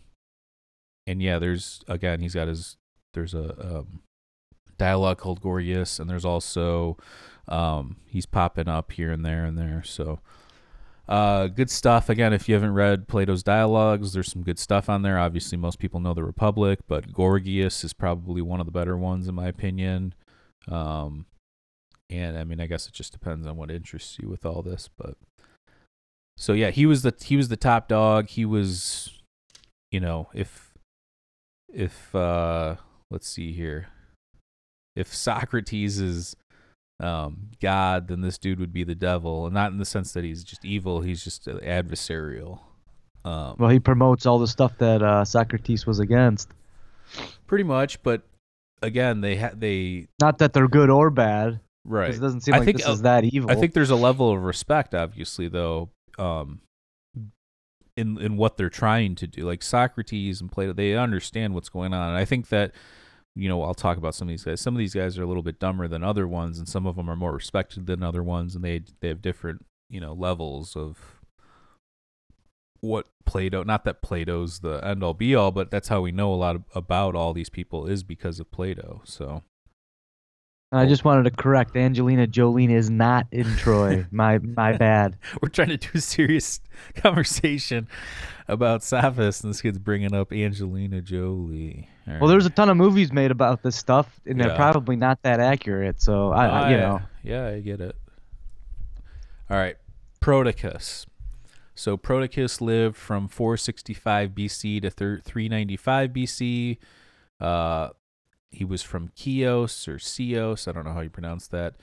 and 1.06 1.22
yeah, 1.22 1.38
there's 1.38 1.82
again, 1.88 2.20
he's 2.20 2.34
got 2.34 2.48
his 2.48 2.76
there's 3.14 3.34
a 3.34 3.78
um, 3.78 4.02
dialogue 4.78 5.18
called 5.18 5.40
Gorgias, 5.40 5.98
and 5.98 6.08
there's 6.08 6.24
also 6.24 6.96
um, 7.48 7.96
he's 8.06 8.26
popping 8.26 8.68
up 8.68 8.92
here 8.92 9.12
and 9.12 9.24
there 9.24 9.44
and 9.44 9.58
there. 9.58 9.82
So 9.84 10.20
uh, 11.08 11.48
good 11.48 11.70
stuff. 11.70 12.08
Again, 12.08 12.32
if 12.32 12.48
you 12.48 12.54
haven't 12.54 12.74
read 12.74 13.08
Plato's 13.08 13.42
dialogues, 13.42 14.12
there's 14.12 14.30
some 14.30 14.42
good 14.42 14.58
stuff 14.58 14.88
on 14.88 15.02
there. 15.02 15.18
Obviously, 15.18 15.58
most 15.58 15.78
people 15.78 16.00
know 16.00 16.14
the 16.14 16.24
Republic, 16.24 16.80
but 16.86 17.12
Gorgias 17.12 17.84
is 17.84 17.92
probably 17.92 18.42
one 18.42 18.60
of 18.60 18.66
the 18.66 18.72
better 18.72 18.96
ones 18.96 19.28
in 19.28 19.34
my 19.34 19.48
opinion. 19.48 20.14
Um, 20.68 21.26
and 22.08 22.38
I 22.38 22.44
mean, 22.44 22.60
I 22.60 22.66
guess 22.66 22.86
it 22.86 22.92
just 22.92 23.12
depends 23.12 23.46
on 23.46 23.56
what 23.56 23.70
interests 23.70 24.18
you 24.18 24.28
with 24.28 24.46
all 24.46 24.62
this, 24.62 24.88
but 24.96 25.16
so 26.36 26.52
yeah, 26.52 26.70
he 26.70 26.86
was 26.86 27.02
the 27.02 27.14
he 27.22 27.36
was 27.36 27.48
the 27.48 27.56
top 27.56 27.88
dog. 27.88 28.28
He 28.28 28.44
was, 28.44 29.22
you 29.90 30.00
know, 30.00 30.28
if 30.34 30.72
if 31.72 32.14
uh, 32.14 32.76
let's 33.10 33.28
see 33.28 33.52
here, 33.52 33.88
if 34.96 35.14
Socrates 35.14 35.98
is 35.98 36.36
um, 37.02 37.48
God, 37.60 38.08
then 38.08 38.20
this 38.20 38.38
dude 38.38 38.60
would 38.60 38.72
be 38.72 38.84
the 38.84 38.94
devil, 38.94 39.46
and 39.46 39.54
not 39.54 39.72
in 39.72 39.78
the 39.78 39.84
sense 39.84 40.12
that 40.12 40.24
he's 40.24 40.44
just 40.44 40.64
evil. 40.64 41.00
He's 41.00 41.22
just 41.24 41.46
adversarial. 41.46 42.60
Um, 43.24 43.56
well, 43.58 43.70
he 43.70 43.80
promotes 43.80 44.26
all 44.26 44.38
the 44.38 44.48
stuff 44.48 44.78
that 44.78 45.02
uh, 45.02 45.24
Socrates 45.24 45.86
was 45.86 45.98
against. 45.98 46.48
Pretty 47.46 47.64
much, 47.64 48.02
but 48.02 48.22
again, 48.82 49.20
they 49.20 49.36
ha- 49.36 49.52
they 49.54 50.06
not 50.20 50.38
that 50.38 50.52
they're 50.52 50.68
good 50.68 50.90
or 50.90 51.10
bad. 51.10 51.60
Right. 51.84 52.14
It 52.14 52.20
doesn't 52.20 52.42
seem 52.42 52.52
like 52.54 52.76
this 52.76 52.86
is 52.86 53.02
that 53.02 53.24
evil. 53.24 53.50
I 53.50 53.56
think 53.56 53.74
there's 53.74 53.90
a 53.90 53.96
level 53.96 54.30
of 54.30 54.44
respect, 54.44 54.94
obviously, 54.94 55.48
though, 55.48 55.90
um, 56.18 56.60
in 57.96 58.18
in 58.18 58.36
what 58.36 58.56
they're 58.56 58.70
trying 58.70 59.16
to 59.16 59.26
do. 59.26 59.44
Like 59.44 59.62
Socrates 59.62 60.40
and 60.40 60.50
Plato, 60.50 60.72
they 60.72 60.96
understand 60.96 61.54
what's 61.54 61.68
going 61.68 61.92
on. 61.92 62.10
And 62.10 62.16
I 62.16 62.24
think 62.24 62.48
that 62.48 62.72
you 63.34 63.48
know, 63.48 63.62
I'll 63.62 63.74
talk 63.74 63.96
about 63.96 64.14
some 64.14 64.28
of 64.28 64.32
these 64.32 64.44
guys. 64.44 64.60
Some 64.60 64.74
of 64.74 64.78
these 64.78 64.94
guys 64.94 65.18
are 65.18 65.22
a 65.22 65.26
little 65.26 65.42
bit 65.42 65.58
dumber 65.58 65.88
than 65.88 66.04
other 66.04 66.28
ones, 66.28 66.58
and 66.58 66.68
some 66.68 66.86
of 66.86 66.96
them 66.96 67.08
are 67.08 67.16
more 67.16 67.32
respected 67.32 67.86
than 67.86 68.02
other 68.02 68.22
ones, 68.22 68.54
and 68.54 68.64
they 68.64 68.82
they 69.00 69.08
have 69.08 69.22
different 69.22 69.64
you 69.88 70.00
know 70.00 70.12
levels 70.12 70.76
of 70.76 71.20
what 72.80 73.06
Plato. 73.24 73.62
Not 73.64 73.84
that 73.84 74.02
Plato's 74.02 74.60
the 74.60 74.80
end 74.84 75.02
all 75.02 75.14
be 75.14 75.34
all, 75.34 75.50
but 75.50 75.70
that's 75.70 75.88
how 75.88 76.02
we 76.02 76.12
know 76.12 76.32
a 76.32 76.36
lot 76.36 76.56
of, 76.56 76.62
about 76.74 77.14
all 77.14 77.32
these 77.32 77.48
people 77.48 77.86
is 77.86 78.02
because 78.02 78.38
of 78.38 78.50
Plato. 78.50 79.00
So. 79.04 79.42
I 80.74 80.86
just 80.86 81.04
wanted 81.04 81.24
to 81.24 81.30
correct 81.30 81.76
Angelina 81.76 82.26
Jolie 82.26 82.72
is 82.72 82.88
not 82.88 83.26
in 83.30 83.44
Troy. 83.56 84.06
my 84.10 84.38
my 84.38 84.74
bad. 84.74 85.18
We're 85.42 85.50
trying 85.50 85.68
to 85.68 85.76
do 85.76 85.88
a 85.94 86.00
serious 86.00 86.60
conversation 86.94 87.88
about 88.48 88.82
Sophist, 88.82 89.44
and 89.44 89.52
this 89.52 89.60
kid's 89.60 89.78
bringing 89.78 90.14
up 90.14 90.32
Angelina 90.32 91.02
Jolie. 91.02 91.90
Well, 92.06 92.28
there's 92.28 92.46
a 92.46 92.50
ton 92.50 92.68
of 92.68 92.76
movies 92.76 93.12
made 93.12 93.30
about 93.30 93.62
this 93.62 93.76
stuff, 93.76 94.20
and 94.26 94.38
yeah. 94.38 94.48
they're 94.48 94.56
probably 94.56 94.96
not 94.96 95.22
that 95.22 95.40
accurate. 95.40 96.00
So 96.00 96.32
I, 96.32 96.46
I 96.46 96.70
you 96.70 96.76
know, 96.76 97.00
yeah, 97.22 97.46
I 97.46 97.60
get 97.60 97.80
it. 97.80 97.96
All 99.48 99.56
right, 99.56 99.76
Prodicus. 100.20 101.06
So 101.74 101.96
Prodicus 101.96 102.60
lived 102.60 102.96
from 102.96 103.28
465 103.28 104.30
BC 104.30 104.82
to 104.82 104.90
395 104.90 106.10
BC. 106.10 106.78
Uh, 107.40 107.88
he 108.50 108.64
was 108.64 108.82
from 108.82 109.10
Chios 109.16 109.88
or 109.88 109.98
Chios, 109.98 110.68
I 110.68 110.72
don't 110.72 110.84
know 110.84 110.92
how 110.92 111.00
you 111.00 111.10
pronounce 111.10 111.48
that, 111.48 111.74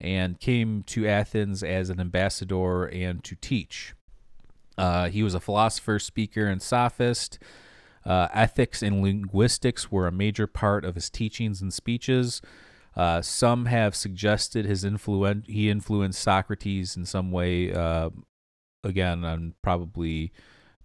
and 0.00 0.38
came 0.38 0.82
to 0.84 1.06
Athens 1.08 1.62
as 1.62 1.88
an 1.88 2.00
ambassador 2.00 2.84
and 2.84 3.24
to 3.24 3.34
teach. 3.34 3.94
Uh, 4.76 5.08
he 5.08 5.22
was 5.22 5.34
a 5.34 5.40
philosopher, 5.40 5.98
speaker, 5.98 6.46
and 6.46 6.62
sophist. 6.62 7.38
Uh, 8.08 8.26
ethics 8.32 8.82
and 8.82 9.02
linguistics 9.02 9.92
were 9.92 10.06
a 10.06 10.12
major 10.12 10.46
part 10.46 10.84
of 10.84 10.94
his 10.94 11.10
teachings 11.10 11.60
and 11.60 11.72
speeches. 11.72 12.40
Uh, 12.96 13.20
some 13.20 13.66
have 13.66 13.94
suggested 13.94 14.64
his 14.64 14.82
influen- 14.84 15.46
he 15.46 15.68
influenced 15.68 16.20
Socrates 16.20 16.96
in 16.96 17.04
some 17.04 17.30
way. 17.30 17.72
Uh, 17.72 18.10
again, 18.82 19.24
on 19.24 19.54
probably 19.62 20.32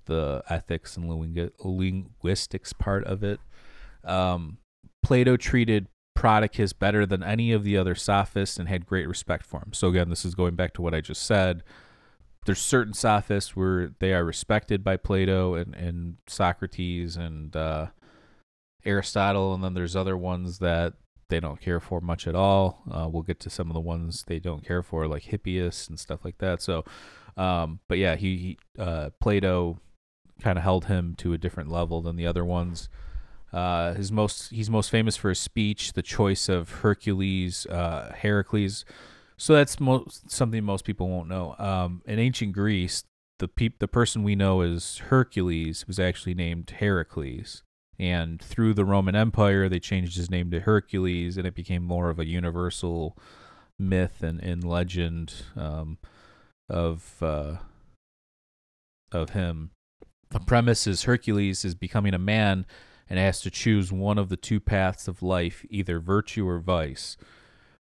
the 0.05 0.43
ethics 0.49 0.97
and 0.97 1.07
linguistics 1.63 2.73
part 2.73 3.05
of 3.05 3.23
it. 3.23 3.39
Um, 4.03 4.57
Plato 5.01 5.37
treated 5.37 5.87
Prodicus 6.17 6.77
better 6.77 7.05
than 7.05 7.23
any 7.23 7.51
of 7.51 7.63
the 7.63 7.77
other 7.77 7.95
sophists 7.95 8.57
and 8.57 8.67
had 8.67 8.85
great 8.85 9.07
respect 9.07 9.45
for 9.45 9.59
him. 9.59 9.73
So 9.73 9.87
again, 9.87 10.09
this 10.09 10.25
is 10.25 10.35
going 10.35 10.55
back 10.55 10.73
to 10.73 10.81
what 10.81 10.93
I 10.93 11.01
just 11.01 11.23
said. 11.23 11.63
There's 12.45 12.59
certain 12.59 12.93
sophists 12.93 13.55
where 13.55 13.93
they 13.99 14.13
are 14.13 14.23
respected 14.23 14.83
by 14.83 14.97
Plato 14.97 15.55
and, 15.55 15.73
and 15.75 16.17
Socrates 16.27 17.15
and 17.15 17.55
uh, 17.55 17.87
Aristotle, 18.85 19.53
and 19.53 19.63
then 19.63 19.73
there's 19.73 19.95
other 19.95 20.17
ones 20.17 20.59
that 20.59 20.93
they 21.29 21.39
don't 21.39 21.61
care 21.61 21.79
for 21.79 22.01
much 22.01 22.27
at 22.27 22.35
all. 22.35 22.83
Uh, 22.91 23.07
we'll 23.09 23.23
get 23.23 23.39
to 23.41 23.49
some 23.49 23.69
of 23.69 23.73
the 23.73 23.79
ones 23.79 24.23
they 24.27 24.39
don't 24.39 24.65
care 24.65 24.83
for, 24.83 25.07
like 25.07 25.23
Hippias 25.23 25.89
and 25.89 25.99
stuff 25.99 26.25
like 26.25 26.37
that. 26.39 26.61
So, 26.61 26.83
um, 27.37 27.79
but 27.87 27.97
yeah, 27.97 28.15
he, 28.15 28.37
he 28.37 28.57
uh, 28.77 29.09
Plato 29.19 29.79
kind 30.41 30.57
of 30.57 30.63
held 30.63 30.85
him 30.85 31.15
to 31.15 31.33
a 31.33 31.37
different 31.37 31.71
level 31.71 32.01
than 32.01 32.17
the 32.17 32.27
other 32.27 32.43
ones. 32.43 32.89
Uh, 33.51 33.93
his 33.93 34.11
most 34.11 34.49
he's 34.49 34.69
most 34.69 34.89
famous 34.89 35.15
for 35.15 35.29
his 35.29 35.39
speech, 35.39 35.93
the 35.93 36.01
choice 36.01 36.49
of 36.49 36.69
Hercules, 36.81 37.65
uh, 37.67 38.11
Heracles. 38.15 38.83
So 39.37 39.53
that's 39.53 39.79
most, 39.79 40.29
something 40.29 40.63
most 40.63 40.85
people 40.85 41.09
won't 41.09 41.29
know. 41.29 41.55
Um, 41.57 42.01
in 42.05 42.19
ancient 42.19 42.53
Greece, 42.53 43.03
the 43.39 43.47
peop, 43.47 43.79
the 43.79 43.87
person 43.87 44.23
we 44.23 44.35
know 44.35 44.61
as 44.61 44.97
Hercules 44.97 45.85
was 45.87 45.99
actually 45.99 46.33
named 46.33 46.69
Heracles, 46.69 47.63
and 47.99 48.41
through 48.41 48.73
the 48.73 48.85
Roman 48.85 49.15
Empire, 49.15 49.69
they 49.69 49.79
changed 49.79 50.17
his 50.17 50.29
name 50.29 50.51
to 50.51 50.61
Hercules, 50.61 51.37
and 51.37 51.45
it 51.45 51.55
became 51.55 51.83
more 51.83 52.09
of 52.09 52.19
a 52.19 52.25
universal 52.25 53.17
myth 53.79 54.23
and, 54.23 54.39
and 54.39 54.63
legend 54.63 55.33
um, 55.55 55.97
of 56.69 57.21
uh, 57.21 57.57
of 59.11 59.31
him. 59.31 59.71
The 60.29 60.39
premise 60.39 60.87
is 60.87 61.03
Hercules 61.03 61.63
is 61.63 61.75
becoming 61.75 62.13
a 62.13 62.19
man 62.19 62.65
and 63.09 63.19
has 63.19 63.41
to 63.41 63.51
choose 63.51 63.91
one 63.91 64.17
of 64.17 64.29
the 64.29 64.37
two 64.37 64.59
paths 64.59 65.07
of 65.07 65.21
life, 65.21 65.65
either 65.69 65.99
virtue 65.99 66.47
or 66.47 66.59
vice. 66.59 67.17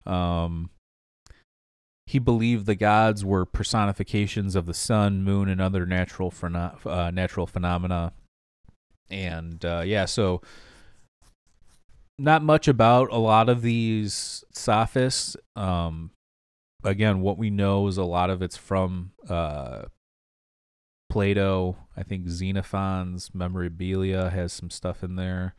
Um, 0.06 0.72
he 2.06 2.20
believed 2.20 2.66
the 2.66 2.76
gods 2.76 3.24
were 3.24 3.46
personifications 3.46 4.56
of 4.56 4.66
the 4.66 4.74
sun, 4.74 5.24
moon, 5.24 5.48
and 5.48 5.62
other 5.62 5.86
natural 5.86 6.32
pheno- 6.32 6.86
uh, 6.86 7.12
natural 7.12 7.48
phenomena. 7.48 8.14
And 9.10 9.64
uh, 9.64 9.84
yeah, 9.86 10.06
so 10.06 10.42
not 12.18 12.44
much 12.44 12.68
about 12.68 13.12
a 13.12 13.18
lot 13.18 13.50
of 13.50 13.62
these 13.62 14.44
sophists. 14.52 15.36
Um, 15.56 16.12
again, 16.84 17.22
what 17.22 17.38
we 17.38 17.50
know 17.50 17.88
is 17.88 17.98
a 17.98 18.04
lot 18.04 18.30
of 18.30 18.42
it's 18.42 18.58
from 18.58 19.12
uh, 19.30 19.84
Plato. 21.10 21.78
I 21.98 22.04
think 22.04 22.28
Xenophon's 22.30 23.34
Memorabilia 23.34 24.30
has 24.30 24.54
some 24.54 24.70
stuff 24.70 25.04
in 25.04 25.16
there. 25.16 25.56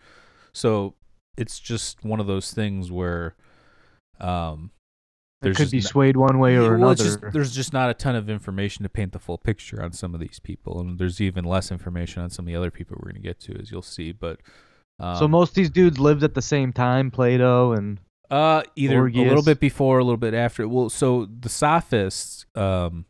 So 0.53 0.95
it's 1.37 1.59
just 1.59 2.05
one 2.05 2.21
of 2.21 2.27
those 2.27 2.53
things 2.53 2.91
where 2.91 3.35
um, 4.21 4.71
there 5.43 5.55
could 5.55 5.71
be 5.71 5.81
swayed 5.81 6.17
one 6.17 6.39
way 6.39 6.57
or 6.57 6.79
well, 6.79 6.91
another. 6.91 7.05
Just, 7.05 7.21
there's 7.33 7.55
just 7.55 7.73
not 7.73 7.91
a 7.91 7.95
ton 7.95 8.15
of 8.15 8.31
information 8.31 8.83
to 8.83 8.89
paint 8.89 9.13
the 9.13 9.19
full 9.19 9.39
picture 9.39 9.83
on 9.83 9.93
some 9.93 10.15
of 10.15 10.21
these 10.21 10.39
people, 10.39 10.81
and 10.81 10.99
there's 10.99 11.21
even 11.21 11.45
less 11.45 11.71
information 11.71 12.23
on 12.23 12.31
some 12.31 12.45
of 12.45 12.47
the 12.47 12.57
other 12.57 12.71
people 12.71 12.97
we're 12.99 13.11
going 13.11 13.23
to 13.23 13.29
get 13.29 13.41
to, 13.41 13.59
as 13.61 13.71
you'll 13.71 13.83
see. 13.83 14.13
But 14.13 14.41
um, 14.99 15.17
so 15.17 15.29
most 15.29 15.51
of 15.51 15.55
these 15.55 15.71
dudes 15.71 15.99
lived 15.99 16.23
at 16.23 16.35
the 16.35 16.43
same 16.43 16.73
time, 16.73 17.11
Plato 17.11 17.73
and 17.73 17.99
uh, 18.31 18.63
either 18.77 19.07
a 19.07 19.11
little 19.11 19.43
bit 19.43 19.61
before, 19.61 19.99
a 19.99 20.05
little 20.05 20.17
bit 20.17 20.35
after. 20.35 20.67
Well, 20.67 20.89
so 20.89 21.27
the 21.27 21.49
Sophists, 21.49 22.47
um, 22.55 23.05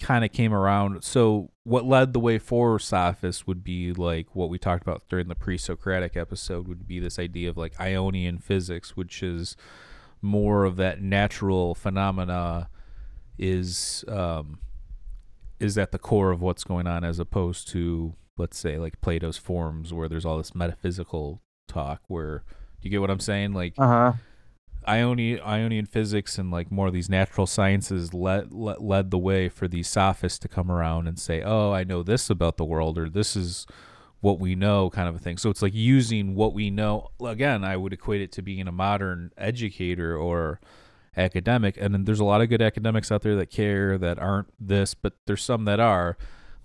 kind 0.00 0.24
of 0.24 0.32
came 0.32 0.52
around. 0.52 1.04
So 1.04 1.50
what 1.64 1.84
led 1.84 2.12
the 2.12 2.20
way 2.20 2.38
for 2.38 2.78
Sophists 2.78 3.46
would 3.46 3.62
be 3.62 3.92
like 3.92 4.34
what 4.34 4.48
we 4.48 4.58
talked 4.58 4.82
about 4.82 5.02
during 5.08 5.28
the 5.28 5.34
pre-Socratic 5.34 6.16
episode 6.16 6.66
would 6.66 6.88
be 6.88 6.98
this 6.98 7.18
idea 7.18 7.50
of 7.50 7.56
like 7.56 7.78
Ionian 7.78 8.38
physics, 8.38 8.96
which 8.96 9.22
is 9.22 9.56
more 10.22 10.64
of 10.64 10.76
that 10.76 11.00
natural 11.00 11.74
phenomena 11.74 12.68
is 13.38 14.04
um, 14.08 14.58
is 15.58 15.78
at 15.78 15.92
the 15.92 15.98
core 15.98 16.30
of 16.30 16.40
what's 16.40 16.64
going 16.64 16.86
on 16.86 17.04
as 17.04 17.18
opposed 17.18 17.68
to 17.68 18.14
let's 18.36 18.58
say 18.58 18.78
like 18.78 19.00
Plato's 19.00 19.36
forms 19.36 19.92
where 19.92 20.08
there's 20.08 20.24
all 20.24 20.38
this 20.38 20.54
metaphysical 20.54 21.42
talk 21.68 22.02
where 22.08 22.44
do 22.80 22.88
you 22.88 22.90
get 22.90 23.00
what 23.00 23.10
I'm 23.10 23.20
saying? 23.20 23.52
Like 23.52 23.74
uh-huh. 23.78 24.14
Ionian, 24.88 25.40
Ionian 25.40 25.86
physics 25.86 26.38
and 26.38 26.50
like 26.50 26.70
more 26.70 26.86
of 26.86 26.94
these 26.94 27.10
natural 27.10 27.46
sciences 27.46 28.14
led, 28.14 28.52
led 28.52 28.80
led 28.80 29.10
the 29.10 29.18
way 29.18 29.48
for 29.48 29.68
these 29.68 29.88
sophists 29.88 30.38
to 30.40 30.48
come 30.48 30.70
around 30.70 31.06
and 31.06 31.18
say, 31.18 31.42
"Oh, 31.42 31.72
I 31.72 31.84
know 31.84 32.02
this 32.02 32.30
about 32.30 32.56
the 32.56 32.64
world," 32.64 32.96
or 32.96 33.10
"This 33.10 33.36
is 33.36 33.66
what 34.20 34.38
we 34.38 34.54
know 34.54 34.90
kind 34.90 35.08
of 35.08 35.16
a 35.16 35.18
thing. 35.18 35.38
So 35.38 35.50
it's 35.50 35.62
like 35.62 35.74
using 35.74 36.34
what 36.34 36.52
we 36.52 36.70
know. 36.70 37.10
Again, 37.24 37.64
I 37.64 37.76
would 37.76 37.92
equate 37.92 38.20
it 38.20 38.32
to 38.32 38.42
being 38.42 38.68
a 38.68 38.72
modern 38.72 39.32
educator 39.38 40.16
or 40.16 40.60
academic. 41.16 41.76
And 41.78 41.94
then 41.94 42.04
there's 42.04 42.20
a 42.20 42.24
lot 42.24 42.40
of 42.40 42.48
good 42.48 42.62
academics 42.62 43.10
out 43.10 43.22
there 43.22 43.36
that 43.36 43.50
care 43.50 43.98
that 43.98 44.18
aren't 44.18 44.48
this, 44.58 44.94
but 44.94 45.14
there's 45.26 45.42
some 45.42 45.64
that 45.64 45.80
are 45.80 46.16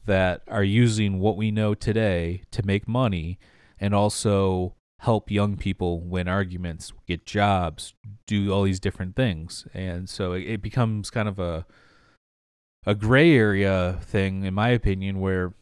that 0.05 0.41
are 0.47 0.63
using 0.63 1.19
what 1.19 1.35
we 1.35 1.49
know 1.49 1.73
today 1.73 2.43
to 2.51 2.63
make 2.63 2.87
money 2.87 3.39
and 3.79 3.95
also 3.95 4.75
help 4.99 5.31
young 5.31 5.57
people 5.57 5.99
win 5.99 6.27
arguments, 6.27 6.93
get 7.07 7.25
jobs, 7.25 7.93
do 8.27 8.51
all 8.51 8.63
these 8.63 8.79
different 8.79 9.15
things. 9.15 9.67
And 9.73 10.07
so 10.07 10.33
it, 10.33 10.43
it 10.43 10.61
becomes 10.61 11.09
kind 11.09 11.27
of 11.27 11.39
a 11.39 11.65
a 12.87 12.93
gray 12.93 13.35
area 13.35 13.97
thing 14.01 14.43
in 14.43 14.53
my 14.53 14.69
opinion 14.69 15.19
where 15.19 15.53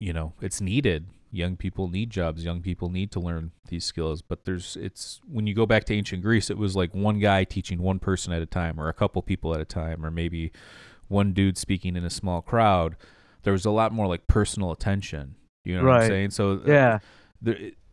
you 0.00 0.12
know, 0.12 0.32
it's 0.40 0.60
needed. 0.60 1.06
Young 1.30 1.56
people 1.56 1.86
need 1.86 2.10
jobs. 2.10 2.44
Young 2.44 2.60
people 2.60 2.88
need 2.88 3.12
to 3.12 3.20
learn 3.20 3.52
these 3.68 3.84
skills. 3.84 4.20
But 4.22 4.44
there's, 4.44 4.76
it's 4.80 5.20
when 5.30 5.46
you 5.46 5.54
go 5.54 5.66
back 5.66 5.84
to 5.84 5.94
ancient 5.94 6.22
Greece, 6.22 6.50
it 6.50 6.58
was 6.58 6.74
like 6.74 6.92
one 6.92 7.20
guy 7.20 7.44
teaching 7.44 7.80
one 7.80 8.00
person 8.00 8.32
at 8.32 8.42
a 8.42 8.46
time, 8.46 8.80
or 8.80 8.88
a 8.88 8.92
couple 8.92 9.22
people 9.22 9.54
at 9.54 9.60
a 9.60 9.64
time, 9.64 10.04
or 10.04 10.10
maybe 10.10 10.50
one 11.06 11.32
dude 11.32 11.56
speaking 11.56 11.94
in 11.94 12.04
a 12.04 12.10
small 12.10 12.42
crowd. 12.42 12.96
There 13.44 13.52
was 13.52 13.64
a 13.64 13.70
lot 13.70 13.92
more 13.92 14.08
like 14.08 14.26
personal 14.26 14.72
attention. 14.72 15.36
You 15.64 15.76
know 15.76 15.84
what 15.84 16.02
I'm 16.02 16.08
saying? 16.08 16.30
So 16.30 16.52
uh, 16.52 16.58
Yeah. 16.66 16.98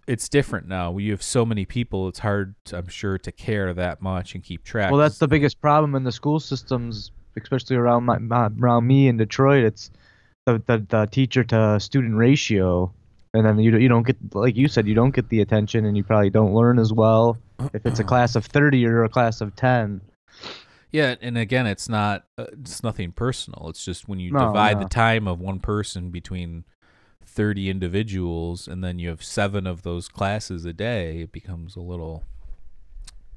it's 0.07 0.29
different 0.29 0.67
now. 0.67 0.97
You 0.97 1.11
have 1.11 1.21
so 1.21 1.45
many 1.45 1.65
people, 1.65 2.07
it's 2.07 2.19
hard, 2.19 2.55
I'm 2.73 2.87
sure, 2.87 3.17
to 3.19 3.31
care 3.31 3.73
that 3.73 4.01
much 4.01 4.33
and 4.33 4.43
keep 4.43 4.63
track. 4.63 4.91
Well, 4.91 4.99
that's 4.99 5.17
the 5.19 5.27
biggest 5.27 5.61
problem 5.61 5.93
in 5.95 6.03
the 6.03 6.11
school 6.11 6.39
systems, 6.39 7.11
especially 7.39 7.75
around 7.75 8.05
my, 8.05 8.17
my 8.17 8.49
around 8.59 8.87
me 8.87 9.09
in 9.09 9.17
Detroit. 9.17 9.63
It's 9.63 9.91
the, 10.47 10.63
the 10.65 10.85
the 10.89 11.05
teacher 11.07 11.43
to 11.43 11.79
student 11.79 12.15
ratio, 12.15 12.91
and 13.33 13.45
then 13.45 13.59
you 13.59 13.71
don't- 13.71 13.81
you 13.81 13.89
don't 13.89 14.05
get 14.07 14.17
like 14.33 14.55
you 14.55 14.67
said 14.67 14.87
you 14.87 14.95
don't 14.95 15.13
get 15.13 15.27
the 15.29 15.41
attention, 15.41 15.85
and 15.85 15.95
you 15.97 16.03
probably 16.03 16.29
don't 16.29 16.53
learn 16.53 16.79
as 16.79 16.93
well 16.93 17.37
if 17.73 17.85
it's 17.85 17.99
a 17.99 18.03
class 18.03 18.35
of 18.35 18.45
thirty 18.45 18.85
or 18.85 19.03
a 19.03 19.09
class 19.09 19.41
of 19.41 19.55
ten. 19.55 20.01
Yeah, 20.91 21.15
and 21.21 21.37
again, 21.37 21.67
it's 21.67 21.89
not 21.89 22.23
uh, 22.37 22.45
it's 22.53 22.81
nothing 22.81 23.11
personal. 23.11 23.67
It's 23.69 23.83
just 23.83 24.07
when 24.07 24.19
you 24.19 24.31
No, 24.31 24.39
divide 24.39 24.77
no. 24.77 24.83
the 24.83 24.89
time 24.89 25.27
of 25.27 25.39
one 25.41 25.59
person 25.59 26.09
between 26.11 26.63
30 27.25 27.69
individuals 27.69 28.67
and 28.69 28.81
then 28.83 28.97
you 28.97 29.09
have 29.09 29.21
7 29.21 29.67
of 29.67 29.81
those 29.83 30.07
classes 30.07 30.63
a 30.63 30.71
day, 30.71 31.19
it 31.23 31.31
becomes 31.33 31.75
a 31.75 31.81
little 31.81 32.23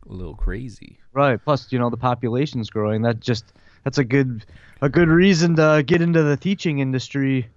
a 0.08 0.12
little 0.12 0.36
crazy. 0.36 0.98
Right. 1.12 1.42
Plus, 1.42 1.70
you 1.72 1.78
know, 1.80 1.90
the 1.90 1.96
population's 1.96 2.70
growing. 2.70 3.02
That 3.02 3.18
just 3.20 3.52
that's 3.84 3.98
a 3.98 4.04
good 4.04 4.44
a 4.80 4.88
good 4.88 5.08
reason 5.08 5.56
to 5.56 5.82
get 5.86 6.00
into 6.02 6.22
the 6.22 6.36
teaching 6.36 6.78
industry. 6.78 7.48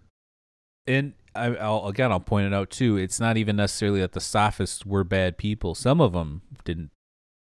And 0.87 1.13
I, 1.35 1.55
I'll 1.55 1.87
again, 1.87 2.11
I'll 2.11 2.19
point 2.19 2.47
it 2.47 2.53
out 2.53 2.69
too. 2.69 2.97
It's 2.97 3.19
not 3.19 3.37
even 3.37 3.55
necessarily 3.55 4.01
that 4.01 4.11
the 4.13 4.19
sophists 4.21 4.85
were 4.85 5.03
bad 5.03 5.37
people. 5.37 5.75
Some 5.75 6.01
of 6.01 6.13
them 6.13 6.41
didn't 6.65 6.91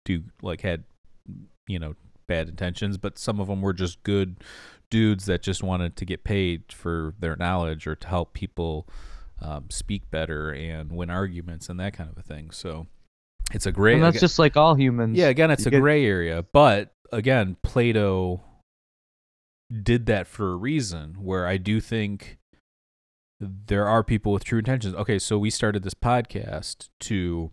do 0.05 0.23
like 0.41 0.61
had 0.61 0.83
you 1.67 1.79
know 1.79 1.95
bad 2.27 2.47
intentions, 2.49 2.97
but 2.97 3.17
some 3.19 3.39
of 3.39 3.47
them 3.47 3.61
were 3.61 3.73
just 3.73 4.01
good 4.03 4.37
dudes 4.89 5.25
that 5.25 5.41
just 5.41 5.63
wanted 5.63 5.95
to 5.97 6.05
get 6.05 6.23
paid 6.23 6.63
for 6.71 7.13
their 7.19 7.35
knowledge 7.35 7.85
or 7.87 7.95
to 7.95 8.07
help 8.07 8.33
people 8.33 8.87
um, 9.41 9.65
speak 9.69 10.09
better 10.11 10.51
and 10.51 10.91
win 10.91 11.09
arguments 11.09 11.69
and 11.69 11.79
that 11.79 11.93
kind 11.93 12.09
of 12.09 12.17
a 12.17 12.21
thing. 12.23 12.51
So 12.51 12.87
it's 13.53 13.65
a 13.65 13.71
great. 13.71 13.95
And 13.95 14.03
that's 14.03 14.19
just 14.19 14.39
like 14.39 14.55
all 14.55 14.75
humans. 14.75 15.17
Yeah, 15.17 15.27
again, 15.27 15.51
it's 15.51 15.65
You 15.65 15.69
a 15.69 15.71
get- 15.71 15.81
gray 15.81 16.05
area, 16.05 16.43
but 16.53 16.93
again, 17.11 17.57
Plato 17.63 18.41
did 19.83 20.05
that 20.05 20.27
for 20.27 20.51
a 20.51 20.55
reason. 20.55 21.15
Where 21.19 21.47
I 21.47 21.57
do 21.57 21.79
think 21.79 22.37
there 23.39 23.87
are 23.87 24.03
people 24.03 24.31
with 24.31 24.43
true 24.43 24.59
intentions. 24.59 24.95
Okay, 24.95 25.19
so 25.19 25.37
we 25.37 25.49
started 25.49 25.83
this 25.83 25.93
podcast 25.93 26.89
to 27.01 27.51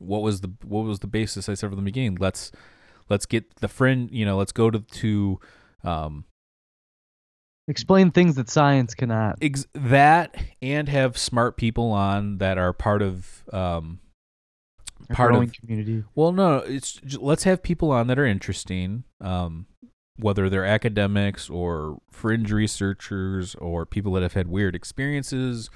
what 0.00 0.22
was 0.22 0.40
the 0.40 0.52
what 0.64 0.84
was 0.84 1.00
the 1.00 1.06
basis 1.06 1.48
I 1.48 1.54
said 1.54 1.70
from 1.70 1.76
the 1.76 1.82
beginning? 1.82 2.16
Let's 2.18 2.52
let's 3.08 3.26
get 3.26 3.56
the 3.56 3.68
friend, 3.68 4.08
you 4.10 4.24
know, 4.24 4.36
let's 4.36 4.52
go 4.52 4.70
to 4.70 4.80
to 4.80 5.40
um 5.84 6.24
Explain 7.68 8.10
things 8.10 8.34
that 8.34 8.48
science 8.48 8.94
cannot. 8.94 9.38
ex- 9.40 9.66
that 9.74 10.34
and 10.60 10.88
have 10.88 11.16
smart 11.16 11.56
people 11.56 11.92
on 11.92 12.38
that 12.38 12.58
are 12.58 12.72
part 12.72 13.02
of 13.02 13.44
um 13.52 14.00
part 15.12 15.34
of 15.34 15.52
community. 15.52 16.02
Well, 16.14 16.32
no, 16.32 16.56
it's 16.56 17.00
let's 17.18 17.44
have 17.44 17.62
people 17.62 17.90
on 17.92 18.06
that 18.08 18.18
are 18.18 18.26
interesting, 18.26 19.04
um, 19.20 19.66
whether 20.20 20.48
they're 20.48 20.64
academics 20.64 21.50
or 21.50 22.00
fringe 22.10 22.52
researchers 22.52 23.54
or 23.56 23.86
people 23.86 24.12
that 24.12 24.22
have 24.22 24.34
had 24.34 24.48
weird 24.48 24.74
experiences 24.74 25.70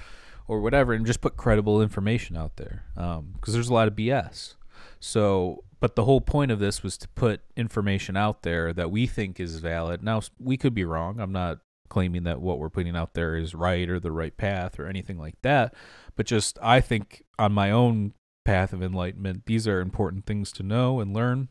or 0.46 0.60
whatever, 0.60 0.92
and 0.92 1.06
just 1.06 1.20
put 1.20 1.36
credible 1.36 1.80
information 1.80 2.36
out 2.36 2.56
there 2.56 2.84
um, 2.96 3.32
because 3.34 3.54
there's 3.54 3.68
a 3.68 3.74
lot 3.74 3.88
of 3.88 3.94
BS. 3.94 4.54
So, 5.00 5.64
but 5.80 5.96
the 5.96 6.04
whole 6.04 6.20
point 6.20 6.50
of 6.50 6.58
this 6.58 6.82
was 6.82 6.96
to 6.98 7.08
put 7.08 7.40
information 7.56 8.16
out 8.16 8.42
there 8.42 8.72
that 8.72 8.90
we 8.90 9.06
think 9.06 9.40
is 9.40 9.58
valid. 9.58 10.02
Now, 10.02 10.22
we 10.38 10.56
could 10.56 10.74
be 10.74 10.84
wrong. 10.84 11.20
I'm 11.20 11.32
not 11.32 11.58
claiming 11.88 12.24
that 12.24 12.40
what 12.40 12.58
we're 12.58 12.70
putting 12.70 12.96
out 12.96 13.14
there 13.14 13.36
is 13.36 13.54
right 13.54 13.88
or 13.88 14.00
the 14.00 14.10
right 14.10 14.36
path 14.36 14.78
or 14.78 14.86
anything 14.86 15.18
like 15.18 15.40
that, 15.42 15.74
but 16.16 16.26
just 16.26 16.58
I 16.62 16.80
think 16.80 17.22
on 17.38 17.52
my 17.52 17.70
own 17.70 18.14
path 18.44 18.72
of 18.72 18.82
enlightenment, 18.82 19.46
these 19.46 19.66
are 19.68 19.80
important 19.80 20.26
things 20.26 20.52
to 20.52 20.62
know 20.62 21.00
and 21.00 21.14
learn. 21.14 21.48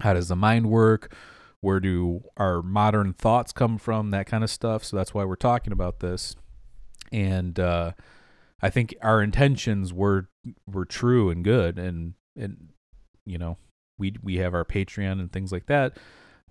How 0.00 0.14
does 0.14 0.28
the 0.28 0.36
mind 0.36 0.66
work? 0.70 1.14
Where 1.62 1.80
do 1.80 2.22
our 2.36 2.62
modern 2.62 3.12
thoughts 3.12 3.52
come 3.52 3.76
from? 3.78 4.10
That 4.10 4.26
kind 4.26 4.42
of 4.42 4.50
stuff. 4.50 4.84
So 4.84 4.96
that's 4.96 5.12
why 5.12 5.24
we're 5.24 5.36
talking 5.36 5.72
about 5.72 6.00
this. 6.00 6.34
And 7.12 7.58
uh, 7.60 7.92
I 8.62 8.70
think 8.70 8.94
our 9.02 9.22
intentions 9.22 9.92
were 9.92 10.28
were 10.66 10.84
true 10.86 11.30
and 11.30 11.44
good, 11.44 11.78
and 11.78 12.14
and 12.36 12.68
you 13.26 13.36
know 13.38 13.58
we 13.98 14.14
we 14.22 14.36
have 14.36 14.54
our 14.54 14.64
Patreon 14.64 15.20
and 15.20 15.30
things 15.32 15.52
like 15.52 15.66
that. 15.66 15.98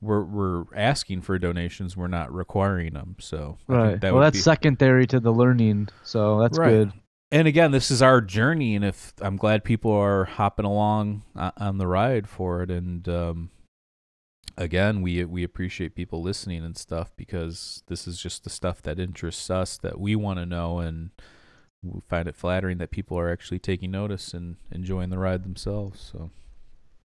We're 0.02 0.24
we're 0.24 0.64
asking 0.76 1.22
for 1.22 1.40
donations. 1.40 1.98
We're 1.98 2.08
not 2.08 2.34
requiring 2.34 2.94
them. 2.94 3.16
So 3.20 3.58
I 3.68 3.74
think 3.74 3.84
Right. 3.84 4.02
that 4.02 4.14
well, 4.14 4.22
that's 4.22 4.38
be, 4.38 4.42
secondary 4.42 5.08
to 5.08 5.20
the 5.20 5.32
learning, 5.34 5.90
so 6.04 6.40
that's 6.40 6.58
Right. 6.58 6.70
good. 6.70 6.94
and 7.32 7.48
again, 7.48 7.72
this 7.72 7.90
is 7.92 8.02
our 8.02 8.22
journey, 8.22 8.76
and 8.76 8.86
if 8.86 9.14
I'm 9.22 9.38
glad 9.38 9.64
people 9.64 9.92
are 9.92 10.26
hopping 10.26 10.66
along 10.66 11.24
on 11.36 11.78
the 11.80 11.88
ride 11.88 12.28
for 12.30 12.62
it, 12.64 12.72
and 12.72 13.08
um, 13.10 13.50
again, 14.60 15.02
we 15.02 15.24
we 15.26 15.44
appreciate 15.44 15.96
people 15.96 16.22
listening 16.22 16.64
and 16.64 16.78
stuff 16.78 17.12
because 17.16 17.82
this 17.88 18.08
is 18.08 18.22
just 18.22 18.44
the 18.44 18.50
stuff 18.50 18.82
that 18.84 19.00
interests 19.00 19.50
us 19.50 19.78
that 19.78 20.00
we 20.00 20.16
want 20.16 20.38
to 20.38 20.46
know, 20.46 20.80
and 20.80 21.10
we 21.82 22.02
find 22.08 22.28
it 22.28 22.36
flattering 22.36 22.78
that 22.78 22.92
people 22.92 23.18
are 23.18 23.32
actually 23.32 23.60
taking 23.60 23.90
notice 23.90 24.34
and 24.34 24.58
enjoying 24.72 25.10
the 25.10 25.18
ride 25.18 25.44
themselves. 25.44 26.12
So, 26.12 26.30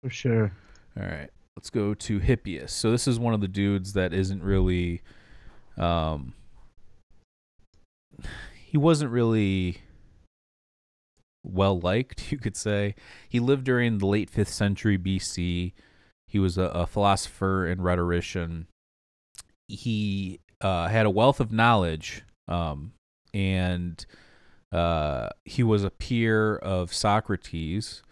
For 0.03 0.11
sure. 0.11 0.53
all 0.97 1.07
right, 1.07 1.31
let's 1.57 1.71
go 1.71 1.95
to 1.95 2.21
Hippias. 2.21 2.71
So 2.71 2.91
this 2.91 3.09
is 3.09 3.19
one 3.19 3.35
of 3.35 3.41
the 3.41 3.49
dudes 3.49 3.95
that 3.95 4.13
isn't 4.13 4.43
really, 4.43 5.01
um, 5.79 6.35
he 8.63 8.77
wasn't 8.77 9.11
really 9.11 9.79
well 11.43 11.81
liked, 11.81 12.31
you 12.31 12.37
could 12.39 12.57
say. 12.57 12.95
He 13.27 13.41
lived 13.41 13.65
during 13.65 13.99
the 13.99 14.07
late 14.07 14.29
fifth 14.29 14.53
century 14.53 14.99
BC. 14.99 15.73
He 16.29 16.39
was 16.39 16.59
a, 16.59 16.65
a 16.65 16.87
philosopher 16.87 17.67
and 17.67 17.83
rhetorician. 17.83 18.67
He 19.67 20.41
uh, 20.61 20.89
had 20.89 21.07
a 21.07 21.11
wealth 21.11 21.41
of 21.41 21.51
knowledge, 21.51 22.23
um, 22.47 22.93
and 23.33 24.05
uh, 24.71 25.31
he 25.45 25.63
was 25.63 25.85
a 25.85 25.91
peer 25.91 26.57
of 26.57 26.93
Socrates. 26.93 28.03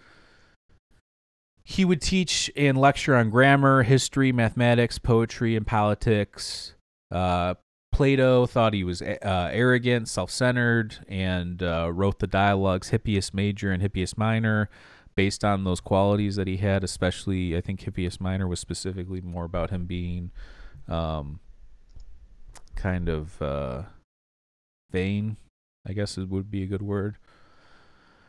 He 1.63 1.85
would 1.85 2.01
teach 2.01 2.51
and 2.57 2.79
lecture 2.79 3.15
on 3.15 3.29
grammar, 3.29 3.83
history, 3.83 4.33
mathematics, 4.33 4.99
poetry, 4.99 5.55
and 5.55 5.67
politics. 5.67 6.75
Uh, 7.11 7.55
Plato 7.93 8.47
thought 8.47 8.73
he 8.73 8.85
was 8.85 9.03
uh, 9.03 9.17
arrogant, 9.23 10.09
self-centered, 10.09 11.05
and 11.09 11.63
uh, 11.63 11.91
wrote 11.93 12.19
the 12.19 12.27
dialogues 12.27 12.91
Hippias 12.91 13.35
Major 13.35 13.73
and 13.73 13.83
Hippias 13.83 14.17
Minor 14.17 14.71
based 15.17 15.45
on 15.45 15.65
those 15.65 15.81
qualities 15.81 16.37
that 16.37 16.47
he 16.47 16.59
had. 16.59 16.85
Especially, 16.85 17.57
I 17.57 17.61
think 17.61 17.81
Hippias 17.81 18.21
Minor 18.21 18.47
was 18.47 18.61
specifically 18.61 19.21
more 19.21 19.45
about 19.45 19.71
him 19.71 19.87
being 19.87 20.31
um, 20.89 21.41
kind 22.77 23.09
of 23.09 23.43
uh, 23.43 23.83
vain. 24.93 25.37
I 25.87 25.93
guess 25.93 26.19
it 26.19 26.29
would 26.29 26.51
be 26.51 26.63
a 26.63 26.67
good 26.67 26.83
word. 26.83 27.17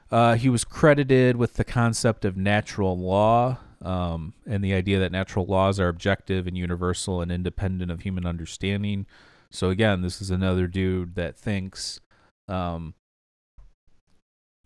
Uh, 0.10 0.36
he 0.36 0.50
was 0.50 0.64
credited 0.64 1.36
with 1.36 1.56
the 1.56 1.66
concept 1.66 2.24
of 2.24 2.38
natural 2.38 2.98
law 2.98 3.58
um, 3.82 4.34
and 4.46 4.64
the 4.64 4.74
idea 4.74 5.00
that 5.00 5.12
natural 5.12 5.46
laws 5.46 5.80
are 5.80 5.90
objective 5.90 6.48
and 6.48 6.58
universal 6.58 7.22
and 7.22 7.32
independent 7.32 7.92
of 7.92 8.02
human 8.02 8.26
understanding. 8.26 9.06
So 9.52 9.70
again, 9.70 10.02
this 10.02 10.22
is 10.22 10.32
another 10.32 10.68
dude 10.68 11.16
that 11.16 11.38
thinks, 11.38 12.00
um, 12.48 12.94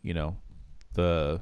you 0.01 0.13
know, 0.13 0.37
the 0.93 1.41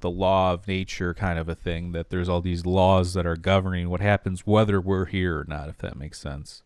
the 0.00 0.10
law 0.10 0.52
of 0.52 0.66
nature 0.68 1.14
kind 1.14 1.38
of 1.38 1.48
a 1.48 1.54
thing. 1.54 1.92
That 1.92 2.10
there's 2.10 2.28
all 2.28 2.40
these 2.40 2.66
laws 2.66 3.14
that 3.14 3.26
are 3.26 3.36
governing 3.36 3.88
what 3.90 4.00
happens 4.00 4.46
whether 4.46 4.80
we're 4.80 5.06
here 5.06 5.38
or 5.38 5.44
not. 5.46 5.68
If 5.68 5.78
that 5.78 5.96
makes 5.96 6.18
sense. 6.18 6.62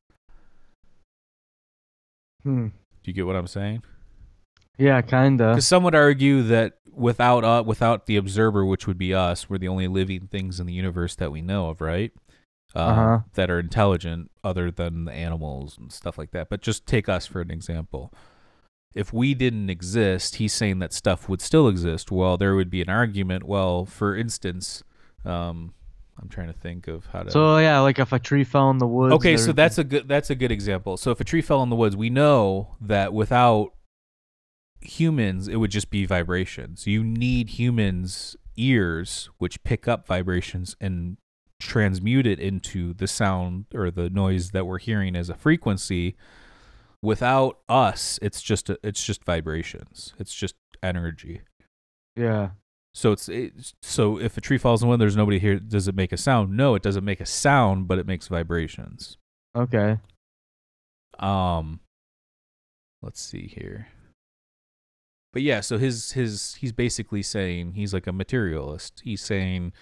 Hmm. 2.42 2.66
Do 2.68 3.10
you 3.10 3.12
get 3.12 3.26
what 3.26 3.36
I'm 3.36 3.46
saying? 3.46 3.82
Yeah, 4.78 5.00
kinda. 5.02 5.50
Because 5.50 5.66
some 5.66 5.84
would 5.84 5.94
argue 5.94 6.42
that 6.42 6.74
without 6.92 7.44
uh, 7.44 7.62
without 7.64 8.06
the 8.06 8.16
observer, 8.16 8.64
which 8.64 8.86
would 8.86 8.98
be 8.98 9.14
us, 9.14 9.48
we're 9.48 9.58
the 9.58 9.68
only 9.68 9.88
living 9.88 10.26
things 10.28 10.60
in 10.60 10.66
the 10.66 10.72
universe 10.72 11.14
that 11.16 11.32
we 11.32 11.40
know 11.42 11.70
of, 11.70 11.80
right? 11.80 12.12
Uh, 12.74 12.78
Uh-huh. 12.78 13.18
That 13.34 13.50
are 13.50 13.60
intelligent, 13.60 14.30
other 14.42 14.70
than 14.70 15.04
the 15.04 15.12
animals 15.12 15.78
and 15.78 15.92
stuff 15.92 16.18
like 16.18 16.32
that. 16.32 16.48
But 16.48 16.60
just 16.60 16.86
take 16.86 17.08
us 17.08 17.24
for 17.26 17.40
an 17.40 17.50
example. 17.50 18.12
If 18.94 19.12
we 19.12 19.34
didn't 19.34 19.70
exist, 19.70 20.36
he's 20.36 20.52
saying 20.52 20.78
that 20.78 20.92
stuff 20.92 21.28
would 21.28 21.40
still 21.40 21.68
exist. 21.68 22.12
Well, 22.12 22.36
there 22.36 22.54
would 22.54 22.70
be 22.70 22.80
an 22.80 22.88
argument. 22.88 23.44
Well, 23.44 23.84
for 23.86 24.16
instance, 24.16 24.84
um, 25.24 25.74
I'm 26.20 26.28
trying 26.28 26.46
to 26.46 26.58
think 26.58 26.86
of 26.86 27.06
how 27.06 27.24
to. 27.24 27.30
So 27.30 27.58
yeah, 27.58 27.80
like 27.80 27.98
if 27.98 28.12
a 28.12 28.18
tree 28.18 28.44
fell 28.44 28.70
in 28.70 28.78
the 28.78 28.86
woods. 28.86 29.14
Okay, 29.14 29.36
so 29.36 29.52
that's 29.52 29.78
a 29.78 29.84
good 29.84 30.06
that's 30.06 30.30
a 30.30 30.34
good 30.34 30.52
example. 30.52 30.96
So 30.96 31.10
if 31.10 31.20
a 31.20 31.24
tree 31.24 31.42
fell 31.42 31.62
in 31.62 31.70
the 31.70 31.76
woods, 31.76 31.96
we 31.96 32.10
know 32.10 32.76
that 32.80 33.12
without 33.12 33.72
humans, 34.80 35.48
it 35.48 35.56
would 35.56 35.70
just 35.70 35.90
be 35.90 36.06
vibrations. 36.06 36.86
You 36.86 37.02
need 37.02 37.50
humans' 37.50 38.36
ears, 38.56 39.28
which 39.38 39.62
pick 39.64 39.88
up 39.88 40.06
vibrations 40.06 40.76
and 40.80 41.16
transmute 41.60 42.26
it 42.26 42.38
into 42.38 42.92
the 42.94 43.06
sound 43.06 43.64
or 43.74 43.90
the 43.90 44.10
noise 44.10 44.50
that 44.50 44.66
we're 44.66 44.78
hearing 44.78 45.16
as 45.16 45.28
a 45.28 45.34
frequency. 45.34 46.16
Without 47.04 47.58
us, 47.68 48.18
it's 48.22 48.40
just 48.42 48.70
a, 48.70 48.78
it's 48.82 49.04
just 49.04 49.24
vibrations. 49.24 50.14
It's 50.18 50.34
just 50.34 50.54
energy. 50.82 51.42
yeah. 52.16 52.50
So 52.96 53.10
it's, 53.10 53.28
it's 53.28 53.74
so 53.82 54.20
if 54.20 54.36
a 54.36 54.40
tree 54.40 54.56
falls 54.56 54.80
in 54.80 54.86
the 54.86 54.90
wind, 54.90 55.02
there's 55.02 55.16
nobody 55.16 55.40
here. 55.40 55.58
Does 55.58 55.88
it 55.88 55.96
make 55.96 56.12
a 56.12 56.16
sound? 56.16 56.56
No, 56.56 56.76
it 56.76 56.82
doesn't 56.82 57.04
make 57.04 57.20
a 57.20 57.26
sound, 57.26 57.88
but 57.88 57.98
it 57.98 58.06
makes 58.06 58.28
vibrations. 58.28 59.18
Okay. 59.56 59.98
Um 61.18 61.80
let's 63.02 63.20
see 63.20 63.48
here. 63.48 63.88
But 65.32 65.42
yeah, 65.42 65.60
so 65.60 65.76
his 65.76 66.12
his 66.12 66.54
he's 66.54 66.70
basically 66.72 67.22
saying 67.22 67.72
he's 67.74 67.92
like 67.92 68.06
a 68.06 68.12
materialist. 68.12 69.00
He's 69.02 69.20
saying 69.22 69.72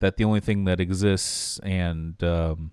that 0.00 0.16
the 0.16 0.24
only 0.24 0.40
thing 0.40 0.64
that 0.64 0.80
exists 0.80 1.58
and 1.62 2.22
um 2.24 2.72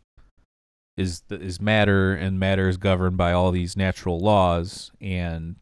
is 1.00 1.24
is 1.30 1.62
matter 1.62 2.14
and 2.14 2.40
matter 2.40 2.68
is 2.68 2.78
governed 2.78 3.18
by 3.18 3.32
all 3.32 3.52
these 3.52 3.78
natural 3.78 4.20
laws 4.20 4.92
and 5.00 5.56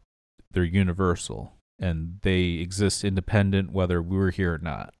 they're 0.50 0.64
universal 0.64 1.52
and 1.78 2.18
they 2.22 2.54
exist 2.54 3.04
independent 3.04 3.70
whether 3.72 4.02
we 4.02 4.16
were 4.16 4.30
here 4.30 4.54
or 4.54 4.58
not. 4.58 4.92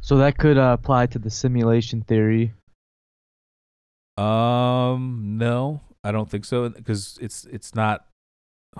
So 0.00 0.16
that 0.16 0.36
could 0.36 0.58
uh, 0.58 0.76
apply 0.78 1.06
to 1.06 1.20
the 1.20 1.30
simulation 1.30 2.02
theory. 2.02 2.52
Um, 4.18 5.36
no, 5.38 5.80
I 6.02 6.10
don't 6.10 6.28
think 6.28 6.44
so 6.44 6.68
because 6.68 7.18
it's 7.22 7.44
it's 7.44 7.74
not. 7.74 8.04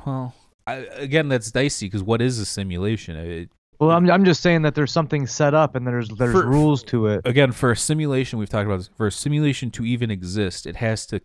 Well, 0.04 0.34
I, 0.66 0.74
again, 0.96 1.28
that's 1.28 1.52
dicey 1.52 1.86
because 1.86 2.02
what 2.02 2.20
is 2.20 2.40
a 2.40 2.44
simulation? 2.44 3.16
It, 3.16 3.50
Well, 3.82 3.90
I'm 3.90 4.08
I'm 4.08 4.24
just 4.24 4.42
saying 4.42 4.62
that 4.62 4.76
there's 4.76 4.92
something 4.92 5.26
set 5.26 5.54
up 5.54 5.74
and 5.74 5.84
there's 5.84 6.08
there's 6.08 6.32
For- 6.32 6.46
rules 6.46 6.84
to 6.84 7.08
it. 7.08 7.22
again, 7.26 7.50
for 7.50 7.72
a 7.72 7.76
simulation, 7.76 8.38
we've 8.38 8.48
talked 8.48 8.66
about 8.66 8.76
this. 8.76 8.90
For 8.96 9.08
a 9.08 9.12
simulation 9.12 9.72
to 9.72 9.84
even 9.84 10.08
exist, 10.08 10.66
it 10.66 10.76
has 10.76 11.04
to 11.06 11.20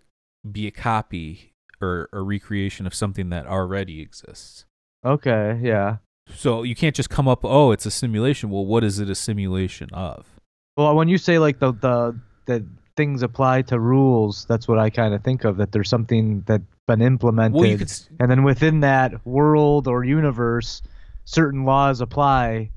be 0.51 0.65
a 0.65 0.71
copy 0.71 1.53
or 1.79 2.09
a 2.11 2.21
recreation 2.23 2.87
of 2.87 2.95
something 2.95 3.29
that 3.29 3.45
already 3.45 4.01
exists. 4.01 4.65
Okay. 5.05 5.59
Yeah. 5.61 5.97
So 6.33 6.63
you 6.63 6.73
can't 6.75 6.95
just 6.95 7.11
come 7.11 7.27
up, 7.27 7.45
oh, 7.45 7.71
it's 7.71 7.85
a 7.85 7.91
simulation. 7.91 8.49
Well, 8.49 8.65
what 8.65 8.83
is 8.83 8.99
it 8.99 9.07
a 9.09 9.15
simulation 9.15 9.89
of? 9.93 10.25
Well, 10.75 10.95
when 10.95 11.07
you 11.09 11.19
say 11.19 11.37
like 11.37 11.59
the 11.59 11.73
the 11.73 12.19
that 12.47 12.63
things 12.95 13.21
apply 13.21 13.61
to 13.63 13.79
rules, 13.79 14.45
that's 14.45 14.67
what 14.67 14.79
I 14.79 14.89
kind 14.89 15.13
of 15.13 15.23
think 15.23 15.43
of. 15.43 15.57
That 15.57 15.71
there's 15.73 15.89
something 15.89 16.41
that 16.47 16.63
been 16.87 17.03
implemented, 17.03 17.61
Well, 17.61 17.77
could. 17.77 17.91
and 18.19 18.31
then 18.31 18.43
within 18.43 18.79
that 18.79 19.25
world 19.27 19.87
or 19.87 20.03
universe, 20.03 20.81
certain 21.27 21.65
laws 21.65 21.99
apply. 22.01 22.71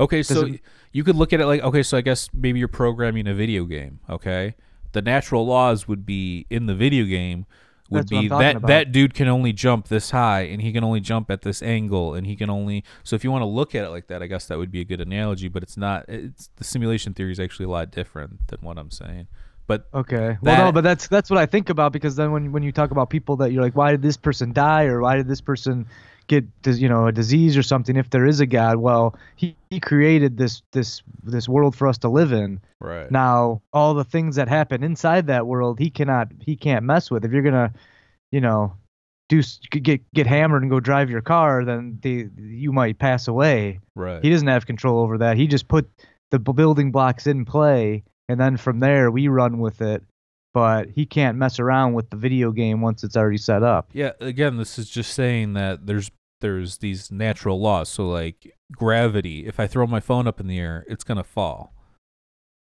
Okay, 0.00 0.22
so 0.22 0.46
it- 0.46 0.60
you 0.92 1.04
could 1.04 1.16
look 1.16 1.32
at 1.34 1.40
it 1.40 1.46
like 1.46 1.62
okay, 1.62 1.82
so 1.82 1.96
I 1.96 2.00
guess 2.00 2.30
maybe 2.32 2.58
you're 2.58 2.68
programming 2.68 3.26
a 3.28 3.34
video 3.34 3.64
game. 3.66 4.00
Okay, 4.08 4.54
the 4.92 5.02
natural 5.02 5.46
laws 5.46 5.86
would 5.86 6.06
be 6.06 6.46
in 6.50 6.66
the 6.66 6.74
video 6.74 7.04
game 7.04 7.44
would 7.90 7.98
That's 8.08 8.12
what 8.12 8.18
I'm 8.18 8.24
be 8.24 8.28
that 8.28 8.56
about. 8.56 8.68
that 8.68 8.92
dude 8.92 9.14
can 9.14 9.28
only 9.28 9.52
jump 9.52 9.88
this 9.88 10.10
high 10.10 10.40
and 10.40 10.60
he 10.60 10.72
can 10.72 10.82
only 10.82 10.98
jump 11.00 11.30
at 11.30 11.42
this 11.42 11.62
angle 11.62 12.14
and 12.14 12.26
he 12.26 12.34
can 12.34 12.50
only 12.50 12.82
so 13.04 13.14
if 13.14 13.22
you 13.22 13.30
want 13.30 13.42
to 13.42 13.46
look 13.46 13.74
at 13.76 13.84
it 13.84 13.90
like 13.90 14.08
that, 14.08 14.22
I 14.22 14.26
guess 14.26 14.46
that 14.46 14.58
would 14.58 14.72
be 14.72 14.80
a 14.80 14.84
good 14.84 15.00
analogy. 15.00 15.48
But 15.48 15.62
it's 15.62 15.76
not. 15.76 16.06
It's 16.08 16.48
the 16.56 16.64
simulation 16.64 17.12
theory 17.14 17.30
is 17.32 17.38
actually 17.38 17.66
a 17.66 17.70
lot 17.70 17.90
different 17.92 18.48
than 18.48 18.58
what 18.62 18.78
I'm 18.78 18.90
saying. 18.90 19.28
But 19.68 19.86
Okay. 19.94 20.38
Well, 20.40 20.66
no, 20.66 20.72
but 20.72 20.82
that's 20.82 21.08
that's 21.08 21.28
what 21.30 21.38
I 21.38 21.46
think 21.46 21.68
about 21.70 21.92
because 21.92 22.16
then 22.16 22.32
when 22.32 22.52
when 22.52 22.62
you 22.62 22.72
talk 22.72 22.90
about 22.90 23.10
people 23.10 23.36
that 23.36 23.52
you're 23.52 23.62
like, 23.62 23.76
why 23.76 23.90
did 23.92 24.02
this 24.02 24.16
person 24.16 24.52
die 24.52 24.84
or 24.84 25.00
why 25.02 25.16
did 25.16 25.28
this 25.28 25.40
person 25.40 25.86
get 26.26 26.44
you 26.64 26.88
know 26.88 27.06
a 27.06 27.12
disease 27.12 27.56
or 27.56 27.62
something? 27.62 27.96
If 27.96 28.10
there 28.10 28.26
is 28.26 28.40
a 28.40 28.46
God, 28.46 28.76
well, 28.76 29.16
he, 29.36 29.56
he 29.70 29.80
created 29.80 30.36
this 30.36 30.62
this 30.72 31.02
this 31.22 31.48
world 31.48 31.74
for 31.76 31.88
us 31.88 31.98
to 31.98 32.08
live 32.08 32.32
in. 32.32 32.60
right, 32.80 33.10
Now, 33.10 33.62
all 33.72 33.94
the 33.94 34.04
things 34.04 34.36
that 34.36 34.48
happen 34.48 34.82
inside 34.82 35.26
that 35.28 35.46
world, 35.46 35.78
he 35.78 35.90
cannot 35.90 36.28
he 36.40 36.56
can't 36.56 36.84
mess 36.84 37.10
with. 37.10 37.24
If 37.24 37.32
you're 37.32 37.42
gonna, 37.42 37.72
you 38.32 38.40
know, 38.40 38.74
do 39.28 39.42
get 39.70 40.02
get 40.12 40.26
hammered 40.26 40.62
and 40.62 40.70
go 40.70 40.80
drive 40.80 41.10
your 41.10 41.22
car, 41.22 41.64
then 41.64 41.98
the 42.02 42.28
you 42.36 42.72
might 42.72 42.98
pass 42.98 43.28
away. 43.28 43.80
right. 43.94 44.22
He 44.22 44.30
doesn't 44.30 44.48
have 44.48 44.66
control 44.66 45.00
over 45.00 45.18
that. 45.18 45.36
He 45.36 45.46
just 45.46 45.68
put 45.68 45.88
the 46.30 46.38
building 46.38 46.90
blocks 46.90 47.26
in 47.26 47.44
play, 47.44 48.02
and 48.28 48.38
then 48.38 48.56
from 48.56 48.80
there 48.80 49.10
we 49.10 49.28
run 49.28 49.58
with 49.58 49.80
it. 49.80 50.02
But 50.56 50.88
he 50.88 51.04
can't 51.04 51.36
mess 51.36 51.60
around 51.60 51.92
with 51.92 52.08
the 52.08 52.16
video 52.16 52.50
game 52.50 52.80
once 52.80 53.04
it's 53.04 53.14
already 53.14 53.36
set 53.36 53.62
up. 53.62 53.90
Yeah, 53.92 54.12
again, 54.22 54.56
this 54.56 54.78
is 54.78 54.88
just 54.88 55.12
saying 55.12 55.52
that 55.52 55.84
there's 55.84 56.10
there's 56.40 56.78
these 56.78 57.12
natural 57.12 57.60
laws. 57.60 57.90
So 57.90 58.08
like 58.08 58.56
gravity, 58.72 59.46
if 59.46 59.60
I 59.60 59.66
throw 59.66 59.86
my 59.86 60.00
phone 60.00 60.26
up 60.26 60.40
in 60.40 60.46
the 60.46 60.58
air, 60.58 60.86
it's 60.88 61.04
gonna 61.04 61.24
fall. 61.24 61.74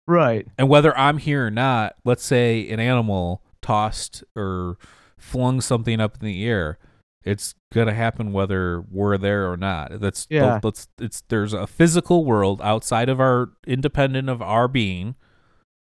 Right. 0.09 0.45
And 0.57 0.67
whether 0.67 0.97
I'm 0.97 1.19
here 1.19 1.47
or 1.47 1.51
not, 1.51 1.95
let's 2.03 2.25
say 2.25 2.69
an 2.69 2.81
animal 2.81 3.41
tossed 3.61 4.25
or 4.35 4.77
flung 5.17 5.61
something 5.61 6.01
up 6.01 6.17
in 6.19 6.27
the 6.27 6.45
air, 6.45 6.77
it's 7.23 7.55
gonna 7.73 7.93
happen 7.93 8.33
whether 8.33 8.81
we're 8.91 9.17
there 9.17 9.49
or 9.49 9.55
not. 9.55 10.01
That's 10.01 10.27
Yeah. 10.29 10.59
Let's. 10.61 10.89
It's 10.99 11.21
there's 11.29 11.53
a 11.53 11.65
physical 11.65 12.25
world 12.25 12.59
outside 12.61 13.07
of 13.07 13.21
our 13.21 13.51
independent 13.65 14.27
of 14.27 14.41
our 14.41 14.67
being, 14.67 15.15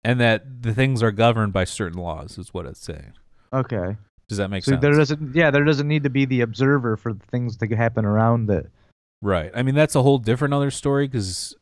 and 0.06 0.20
that 0.22 0.62
the 0.62 0.74
things 0.74 1.02
are 1.04 1.12
governed 1.12 1.52
by 1.52 1.64
certain 1.66 2.00
laws. 2.00 2.38
Is 2.38 2.54
what 2.54 2.66
it's 2.66 2.80
saying. 2.80 3.14
Okay. 3.52 3.98
Does 4.28 4.38
that 4.40 4.50
make 4.50 4.64
So 4.64 4.72
sense? 4.72 4.82
there 4.82 4.94
doesn't 4.94 5.36
yeah 5.36 5.52
there 5.52 5.64
doesn't 5.64 5.88
need 5.88 6.04
to 6.04 6.10
be 6.10 6.26
the 6.26 6.42
observer 6.42 6.96
for 6.98 7.12
the 7.14 7.26
things 7.26 7.58
to 7.58 7.68
happen 7.76 8.06
around 8.06 8.50
it. 8.50 8.70
Right. 9.22 9.52
I 9.56 9.64
mean, 9.64 9.76
that's 9.76 9.96
a 9.96 10.02
whole 10.04 10.18
different 10.18 10.54
other 10.54 10.72
story 10.72 11.08
because 11.08 11.56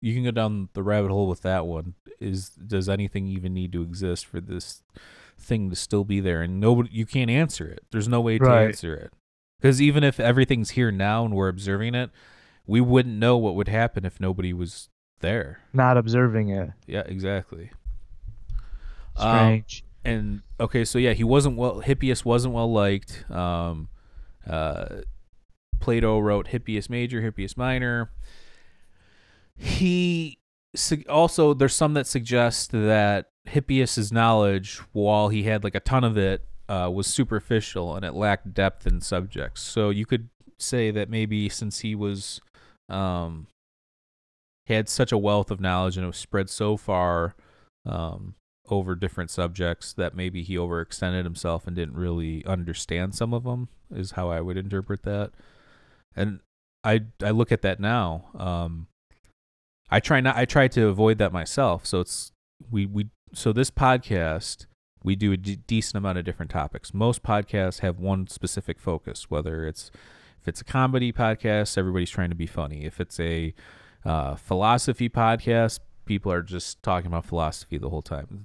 you 0.00 0.14
can 0.14 0.24
go 0.24 0.30
down 0.30 0.68
the 0.74 0.82
rabbit 0.82 1.10
hole 1.10 1.28
with 1.28 1.42
that 1.42 1.66
one. 1.66 1.94
Is 2.20 2.50
does 2.50 2.88
anything 2.88 3.26
even 3.26 3.54
need 3.54 3.72
to 3.72 3.82
exist 3.82 4.26
for 4.26 4.40
this 4.40 4.82
thing 5.38 5.70
to 5.70 5.76
still 5.76 6.04
be 6.04 6.20
there? 6.20 6.42
And 6.42 6.60
nobody, 6.60 6.90
you 6.92 7.06
can't 7.06 7.30
answer 7.30 7.66
it. 7.66 7.84
There's 7.90 8.08
no 8.08 8.20
way 8.20 8.38
to 8.38 8.44
Right. 8.44 8.66
answer 8.68 8.94
it 8.94 9.12
because 9.60 9.80
even 9.82 10.04
if 10.04 10.20
everything's 10.20 10.70
here 10.70 10.90
now 10.92 11.24
and 11.24 11.34
we're 11.34 11.48
observing 11.48 11.94
it, 11.94 12.10
we 12.66 12.80
wouldn't 12.80 13.16
know 13.16 13.36
what 13.36 13.54
would 13.54 13.68
happen 13.68 14.04
if 14.04 14.20
nobody 14.20 14.52
was 14.52 14.88
there. 15.24 15.60
Not 15.72 15.96
observing 15.96 16.50
it. 16.50 16.70
Yeah, 16.86 17.02
exactly. 17.06 17.70
Um, 19.16 19.36
Strange. 19.36 19.84
and 20.04 20.42
okay, 20.60 20.84
so 20.84 20.98
yeah, 20.98 21.12
he 21.12 21.24
wasn't 21.24 21.56
well. 21.56 21.80
Hippias 21.80 22.24
wasn't 22.24 22.54
well 22.54 22.72
liked. 22.72 23.24
Um, 23.30 23.88
uh, 24.48 24.86
Plato 25.80 26.18
wrote 26.18 26.48
Hippias 26.48 26.88
Major, 26.88 27.22
Hippias 27.22 27.56
Minor. 27.56 28.10
He 29.56 30.38
also 31.08 31.54
there's 31.54 31.74
some 31.74 31.94
that 31.94 32.06
suggest 32.06 32.72
that 32.72 33.26
Hippias's 33.46 34.12
knowledge, 34.12 34.78
while 34.92 35.28
he 35.28 35.44
had 35.44 35.64
like 35.64 35.74
a 35.74 35.80
ton 35.80 36.04
of 36.04 36.16
it, 36.16 36.44
uh, 36.68 36.90
was 36.92 37.06
superficial 37.06 37.94
and 37.94 38.04
it 38.04 38.14
lacked 38.14 38.54
depth 38.54 38.86
in 38.86 39.00
subjects. 39.00 39.62
So 39.62 39.90
you 39.90 40.06
could 40.06 40.28
say 40.58 40.90
that 40.90 41.10
maybe 41.10 41.48
since 41.48 41.80
he 41.80 41.94
was, 41.94 42.40
um, 42.88 43.46
he 44.64 44.74
had 44.74 44.88
such 44.88 45.12
a 45.12 45.18
wealth 45.18 45.50
of 45.50 45.60
knowledge 45.60 45.96
and 45.96 46.04
it 46.04 46.08
was 46.08 46.16
spread 46.16 46.48
so 46.48 46.76
far, 46.76 47.34
um, 47.86 48.34
over 48.68 48.94
different 48.94 49.30
subjects 49.30 49.92
that 49.92 50.16
maybe 50.16 50.42
he 50.42 50.56
overextended 50.56 51.24
himself 51.24 51.66
and 51.66 51.76
didn't 51.76 51.96
really 51.96 52.44
understand 52.46 53.14
some 53.14 53.34
of 53.34 53.44
them 53.44 53.68
is 53.94 54.12
how 54.12 54.30
I 54.30 54.40
would 54.40 54.56
interpret 54.56 55.02
that. 55.02 55.32
And 56.16 56.40
I 56.82 57.02
I 57.22 57.30
look 57.30 57.52
at 57.52 57.62
that 57.62 57.80
now. 57.80 58.26
Um 58.34 58.86
I 59.90 60.00
try 60.00 60.20
not 60.20 60.36
I 60.36 60.44
try 60.44 60.68
to 60.68 60.88
avoid 60.88 61.18
that 61.18 61.32
myself. 61.32 61.86
So 61.86 62.00
it's 62.00 62.32
we 62.70 62.86
we 62.86 63.08
so 63.34 63.52
this 63.52 63.70
podcast 63.70 64.66
we 65.02 65.14
do 65.14 65.32
a 65.32 65.36
d- 65.36 65.58
decent 65.66 65.96
amount 65.98 66.16
of 66.16 66.24
different 66.24 66.50
topics. 66.50 66.94
Most 66.94 67.22
podcasts 67.22 67.80
have 67.80 67.98
one 67.98 68.26
specific 68.28 68.80
focus, 68.80 69.30
whether 69.30 69.66
it's 69.66 69.90
if 70.40 70.48
it's 70.48 70.62
a 70.62 70.64
comedy 70.64 71.12
podcast, 71.12 71.76
everybody's 71.76 72.10
trying 72.10 72.30
to 72.30 72.34
be 72.34 72.46
funny. 72.46 72.84
If 72.84 73.00
it's 73.00 73.20
a 73.20 73.52
uh, 74.04 74.34
philosophy 74.34 75.08
podcast, 75.08 75.80
people 76.04 76.30
are 76.30 76.42
just 76.42 76.82
talking 76.82 77.06
about 77.06 77.24
philosophy 77.24 77.78
the 77.78 77.88
whole 77.90 78.02
time. 78.02 78.44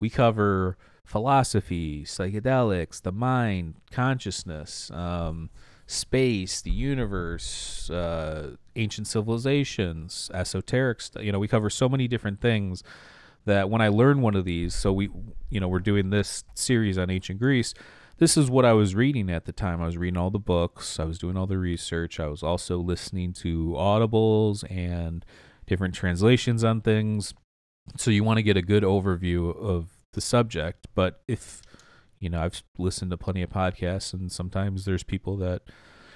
We 0.00 0.10
cover 0.10 0.76
philosophy, 1.04 2.04
psychedelics, 2.04 3.02
the 3.02 3.12
mind, 3.12 3.74
consciousness, 3.90 4.90
um, 4.90 5.50
space, 5.86 6.60
the 6.60 6.70
universe, 6.70 7.88
uh, 7.90 8.56
ancient 8.74 9.06
civilizations, 9.06 10.30
esoteric 10.34 11.00
stuff. 11.00 11.22
You 11.22 11.32
know, 11.32 11.38
we 11.38 11.48
cover 11.48 11.70
so 11.70 11.88
many 11.88 12.08
different 12.08 12.40
things 12.40 12.82
that 13.44 13.70
when 13.70 13.80
I 13.80 13.88
learn 13.88 14.20
one 14.20 14.34
of 14.34 14.44
these, 14.44 14.74
so 14.74 14.92
we, 14.92 15.08
you 15.48 15.60
know, 15.60 15.68
we're 15.68 15.78
doing 15.78 16.10
this 16.10 16.42
series 16.54 16.98
on 16.98 17.10
ancient 17.10 17.38
Greece. 17.38 17.72
This 18.18 18.36
is 18.36 18.50
what 18.50 18.64
I 18.64 18.72
was 18.72 18.94
reading 18.94 19.28
at 19.30 19.44
the 19.44 19.52
time. 19.52 19.82
I 19.82 19.86
was 19.86 19.98
reading 19.98 20.16
all 20.16 20.30
the 20.30 20.38
books. 20.38 20.98
I 20.98 21.04
was 21.04 21.18
doing 21.18 21.36
all 21.36 21.46
the 21.46 21.58
research. 21.58 22.18
I 22.18 22.28
was 22.28 22.42
also 22.42 22.78
listening 22.78 23.32
to 23.34 23.74
audibles 23.76 24.64
and 24.70 25.24
different 25.66 25.94
translations 25.94 26.64
on 26.64 26.80
things. 26.80 27.34
So 27.96 28.10
you 28.10 28.24
want 28.24 28.38
to 28.38 28.42
get 28.42 28.56
a 28.56 28.62
good 28.62 28.82
overview 28.82 29.54
of 29.54 29.90
the 30.14 30.20
subject. 30.22 30.86
But 30.94 31.20
if 31.28 31.60
you 32.18 32.30
know, 32.30 32.40
I've 32.40 32.62
listened 32.78 33.10
to 33.10 33.18
plenty 33.18 33.42
of 33.42 33.50
podcasts, 33.50 34.14
and 34.14 34.32
sometimes 34.32 34.86
there's 34.86 35.02
people 35.02 35.36
that 35.36 35.62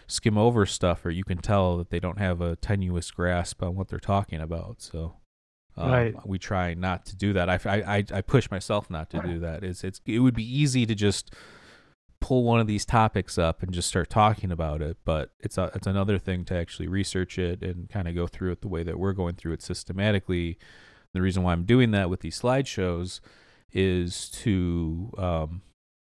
skim 0.07 0.39
over 0.39 0.65
stuff, 0.65 1.05
or 1.05 1.11
you 1.11 1.23
can 1.25 1.37
tell 1.39 1.77
that 1.77 1.91
they 1.91 2.01
don't 2.01 2.19
have 2.19 2.41
a 2.41 2.57
tenuous 2.57 3.11
grasp 3.11 3.63
on 3.63 3.77
what 3.77 3.89
they're 3.89 3.99
talking 3.99 4.41
about. 4.41 4.81
So, 4.81 5.17
um, 5.77 5.91
Right. 5.91 6.15
we 6.27 6.39
try 6.39 6.73
not 6.73 7.05
to 7.07 7.17
do 7.17 7.35
that. 7.35 7.51
I, 7.51 7.61
I, 7.67 7.97
I- 7.99 8.05
I 8.15 8.21
push 8.23 8.51
myself 8.51 8.89
not 8.89 9.11
to 9.11 9.21
do 9.21 9.39
that. 9.41 9.63
It's, 9.63 9.85
it's, 9.85 10.01
it 10.07 10.21
would 10.21 10.35
be 10.35 10.43
easy 10.59 10.87
to 10.87 10.95
just 10.95 11.35
pull 12.21 12.45
one 12.45 12.61
of 12.61 12.67
these 12.67 12.85
topics 12.85 13.39
up 13.39 13.63
and 13.63 13.73
just 13.73 13.89
start 13.89 14.11
talking 14.11 14.53
about 14.53 14.83
it, 14.83 14.99
but 15.05 15.31
it's 15.41 15.59
a, 15.59 15.71
it's 15.75 15.87
another 15.87 16.19
thing 16.19 16.45
to 16.45 16.55
actually 16.55 16.87
research 16.87 17.39
it 17.39 17.63
and 17.63 17.89
kind 17.89 18.07
of 18.09 18.15
go 18.15 18.27
through 18.27 18.53
it 18.53 18.61
the 18.61 18.69
way 18.69 18.83
that 18.83 18.99
we're 18.99 19.13
going 19.13 19.35
through 19.35 19.53
it 19.53 19.63
systematically. 19.63 20.59
The 21.13 21.23
reason 21.23 21.43
why 21.43 21.53
I'm 21.53 21.65
doing 21.65 21.91
that 21.93 22.11
with 22.11 22.21
these 22.21 22.41
slideshows 22.41 23.21
is 23.73 24.29
to 24.29 25.13
um, 25.17 25.63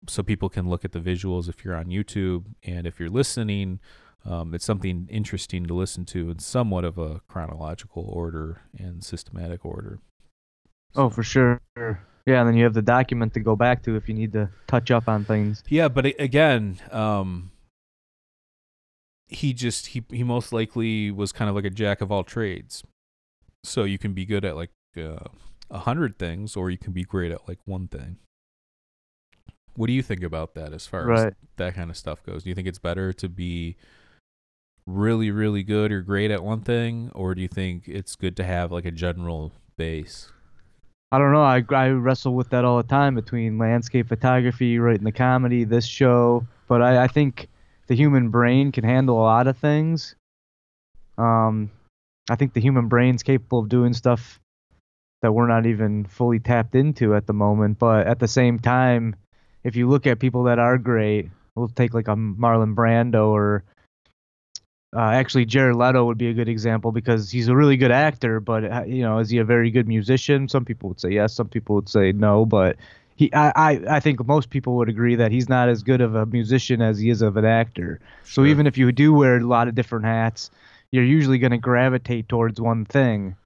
so 0.07 0.23
people 0.23 0.49
can 0.49 0.69
look 0.69 0.85
at 0.85 0.93
the 0.93 1.01
visuals 1.01 1.49
if 1.49 1.65
you're 1.65 1.75
on 1.75 1.87
YouTube 1.87 2.45
and 2.63 2.87
if 2.87 2.99
you're 2.99 3.09
listening. 3.09 3.81
Um, 4.25 4.55
it's 4.55 4.65
something 4.65 5.09
interesting 5.11 5.67
to 5.67 5.75
listen 5.75 6.05
to 6.07 6.31
in 6.31 6.39
somewhat 6.39 6.85
of 6.85 6.99
a 6.99 7.21
chronological 7.29 8.05
order 8.09 8.63
and 8.77 9.03
systematic 9.03 9.65
order. 9.65 10.01
Oh, 10.95 11.09
for 11.09 11.23
sure. 11.23 11.61
Yeah, 12.29 12.41
and 12.41 12.49
then 12.49 12.57
you 12.57 12.65
have 12.65 12.75
the 12.75 12.83
document 12.83 13.33
to 13.35 13.41
go 13.41 13.57
back 13.57 13.83
to 13.85 13.97
if 13.97 14.07
you 14.07 14.15
need 14.15 14.33
to 14.35 14.51
touch 14.67 14.91
up 14.91 15.09
on 15.09 15.25
things. 15.25 15.65
Yeah, 15.67 15.89
but 15.89 16.05
again, 16.21 16.79
um, 16.93 17.51
he 19.29 19.55
just 19.55 19.89
he 19.89 20.05
he 20.11 20.23
most 20.23 20.53
likely 20.53 21.11
was 21.11 21.33
kind 21.33 21.49
of 21.49 21.57
like 21.57 21.65
a 21.65 21.71
jack 21.71 22.03
of 22.03 22.13
all 22.13 22.25
trades. 22.25 22.85
So 23.65 23.85
you 23.85 23.97
can 23.97 24.13
be 24.13 24.27
good 24.27 24.45
at 24.45 24.57
like 24.57 24.73
uh, 24.95 25.29
a 25.71 25.79
hundred 25.79 26.19
things, 26.19 26.55
or 26.55 26.69
you 26.69 26.77
can 26.77 26.93
be 26.93 27.03
great 27.03 27.33
at 27.33 27.49
like 27.49 27.61
one 27.65 27.89
thing. 27.89 28.19
What 29.75 29.87
do 29.87 29.95
you 29.95 30.03
think 30.03 30.23
about 30.23 30.55
that 30.55 30.75
as 30.75 30.87
far 30.87 31.11
as 31.11 31.33
that 31.57 31.75
kind 31.77 31.89
of 31.89 31.97
stuff 31.97 32.23
goes? 32.23 32.43
Do 32.43 32.51
you 32.51 32.55
think 32.55 32.69
it's 32.69 32.79
better 32.79 33.15
to 33.15 33.29
be 33.29 33.77
really, 34.87 35.31
really 35.31 35.63
good 35.63 35.93
or 35.93 36.03
great 36.03 36.31
at 36.31 36.45
one 36.45 36.61
thing, 36.61 37.11
or 37.15 37.35
do 37.35 37.41
you 37.41 37.49
think 37.49 37.89
it's 37.89 38.17
good 38.17 38.37
to 38.37 38.45
have 38.45 38.71
like 38.71 38.85
a 38.85 38.91
general 38.91 39.53
base? 39.79 40.31
I 41.11 41.19
don't 41.19 41.33
know. 41.33 41.43
I, 41.43 41.65
I 41.71 41.89
wrestle 41.89 42.35
with 42.35 42.51
that 42.51 42.65
all 42.65 42.77
the 42.77 42.89
time 42.89 43.15
between 43.15 43.59
landscape 43.59 44.09
photography, 44.09 44.79
writing 44.79 45.05
the 45.05 45.13
comedy, 45.13 45.65
this 45.65 45.87
show. 45.87 46.47
But 46.67 46.83
I, 46.83 47.05
I 47.05 47.09
think 47.09 47.49
the 47.87 47.97
human 47.97 48.29
brain 48.29 48.73
can 48.73 48.85
handle 48.85 49.19
a 49.19 49.23
lot 49.23 49.47
of 49.47 49.57
things. 49.57 50.17
Um, 51.17 51.71
I 52.29 52.37
think 52.37 52.53
the 52.53 52.61
human 52.61 52.89
brain's 52.89 53.23
capable 53.23 53.61
of 53.61 53.71
doing 53.71 53.95
stuff 53.95 54.39
that 55.23 55.33
we're 55.33 55.49
not 55.49 55.67
even 55.67 56.05
fully 56.05 56.39
tapped 56.39 56.75
into 56.75 57.15
at 57.15 57.27
the 57.27 57.33
moment. 57.33 57.79
But 57.79 58.07
at 58.07 58.19
the 58.19 58.29
same 58.29 58.59
time, 58.59 59.17
if 59.65 59.77
you 59.77 59.89
look 59.89 60.07
at 60.07 60.19
people 60.19 60.45
that 60.45 60.59
are 60.59 60.77
great, 60.77 61.31
we'll 61.55 61.69
take 61.69 61.95
like 61.95 62.09
a 62.09 62.17
Marlon 62.17 62.75
Brando 62.75 63.29
or 63.29 63.65
uh, 64.97 65.01
actually, 65.01 65.45
Jared 65.45 65.77
Leto 65.77 66.05
would 66.05 66.17
be 66.17 66.29
a 66.29 66.35
good 66.35 66.49
example 66.49 66.93
because 66.93 67.31
he's 67.31 67.49
a 67.49 67.57
really 67.57 67.77
good 67.77 67.91
actor, 67.91 68.41
but 68.41 68.65
uh, 68.65 68.85
you 68.87 69.03
know, 69.03 69.19
is 69.19 69.29
he 69.29 69.39
a 69.39 69.45
very 69.45 69.71
good 69.71 69.87
musician? 69.87 70.49
Some 70.49 70.65
people 70.65 70.89
would 70.89 71.01
say 71.01 71.11
yes, 71.11 71.35
some 71.35 71.49
people 71.49 71.77
would 71.77 71.89
say 71.89 72.13
no, 72.13 72.47
but 72.47 72.77
he, 73.17 73.33
I, 73.35 73.53
I, 73.55 73.97
I 73.97 74.01
think 74.01 74.25
most 74.27 74.49
people 74.49 74.77
would 74.77 74.89
agree 74.89 75.17
that 75.17 75.31
he's 75.31 75.49
not 75.49 75.69
as 75.69 75.83
good 75.83 76.01
of 76.01 76.15
a 76.15 76.25
musician 76.25 76.81
as 76.81 76.99
he 76.99 77.11
is 77.11 77.21
of 77.21 77.37
an 77.37 77.45
actor. 77.45 78.01
So 78.25 78.45
even 78.47 78.67
if 78.67 78.79
you 78.79 78.91
do 78.93 79.13
wear 79.13 79.37
a 79.37 79.41
lot 79.41 79.69
of 79.69 79.75
different 79.75 80.07
hats, 80.07 80.51
you're 80.93 81.05
usually 81.05 81.39
going 81.39 81.51
to 81.51 81.59
gravitate 81.59 82.29
towards 82.29 82.61
one 82.61 82.85
thing. 82.85 83.37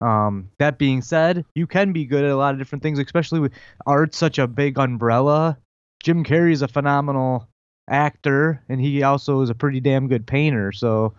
Um, 0.00 0.50
that 0.58 0.78
being 0.78 1.02
said, 1.02 1.44
you 1.54 1.66
can 1.66 1.92
be 1.92 2.04
good 2.04 2.24
at 2.24 2.30
a 2.30 2.36
lot 2.36 2.52
of 2.52 2.58
different 2.58 2.82
things, 2.82 2.98
especially 2.98 3.40
with 3.40 3.52
art's 3.86 4.18
such 4.18 4.38
a 4.38 4.46
big 4.46 4.78
umbrella. 4.78 5.58
Jim 6.02 6.22
Carrey's 6.22 6.62
a 6.62 6.68
phenomenal 6.68 7.48
actor, 7.88 8.62
and 8.68 8.80
he 8.80 9.02
also 9.02 9.40
is 9.40 9.50
a 9.50 9.54
pretty 9.54 9.80
damn 9.80 10.08
good 10.08 10.26
painter. 10.26 10.72
So 10.72 11.12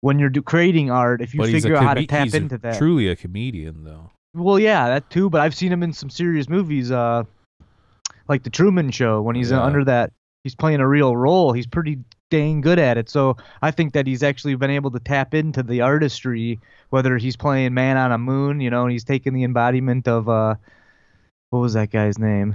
when 0.00 0.18
you're 0.18 0.30
do- 0.30 0.42
creating 0.42 0.90
art, 0.90 1.20
if 1.20 1.34
you 1.34 1.38
but 1.38 1.50
figure 1.50 1.76
out 1.76 1.82
how 1.84 1.94
to 1.94 2.06
tap 2.06 2.34
into 2.34 2.58
that, 2.58 2.78
truly 2.78 3.08
a 3.08 3.16
comedian, 3.16 3.84
though. 3.84 4.10
well, 4.34 4.58
yeah, 4.58 4.88
that 4.88 5.10
too. 5.10 5.28
But 5.30 5.40
I've 5.42 5.54
seen 5.54 5.72
him 5.72 5.82
in 5.82 5.92
some 5.92 6.10
serious 6.10 6.48
movies, 6.48 6.90
uh, 6.90 7.24
like 8.28 8.42
The 8.42 8.50
Truman 8.50 8.90
Show. 8.90 9.20
When 9.22 9.36
he's 9.36 9.52
uh 9.52 9.56
Yeah. 9.56 9.62
under 9.62 9.84
that, 9.84 10.12
he's 10.44 10.54
playing 10.54 10.80
a 10.80 10.88
real 10.88 11.16
role. 11.16 11.52
He's 11.52 11.66
pretty 11.66 11.98
dang 12.30 12.60
good 12.60 12.78
at 12.78 12.96
it. 12.96 13.08
So 13.10 13.36
I 13.60 13.72
think 13.72 13.92
that 13.92 14.06
he's 14.06 14.22
actually 14.22 14.54
been 14.54 14.70
able 14.70 14.90
to 14.92 15.00
tap 15.00 15.34
into 15.34 15.62
the 15.64 15.80
artistry, 15.80 16.60
whether 16.90 17.18
he's 17.18 17.36
playing 17.36 17.74
Man 17.74 17.96
on 17.96 18.12
a 18.12 18.18
Moon, 18.18 18.60
you 18.60 18.70
know, 18.70 18.82
and 18.84 18.92
he's 18.92 19.02
taking 19.04 19.32
the 19.34 19.42
embodiment 19.42 20.06
of 20.06 20.28
uh, 20.28 20.54
what 21.50 21.58
was 21.58 21.72
that 21.74 21.90
guy's 21.90 22.18
name? 22.20 22.54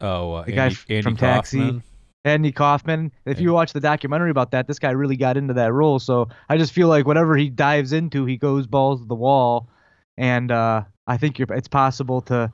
Oh, 0.00 0.32
uh, 0.32 0.44
The 0.44 0.52
guy 0.52 0.66
f- 0.68 0.86
Andy 0.88 1.02
from 1.02 1.16
Taxi. 1.16 1.82
Andy 2.24 2.52
Kaufman. 2.52 3.12
If 3.26 3.40
you 3.40 3.52
watch 3.52 3.72
the 3.72 3.80
documentary 3.80 4.30
about 4.30 4.50
that, 4.52 4.66
this 4.66 4.78
guy 4.78 4.90
really 4.90 5.16
got 5.16 5.36
into 5.36 5.54
that 5.54 5.72
role. 5.72 5.98
So 5.98 6.28
I 6.48 6.56
just 6.56 6.72
feel 6.72 6.88
like 6.88 7.06
whatever 7.06 7.36
he 7.36 7.50
dives 7.50 7.92
into, 7.92 8.24
he 8.24 8.36
goes 8.36 8.66
balls 8.66 9.00
to 9.00 9.06
the 9.06 9.14
wall, 9.14 9.68
and 10.16 10.50
uh, 10.50 10.84
I 11.06 11.16
think 11.16 11.38
you're, 11.38 11.52
it's 11.52 11.68
possible 11.68 12.22
to 12.22 12.50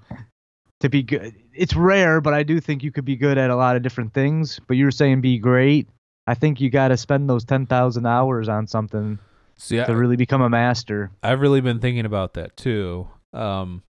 to 0.80 0.88
be 0.88 1.02
good. 1.02 1.34
It's 1.54 1.76
rare, 1.76 2.20
but 2.20 2.34
I 2.34 2.42
do 2.42 2.58
think 2.60 2.82
you 2.82 2.90
could 2.90 3.04
be 3.04 3.16
good 3.16 3.38
at 3.38 3.50
a 3.50 3.56
lot 3.56 3.76
of 3.76 3.82
different 3.82 4.12
things. 4.12 4.60
But 4.66 4.76
you're 4.76 4.90
saying 4.90 5.20
be 5.20 5.38
great. 5.38 5.88
I 6.26 6.34
think 6.34 6.60
you 6.60 6.70
got 6.70 6.88
to 6.88 6.96
spend 6.96 7.30
those 7.30 7.44
ten 7.44 7.66
thousand 7.66 8.06
hours 8.06 8.48
on 8.48 8.66
something 8.66 9.18
See, 9.56 9.80
I, 9.80 9.84
to 9.84 9.96
really 9.96 10.16
become 10.16 10.42
a 10.42 10.50
master. 10.50 11.10
I've 11.22 11.40
really 11.40 11.60
been 11.60 11.80
thinking 11.80 12.06
about 12.06 12.34
that 12.34 12.56
too. 12.56 13.08
Um, 13.32 13.82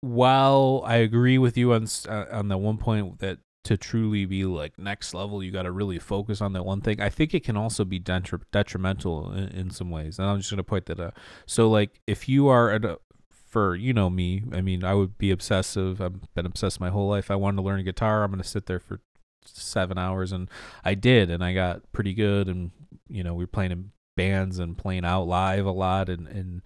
while 0.00 0.82
I 0.86 0.96
agree 0.96 1.38
with 1.38 1.56
you 1.56 1.74
on 1.74 1.86
uh, 2.08 2.26
on 2.32 2.48
the 2.48 2.56
one 2.56 2.78
point 2.78 3.18
that 3.18 3.38
to 3.64 3.76
truly 3.76 4.24
be 4.24 4.44
like 4.44 4.78
next 4.78 5.14
level, 5.14 5.42
you 5.42 5.50
got 5.50 5.62
to 5.62 5.72
really 5.72 5.98
focus 5.98 6.40
on 6.40 6.52
that 6.52 6.64
one 6.64 6.80
thing. 6.80 7.00
I 7.00 7.08
think 7.08 7.32
it 7.32 7.44
can 7.44 7.56
also 7.56 7.84
be 7.84 8.00
detri- 8.00 8.42
detrimental 8.50 9.32
in, 9.32 9.48
in 9.48 9.70
some 9.70 9.90
ways, 9.90 10.18
and 10.18 10.28
I'm 10.28 10.38
just 10.38 10.50
gonna 10.50 10.64
point 10.64 10.86
that 10.86 11.00
out. 11.00 11.14
So, 11.46 11.70
like, 11.70 12.00
if 12.06 12.28
you 12.28 12.48
are 12.48 12.70
a 12.72 12.98
for 13.30 13.76
you 13.76 13.92
know 13.92 14.08
me, 14.08 14.42
I 14.52 14.62
mean, 14.62 14.82
I 14.82 14.94
would 14.94 15.18
be 15.18 15.30
obsessive. 15.30 16.00
I've 16.00 16.34
been 16.34 16.46
obsessed 16.46 16.80
my 16.80 16.90
whole 16.90 17.08
life. 17.08 17.30
I 17.30 17.36
wanted 17.36 17.56
to 17.56 17.62
learn 17.62 17.84
guitar. 17.84 18.24
I'm 18.24 18.30
gonna 18.30 18.44
sit 18.44 18.66
there 18.66 18.80
for 18.80 19.00
seven 19.44 19.98
hours, 19.98 20.32
and 20.32 20.50
I 20.84 20.94
did, 20.94 21.30
and 21.30 21.44
I 21.44 21.54
got 21.54 21.92
pretty 21.92 22.14
good. 22.14 22.48
And 22.48 22.72
you 23.08 23.22
know, 23.22 23.34
we 23.34 23.44
were 23.44 23.48
playing 23.48 23.72
in 23.72 23.92
bands 24.16 24.58
and 24.58 24.76
playing 24.76 25.04
out 25.04 25.24
live 25.24 25.66
a 25.66 25.70
lot, 25.70 26.08
and 26.08 26.26
and 26.26 26.62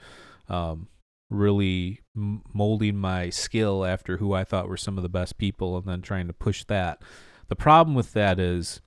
um, 0.48 0.88
really 1.30 2.00
molding 2.14 2.96
my 2.96 3.30
skill 3.30 3.84
after 3.84 4.18
who 4.18 4.32
I 4.32 4.44
thought 4.44 4.68
were 4.68 4.76
some 4.76 4.96
of 4.96 5.02
the 5.02 5.08
best 5.08 5.38
people, 5.38 5.76
and 5.76 5.86
then 5.86 6.02
trying 6.02 6.26
to 6.26 6.32
push 6.32 6.64
that. 6.64 7.02
The 7.48 7.56
problem 7.56 7.94
with 7.94 8.12
that 8.12 8.38
is, 8.38 8.80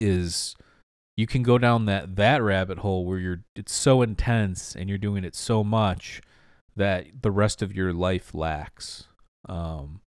is 0.00 0.54
you 1.16 1.26
can 1.26 1.42
go 1.42 1.58
down 1.58 1.84
that 1.86 2.16
that 2.16 2.42
rabbit 2.42 2.78
hole 2.78 3.04
where 3.04 3.18
you're 3.18 3.44
it's 3.54 3.74
so 3.74 4.00
intense 4.00 4.74
and 4.74 4.88
you're 4.88 4.98
doing 4.98 5.24
it 5.24 5.34
so 5.34 5.62
much 5.62 6.22
that 6.76 7.06
the 7.22 7.30
rest 7.30 7.62
of 7.62 7.74
your 7.74 7.92
life 7.92 8.34
lacks. 8.34 9.06
Um, 9.48 10.00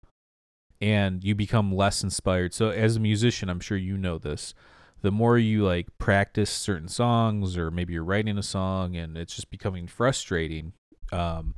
and 0.82 1.24
you 1.24 1.34
become 1.34 1.74
less 1.74 2.04
inspired. 2.04 2.54
So 2.54 2.70
as 2.70 2.98
a 2.98 3.00
musician, 3.00 3.50
I'm 3.50 3.62
sure 3.62 3.78
you 3.78 3.98
know 3.98 4.18
this. 4.18 4.54
The 5.02 5.12
more 5.12 5.38
you 5.38 5.64
like 5.64 5.88
practice 5.98 6.50
certain 6.50 6.88
songs 6.88 7.58
or 7.58 7.72
maybe 7.72 7.94
you're 7.94 8.04
writing 8.04 8.38
a 8.38 8.44
song 8.44 8.96
and 8.96 9.18
it's 9.18 9.36
just 9.36 9.50
becoming 9.50 9.88
frustrating, 9.88 10.74
um, 11.14 11.56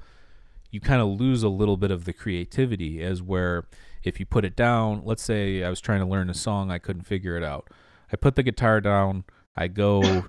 you 0.71 0.81
kind 0.81 1.01
of 1.01 1.07
lose 1.07 1.41
a 1.41 1.49
little 1.49 1.77
bit 1.77 1.91
of 1.91 2.05
the 2.05 2.13
creativity 2.13 3.01
as 3.01 3.21
where 3.21 3.65
if 4.03 4.19
you 4.19 4.25
put 4.25 4.45
it 4.45 4.55
down, 4.55 5.01
let's 5.05 5.23
say 5.23 5.63
I 5.63 5.69
was 5.69 5.79
trying 5.79 6.01
to 6.01 6.05
learn 6.05 6.29
a 6.29 6.33
song, 6.33 6.69
I 6.69 6.77
couldn't 6.77 7.03
figure 7.03 7.37
it 7.37 7.43
out. 7.43 7.69
I 8.11 8.17
put 8.17 8.35
the 8.35 8.43
guitar 8.43 8.81
down, 8.81 9.23
I 9.55 9.67
go 9.67 10.25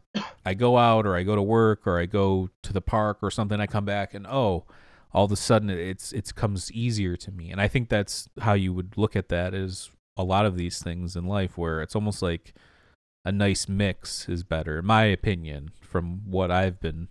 I 0.47 0.55
go 0.55 0.79
out 0.79 1.05
or 1.05 1.17
I 1.17 1.25
go 1.25 1.35
to 1.35 1.43
work 1.43 1.87
or 1.87 1.99
I 1.99 2.07
go 2.07 2.49
to 2.63 2.73
the 2.73 2.81
park 2.81 3.19
or 3.23 3.31
something, 3.31 3.61
I 3.61 3.67
come 3.67 3.85
back 3.85 4.15
and 4.15 4.27
oh, 4.27 4.65
all 5.13 5.25
of 5.25 5.33
a 5.33 5.37
sudden 5.37 5.69
it's 5.69 6.13
it 6.13 6.35
comes 6.35 6.71
easier 6.73 7.17
to 7.17 7.33
me. 7.33 7.51
And 7.51 7.61
I 7.61 7.69
think 7.69 7.89
that's 7.89 8.29
how 8.41 8.55
you 8.55 8.73
would 8.73 8.97
look 8.97 9.17
at 9.17 9.29
that 9.31 9.53
is 9.53 9.91
a 10.17 10.25
lot 10.25 10.47
of 10.47 10.57
these 10.57 10.83
things 10.83 11.17
in 11.17 11.27
life 11.27 11.59
where 11.59 11.83
it's 11.83 11.95
almost 11.95 12.23
like 12.23 12.55
a 13.25 13.33
nice 13.33 13.69
mix 13.69 14.29
is 14.29 14.45
better, 14.45 14.79
in 14.79 14.87
my 14.87 15.05
opinion, 15.05 15.73
from 15.81 16.23
what 16.31 16.51
I've 16.51 16.81
been 16.81 17.09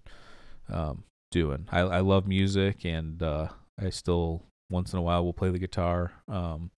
um, 0.72 1.04
doing. 1.36 1.68
I, 1.70 1.82
I 1.82 2.00
love 2.00 2.28
music 2.28 2.86
and 2.86 3.22
uh, 3.22 3.50
I 3.78 3.90
still 3.90 4.42
once 4.70 4.94
in 4.94 5.00
a 5.00 5.02
while 5.02 5.26
will 5.26 5.34
play 5.34 5.52
the 5.52 5.60
guitar. 5.60 6.14
Um, 6.30 6.72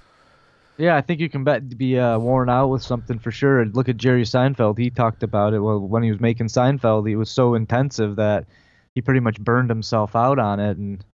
Yeah, 0.77 0.95
I 0.95 1.01
think 1.01 1.19
you 1.19 1.29
can 1.29 1.43
bet 1.43 1.77
be 1.77 1.99
uh, 1.99 2.17
worn 2.17 2.49
out 2.49 2.69
with 2.69 2.81
something 2.81 3.19
for 3.19 3.29
sure. 3.31 3.63
Look 3.65 3.87
at 3.87 3.97
Jerry 3.97 4.23
Seinfeld. 4.23 4.79
He 4.79 4.89
talked 4.89 5.21
about 5.21 5.53
it. 5.53 5.59
Well, 5.59 5.79
when 5.79 6.01
he 6.01 6.09
was 6.09 6.19
making 6.19 6.47
Seinfeld, 6.47 7.07
he 7.07 7.15
was 7.15 7.29
so 7.29 7.53
intensive 7.53 8.15
that 8.15 8.45
he 8.95 9.01
pretty 9.01 9.19
much 9.19 9.39
burned 9.39 9.69
himself 9.69 10.15
out 10.15 10.39
on 10.39 10.59
it, 10.59 10.77
and 10.77 11.05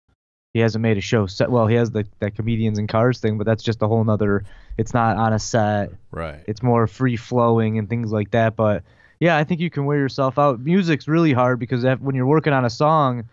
he 0.54 0.60
hasn't 0.60 0.82
made 0.82 0.96
a 0.96 1.00
show 1.00 1.26
set. 1.26 1.50
Well, 1.50 1.66
he 1.66 1.74
has 1.74 1.90
the 1.90 2.06
that 2.20 2.36
comedians 2.36 2.78
and 2.78 2.88
cars 2.88 3.18
thing, 3.18 3.38
but 3.38 3.46
that's 3.46 3.64
just 3.64 3.82
a 3.82 3.88
whole 3.88 4.04
nother. 4.04 4.44
It's 4.78 4.94
not 4.94 5.16
on 5.16 5.32
a 5.32 5.38
set. 5.40 5.90
right. 6.12 6.44
It's 6.46 6.62
more 6.62 6.86
free 6.86 7.16
flowing 7.16 7.78
and 7.78 7.88
things 7.88 8.12
like 8.12 8.30
that. 8.30 8.54
But 8.54 8.84
yeah, 9.22 9.36
I 9.36 9.44
think 9.44 9.60
you 9.60 9.70
can 9.70 9.84
wear 9.84 9.98
yourself 9.98 10.36
out. 10.36 10.58
Music's 10.58 11.06
really 11.06 11.32
hard 11.32 11.60
because 11.60 11.84
when 12.00 12.16
you're 12.16 12.26
working 12.26 12.52
on 12.52 12.64
a 12.64 12.70
song 12.70 13.28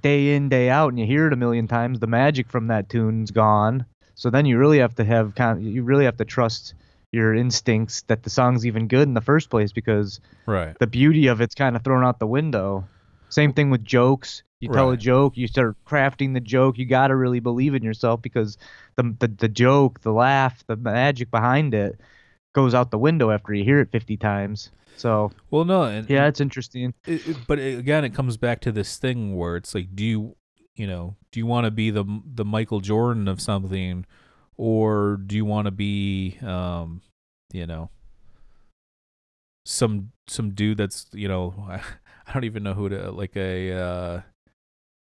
day 0.00 0.34
in 0.34 0.48
day 0.48 0.68
out 0.68 0.88
and 0.88 0.98
you 0.98 1.06
hear 1.06 1.28
it 1.28 1.32
a 1.32 1.36
million 1.36 1.68
times, 1.68 2.00
the 2.00 2.08
magic 2.08 2.50
from 2.50 2.66
that 2.66 2.88
tune's 2.88 3.30
gone. 3.30 3.86
So 4.16 4.28
then 4.28 4.44
you 4.44 4.58
really 4.58 4.80
have 4.80 4.96
to 4.96 5.04
have 5.04 5.36
kind 5.36 5.56
of, 5.56 5.62
you 5.62 5.84
really 5.84 6.04
have 6.04 6.16
to 6.16 6.24
trust 6.24 6.74
your 7.12 7.32
instincts 7.32 8.02
that 8.08 8.24
the 8.24 8.30
song's 8.30 8.66
even 8.66 8.88
good 8.88 9.06
in 9.06 9.14
the 9.14 9.20
first 9.20 9.50
place 9.50 9.70
because 9.70 10.18
right. 10.46 10.76
the 10.80 10.88
beauty 10.88 11.28
of 11.28 11.40
it's 11.40 11.54
kind 11.54 11.76
of 11.76 11.84
thrown 11.84 12.04
out 12.04 12.18
the 12.18 12.26
window. 12.26 12.84
Same 13.28 13.52
thing 13.52 13.70
with 13.70 13.84
jokes. 13.84 14.42
You 14.58 14.68
tell 14.72 14.90
a 14.90 14.96
joke, 14.96 15.36
you 15.36 15.46
start 15.46 15.76
crafting 15.86 16.34
the 16.34 16.40
joke. 16.40 16.76
You 16.76 16.86
got 16.86 17.08
to 17.08 17.14
really 17.16 17.38
believe 17.38 17.76
in 17.76 17.84
yourself 17.84 18.20
because 18.20 18.58
the, 18.96 19.14
the 19.20 19.28
the 19.28 19.48
joke, 19.48 20.00
the 20.00 20.12
laugh, 20.12 20.64
the 20.66 20.74
magic 20.74 21.30
behind 21.30 21.72
it 21.72 22.00
goes 22.52 22.74
out 22.74 22.90
the 22.90 22.98
window 22.98 23.30
after 23.30 23.54
you 23.54 23.62
hear 23.62 23.78
it 23.78 23.92
50 23.92 24.16
times. 24.16 24.70
So 24.96 25.32
Well, 25.50 25.64
no, 25.64 25.84
and 25.84 26.08
yeah, 26.08 26.26
it's 26.26 26.40
interesting. 26.40 26.94
it, 27.06 27.28
it- 27.28 27.36
but 27.46 27.58
it, 27.58 27.78
again, 27.78 28.04
it 28.04 28.14
comes 28.14 28.36
back 28.36 28.60
to 28.62 28.72
this 28.72 28.96
thing 28.96 29.36
where 29.36 29.56
it's 29.56 29.74
like, 29.74 29.94
do 29.94 30.04
you, 30.04 30.36
you 30.74 30.86
know, 30.86 31.16
do 31.32 31.40
you 31.40 31.46
want 31.46 31.64
to 31.66 31.70
be 31.70 31.90
the 31.90 32.04
the 32.24 32.44
Michael 32.44 32.80
Jordan 32.80 33.28
of 33.28 33.40
something, 33.40 34.06
or 34.56 35.16
do 35.26 35.36
you 35.36 35.44
want 35.44 35.66
to 35.66 35.70
be, 35.70 36.38
um, 36.42 37.00
you 37.52 37.66
know, 37.66 37.90
some 39.64 40.12
some 40.28 40.50
dude 40.50 40.78
that's 40.78 41.06
you 41.12 41.28
know, 41.28 41.54
I, 41.68 41.80
I 42.26 42.32
don't 42.32 42.44
even 42.44 42.62
know 42.62 42.74
who 42.74 42.88
to 42.88 43.10
like 43.10 43.36
a 43.36 43.72
uh, 43.72 44.20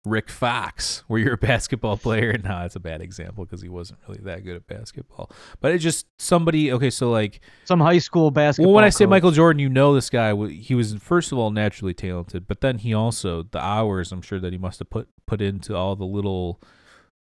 Rick 0.03 0.29
Fox, 0.31 1.03
where 1.07 1.19
you're 1.21 1.33
a 1.35 1.37
basketball 1.37 1.95
player. 1.97 2.35
No, 2.43 2.61
it's 2.65 2.75
a 2.75 2.79
bad 2.79 3.01
example 3.01 3.45
because 3.45 3.61
he 3.61 3.69
wasn't 3.69 3.99
really 4.07 4.21
that 4.23 4.43
good 4.43 4.55
at 4.55 4.65
basketball. 4.67 5.31
But 5.59 5.73
it's 5.73 5.83
just 5.83 6.07
somebody. 6.17 6.71
Okay, 6.71 6.89
so 6.89 7.11
like 7.11 7.39
Some 7.65 7.79
high 7.79 7.99
school 7.99 8.31
basketball. 8.31 8.71
well, 8.71 8.75
when 8.77 8.83
I 8.83 8.89
say 8.89 9.05
coach. 9.05 9.09
Michael 9.11 9.31
Jordan, 9.31 9.59
you 9.59 9.69
know 9.69 9.93
this 9.93 10.09
guy. 10.09 10.33
He 10.47 10.73
was 10.73 10.95
first 10.95 11.31
of 11.31 11.37
all 11.37 11.51
naturally 11.51 11.93
talented, 11.93 12.47
but 12.47 12.61
then 12.61 12.79
he 12.79 12.93
also 12.93 13.43
the 13.43 13.59
hours. 13.63 14.11
I'm 14.11 14.23
sure 14.23 14.39
that 14.39 14.51
he 14.51 14.57
must 14.57 14.79
have 14.79 14.89
put 14.89 15.07
put 15.27 15.39
into 15.41 15.75
all 15.75 15.95
the 15.95 16.05
little, 16.05 16.59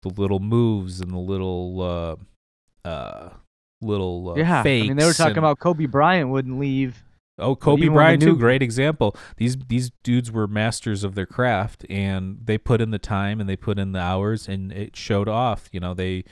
the 0.02 0.10
little 0.10 0.38
moves 0.38 1.00
and 1.00 1.10
the 1.10 1.18
little, 1.18 1.82
uh, 2.84 2.88
uh, 2.88 3.30
little 3.82 4.30
uh, 4.30 4.34
yeah, 4.36 4.60
I 4.60 4.62
mean 4.62 4.96
they 4.96 5.04
were 5.04 5.12
talking 5.12 5.30
and- 5.30 5.38
about 5.38 5.58
Kobe 5.58 5.86
Bryant 5.86 6.30
wouldn't 6.30 6.60
leave. 6.60 7.02
Oh, 7.38 7.54
Kobe 7.54 7.82
even 7.82 7.94
when 7.94 8.18
the 8.18 8.18
Bryant 8.18 8.22
too, 8.22 8.36
great 8.36 8.62
example. 8.62 9.16
These 9.36 9.56
these 9.68 9.90
dudes 10.02 10.30
were 10.32 10.46
masters 10.46 11.04
of 11.04 11.14
their 11.14 11.26
craft, 11.26 11.86
and 11.88 12.38
they 12.44 12.58
put 12.58 12.80
in 12.80 12.90
the 12.90 12.98
time 12.98 13.40
and 13.40 13.48
they 13.48 13.56
put 13.56 13.78
in 13.78 13.92
the 13.92 14.00
hours, 14.00 14.48
and 14.48 14.72
it 14.72 14.96
showed 14.96 15.28
off. 15.28 15.68
You 15.72 15.80
know, 15.80 15.94
they 15.94 16.24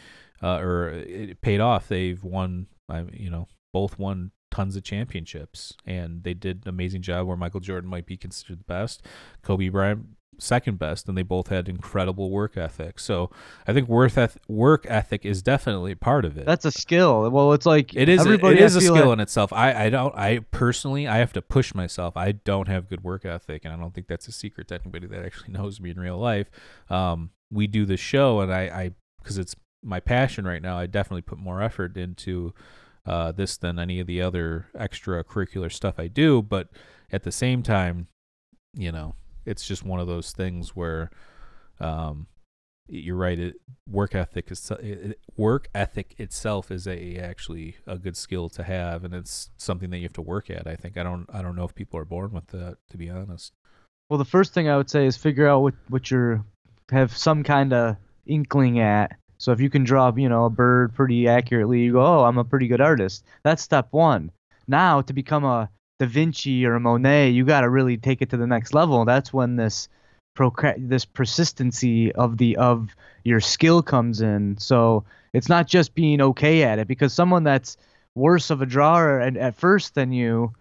uh, 0.43 0.59
or 0.59 0.89
it 0.89 1.41
paid 1.41 1.61
off. 1.61 1.89
They've 1.89 2.23
won. 2.23 2.67
I 2.89 3.05
you 3.13 3.31
know 3.31 3.47
both 3.73 3.99
won 3.99 4.33
tons 4.51 4.77
of 4.77 4.83
championships, 4.83 5.75
and 5.85 6.25
they 6.25 6.35
did 6.35 6.63
an 6.65 6.69
amazing 6.69 7.03
job. 7.03 7.27
Where 7.27 7.37
Michael 7.37 7.61
Jordan 7.61 7.89
might 7.89 8.07
be 8.07 8.17
considered 8.17 8.61
the 8.61 8.65
best, 8.65 9.03
Kobe 9.43 9.69
Bryant 9.69 10.07
second 10.39 10.79
best, 10.79 11.09
and 11.09 11.17
they 11.17 11.23
both 11.23 11.49
had 11.49 11.69
incredible 11.69 12.31
work 12.31 12.57
ethic. 12.57 12.99
So 12.99 13.31
I 13.67 13.73
think 13.73 13.89
work 13.89 14.17
eth- 14.17 14.39
work 14.49 14.87
ethic 14.89 15.25
is 15.25 15.43
definitely 15.43 15.95
part 15.95 16.25
of 16.25 16.37
it. 16.37 16.47
That's 16.47 16.65
a 16.65 16.71
skill. 16.71 17.31
Well, 17.31 17.53
it's 17.53 17.67
like 17.67 17.95
It 17.95 18.09
is. 18.09 18.21
Everybody 18.21 18.57
it 18.59 18.63
is 18.63 18.77
a 18.77 18.81
skill 18.81 18.95
like- 19.07 19.13
in 19.15 19.21
itself. 19.21 19.53
I, 19.53 19.87
I 19.87 19.91
don't. 19.91 20.15
I 20.15 20.41
personally, 20.51 21.07
I 21.09 21.19
have 21.19 21.33
to 21.35 21.43
push 21.43 21.75
myself. 21.75 22.17
I 22.17 22.33
don't 22.33 22.69
have 22.69 22.89
good 22.89 23.03
work 23.05 23.25
ethic, 23.25 23.65
and 23.65 23.73
I 23.73 23.77
don't 23.77 23.95
think 23.95 24.07
that's 24.09 24.29
a 24.29 24.33
secret 24.33 24.69
to 24.69 24.81
anybody 24.81 25.07
that 25.07 25.25
actually 25.25 25.53
knows 25.53 25.81
me 25.81 25.91
in 25.91 25.99
real 26.01 26.19
life. 26.19 26.51
Um, 26.91 27.31
we 27.51 27.67
do 27.67 27.85
the 27.87 27.97
show, 27.97 28.41
and 28.41 28.53
I, 28.53 28.63
I, 28.63 28.91
because 29.23 29.39
it's 29.39 29.55
my 29.83 30.01
passion 30.01 30.45
right 30.45 30.63
now. 30.63 30.79
I 30.79 30.87
definitely 30.87 31.23
put 31.23 31.39
more 31.39 31.63
effort 31.63 31.97
into 31.97 32.53
uh, 33.07 33.31
this 33.33 33.57
than 33.57 33.79
any 33.79 34.01
of 34.01 34.07
the 34.09 34.21
other 34.21 34.67
extracurricular 34.75 35.71
stuff 35.73 35.95
I 35.99 36.09
do. 36.09 36.43
But 36.43 36.69
at 37.13 37.23
the 37.23 37.31
same 37.31 37.63
time, 37.63 38.09
you 38.75 38.91
know, 38.91 39.15
it's 39.47 39.67
just 39.67 39.85
one 39.85 40.01
of 40.01 40.07
those 40.07 40.33
things 40.33 40.77
where, 40.77 41.11
um, 41.81 42.27
you're 42.89 43.17
right. 43.17 43.39
It, 43.39 43.57
work 43.91 44.15
ethic 44.15 44.51
is 44.51 44.71
it, 44.71 45.19
work 45.37 45.69
ethic 45.75 46.15
itself 46.19 46.71
is 46.71 46.87
a 46.87 47.17
actually 47.19 47.77
a 47.87 47.99
good 47.99 48.17
skill 48.17 48.49
to 48.51 48.63
have, 48.63 49.05
and 49.05 49.13
it's 49.15 49.51
something 49.57 49.91
that 49.91 49.99
you 49.99 50.05
have 50.05 50.13
to 50.15 50.23
work 50.23 50.51
at. 50.51 50.67
I 50.67 50.77
think 50.77 50.97
I 50.97 51.03
don't 51.03 51.27
I 51.33 51.43
don't 51.43 51.57
know 51.57 51.65
if 51.65 51.75
people 51.75 51.99
are 51.99 52.05
born 52.05 52.33
with 52.33 52.47
that. 52.49 52.77
To 52.91 52.97
be 52.97 53.11
honest, 53.11 53.53
Well, 54.09 54.19
the 54.19 54.25
first 54.25 54.53
thing 54.55 54.69
I 54.69 54.77
would 54.77 54.91
say 54.91 55.07
is 55.07 55.17
figure 55.17 55.49
out 55.49 55.63
what 55.63 55.75
what 55.89 56.11
you're 56.11 56.45
have 56.91 57.17
some 57.17 57.43
kind 57.43 57.73
of 57.73 57.97
inkling 58.27 58.79
at. 58.79 59.17
So 59.39 59.53
if 59.53 59.61
you 59.61 59.69
can 59.69 59.85
draw, 59.85 60.13
you 60.17 60.29
know, 60.29 60.45
a 60.47 60.51
bird 60.51 60.95
pretty 60.95 61.29
accurately, 61.29 61.81
you 61.81 61.93
go, 61.93 62.07
"Oh, 62.07 62.25
I'm 62.25 62.39
a 62.39 62.45
pretty 62.45 62.69
good 62.69 62.81
artist." 62.81 63.25
That's 63.43 63.63
step 63.63 63.89
1. 63.91 64.31
Now, 64.69 65.01
to 65.03 65.13
become 65.13 65.45
a 65.45 65.69
Da 65.99 66.07
Vinci 66.07 66.67
or 66.67 66.79
Monet, 66.79 67.31
you 67.31 67.45
got 67.45 67.63
to 67.63 67.71
really 67.71 67.97
take 67.97 68.23
it 68.23 68.31
to 68.31 68.37
the 68.37 68.47
next 68.47 68.75
level. 68.75 69.05
That's 69.05 69.33
when 69.33 69.57
this 69.57 69.89
procra- 70.37 70.77
this 70.89 71.05
persistency 71.05 72.13
of 72.13 72.37
the 72.37 72.57
of 72.57 72.95
your 73.25 73.41
skill 73.41 73.83
comes 73.83 74.21
in. 74.21 74.59
So, 74.59 75.05
it's 75.33 75.49
not 75.49 75.67
just 75.67 75.95
being 75.95 76.21
okay 76.21 76.63
at 76.63 76.79
it 76.79 76.89
because 76.89 77.13
someone 77.13 77.45
that's 77.45 77.77
worse 78.15 78.49
of 78.51 78.63
a 78.63 78.67
drawer 78.67 79.21
at, 79.21 79.37
at 79.37 79.55
first 79.55 79.95
than 79.95 80.11
you 80.11 80.53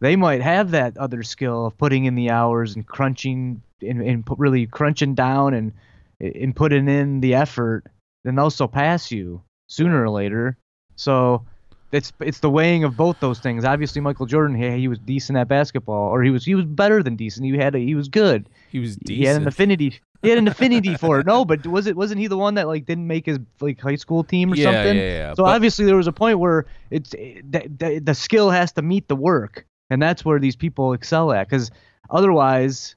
they 0.00 0.16
might 0.16 0.40
have 0.40 0.70
that 0.70 0.96
other 0.96 1.22
skill 1.22 1.66
of 1.66 1.76
putting 1.76 2.04
in 2.04 2.14
the 2.14 2.30
hours 2.30 2.74
and 2.74 2.86
crunching 2.86 3.60
and, 3.82 4.00
and 4.00 4.24
put, 4.24 4.38
really 4.38 4.66
crunching 4.66 5.14
down 5.14 5.52
and 5.54 5.72
and 6.20 6.54
putting 6.54 6.88
in 6.88 7.20
the 7.20 7.34
effort 7.34 7.84
then 8.24 8.36
they'll 8.36 8.50
surpass 8.50 9.10
you 9.10 9.42
sooner 9.66 10.02
or 10.02 10.10
later 10.10 10.56
so 10.94 11.44
it's 11.92 12.12
it's 12.20 12.40
the 12.40 12.50
weighing 12.50 12.84
of 12.84 12.96
both 12.96 13.18
those 13.20 13.38
things 13.38 13.64
obviously 13.64 14.00
michael 14.00 14.26
jordan 14.26 14.56
he, 14.56 14.78
he 14.78 14.88
was 14.88 14.98
decent 14.98 15.36
at 15.36 15.48
basketball 15.48 16.08
or 16.08 16.22
he 16.22 16.30
was 16.30 16.44
he 16.44 16.54
was 16.54 16.64
better 16.64 17.02
than 17.02 17.16
decent 17.16 17.44
he 17.44 17.56
had 17.56 17.74
a, 17.74 17.78
he 17.78 17.94
was 17.94 18.08
good 18.08 18.48
he 18.70 18.78
was 18.78 18.96
decent. 18.96 19.18
he 19.18 19.24
had 19.24 19.40
an 19.40 19.48
affinity 19.48 19.98
he 20.22 20.28
had 20.28 20.38
an 20.38 20.48
affinity 20.54 20.96
for 20.96 21.20
it 21.20 21.26
no 21.26 21.44
but 21.44 21.66
was 21.66 21.86
it 21.86 21.96
wasn't 21.96 22.20
he 22.20 22.26
the 22.26 22.36
one 22.36 22.54
that 22.54 22.66
like 22.66 22.86
didn't 22.86 23.06
make 23.06 23.26
his 23.26 23.38
like 23.60 23.80
high 23.80 23.96
school 23.96 24.22
team 24.22 24.52
or 24.52 24.56
yeah, 24.56 24.64
something 24.64 24.96
yeah, 24.96 25.02
yeah. 25.02 25.34
so 25.34 25.44
But- 25.44 25.54
obviously 25.54 25.84
there 25.84 25.96
was 25.96 26.06
a 26.06 26.12
point 26.12 26.38
where 26.38 26.66
it's 26.90 27.10
the, 27.10 27.42
the, 27.78 28.00
the 28.02 28.14
skill 28.14 28.50
has 28.50 28.72
to 28.72 28.82
meet 28.82 29.08
the 29.08 29.16
work, 29.16 29.66
and 29.90 30.02
that's 30.02 30.24
where 30.24 30.38
these 30.38 30.56
people 30.56 30.92
excel 30.92 31.32
at. 31.32 31.48
Because 31.48 31.70
otherwise, 32.10 32.96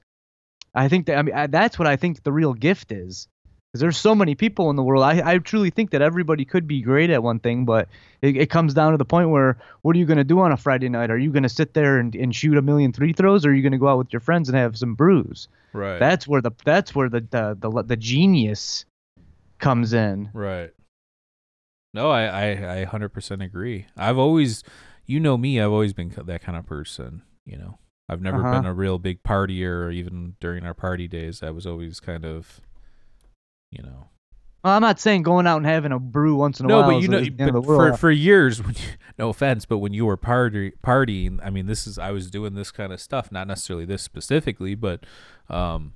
I 0.74 0.88
think 0.88 1.06
that 1.06 1.18
I 1.18 1.22
mean 1.22 1.34
I, 1.34 1.46
that's 1.46 1.78
what 1.78 1.86
I 1.86 1.96
think 1.96 2.22
the 2.22 2.32
real 2.32 2.54
gift 2.54 2.92
is. 2.92 3.28
Because 3.74 3.80
there's 3.80 3.96
so 3.98 4.14
many 4.14 4.36
people 4.36 4.70
in 4.70 4.76
the 4.76 4.84
world. 4.84 5.02
I, 5.02 5.32
I 5.32 5.38
truly 5.38 5.68
think 5.70 5.90
that 5.90 6.00
everybody 6.00 6.44
could 6.44 6.68
be 6.68 6.80
great 6.80 7.10
at 7.10 7.24
one 7.24 7.40
thing, 7.40 7.64
but 7.64 7.88
it, 8.22 8.36
it 8.36 8.48
comes 8.48 8.72
down 8.72 8.92
to 8.92 8.98
the 8.98 9.04
point 9.04 9.30
where 9.30 9.58
what 9.82 9.96
are 9.96 9.98
you 9.98 10.04
going 10.04 10.18
to 10.18 10.22
do 10.22 10.38
on 10.38 10.52
a 10.52 10.56
Friday 10.56 10.88
night? 10.88 11.10
Are 11.10 11.18
you 11.18 11.32
going 11.32 11.42
to 11.42 11.48
sit 11.48 11.74
there 11.74 11.98
and, 11.98 12.14
and 12.14 12.32
shoot 12.32 12.56
a 12.56 12.62
million 12.62 12.92
three 12.92 13.12
throws, 13.12 13.44
or 13.44 13.50
are 13.50 13.52
you 13.52 13.62
going 13.62 13.72
to 13.72 13.78
go 13.78 13.88
out 13.88 13.98
with 13.98 14.12
your 14.12 14.20
friends 14.20 14.48
and 14.48 14.56
have 14.56 14.78
some 14.78 14.94
brews? 14.94 15.48
right, 15.72 15.98
That's 15.98 16.28
where 16.28 16.40
the 16.40 16.52
that's 16.64 16.94
where 16.94 17.08
the 17.08 17.26
the 17.28 17.56
the, 17.58 17.82
the 17.82 17.96
genius 17.96 18.84
comes 19.58 19.92
in. 19.92 20.30
right. 20.32 20.70
No, 21.92 22.10
I, 22.10 22.26
I 22.26 22.82
I 22.82 22.84
100% 22.84 23.44
agree. 23.44 23.86
I've 23.96 24.18
always, 24.18 24.62
you 25.06 25.18
know 25.18 25.36
me, 25.36 25.60
I've 25.60 25.72
always 25.72 25.92
been 25.92 26.10
that 26.10 26.42
kind 26.42 26.56
of 26.56 26.64
person. 26.66 27.22
You 27.44 27.56
know, 27.58 27.78
I've 28.08 28.20
never 28.22 28.38
Uh-huh. 28.38 28.60
been 28.60 28.66
a 28.66 28.74
real 28.74 28.98
big 28.98 29.22
partier. 29.24 29.86
Or 29.86 29.90
even 29.90 30.36
during 30.40 30.64
our 30.64 30.74
party 30.74 31.08
days, 31.08 31.42
I 31.42 31.50
was 31.50 31.66
always 31.66 31.98
kind 32.00 32.24
of, 32.24 32.60
you 33.74 33.82
know, 33.82 34.08
Well, 34.62 34.74
I'm 34.74 34.82
not 34.82 35.00
saying 35.00 35.22
going 35.22 35.46
out 35.46 35.58
and 35.58 35.66
having 35.66 35.92
a 35.92 35.98
brew 35.98 36.36
once 36.36 36.60
in 36.60 36.66
a 36.66 36.68
no, 36.68 36.80
while. 36.80 36.90
but 36.92 37.02
you 37.02 37.08
know, 37.08 37.52
but 37.52 37.64
for 37.64 37.96
for 37.96 38.10
years, 38.10 38.62
when 38.64 38.74
you, 38.74 38.88
no 39.18 39.28
offense, 39.28 39.64
but 39.64 39.78
when 39.78 39.92
you 39.92 40.06
were 40.06 40.16
party 40.16 40.72
partying, 40.82 41.38
I 41.42 41.50
mean, 41.50 41.66
this 41.66 41.86
is 41.86 41.98
I 41.98 42.10
was 42.10 42.30
doing 42.30 42.54
this 42.54 42.70
kind 42.70 42.92
of 42.92 43.00
stuff, 43.00 43.30
not 43.30 43.46
necessarily 43.46 43.84
this 43.84 44.02
specifically, 44.02 44.74
but 44.74 45.04
um, 45.48 45.92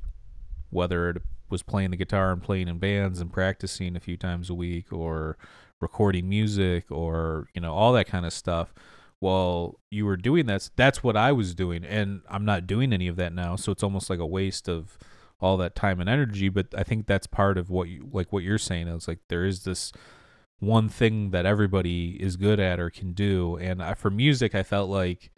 whether 0.70 1.10
it 1.10 1.22
was 1.50 1.62
playing 1.62 1.90
the 1.90 1.96
guitar 1.96 2.30
and 2.30 2.42
playing 2.42 2.68
in 2.68 2.78
bands 2.78 3.20
and 3.20 3.32
practicing 3.32 3.96
a 3.96 4.00
few 4.00 4.16
times 4.16 4.50
a 4.50 4.54
week, 4.54 4.92
or 4.92 5.38
recording 5.80 6.28
music, 6.28 6.90
or 6.90 7.48
you 7.54 7.60
know, 7.60 7.72
all 7.72 7.92
that 7.92 8.06
kind 8.06 8.26
of 8.26 8.32
stuff. 8.32 8.74
While 9.20 9.80
you 9.90 10.06
were 10.06 10.16
doing 10.16 10.46
that, 10.46 10.70
that's 10.76 11.02
what 11.02 11.16
I 11.16 11.32
was 11.32 11.54
doing, 11.54 11.84
and 11.84 12.20
I'm 12.30 12.44
not 12.44 12.68
doing 12.68 12.92
any 12.92 13.08
of 13.08 13.16
that 13.16 13.32
now. 13.32 13.56
So 13.56 13.72
it's 13.72 13.82
almost 13.82 14.10
like 14.10 14.20
a 14.20 14.26
waste 14.26 14.68
of 14.68 14.96
all 15.40 15.56
that 15.58 15.74
time 15.74 16.00
and 16.00 16.08
energy. 16.08 16.48
But 16.48 16.68
I 16.76 16.82
think 16.82 17.06
that's 17.06 17.26
part 17.26 17.58
of 17.58 17.70
what 17.70 17.88
you 17.88 18.08
like 18.12 18.32
what 18.32 18.42
you're 18.42 18.58
saying. 18.58 18.88
is 18.88 19.08
like 19.08 19.20
there 19.28 19.44
is 19.44 19.64
this 19.64 19.92
one 20.60 20.88
thing 20.88 21.30
that 21.30 21.46
everybody 21.46 22.16
is 22.20 22.36
good 22.36 22.58
at 22.58 22.80
or 22.80 22.90
can 22.90 23.12
do. 23.12 23.56
And 23.56 23.82
I, 23.82 23.94
for 23.94 24.10
music, 24.10 24.54
I 24.54 24.62
felt 24.62 24.90
like 24.90 25.30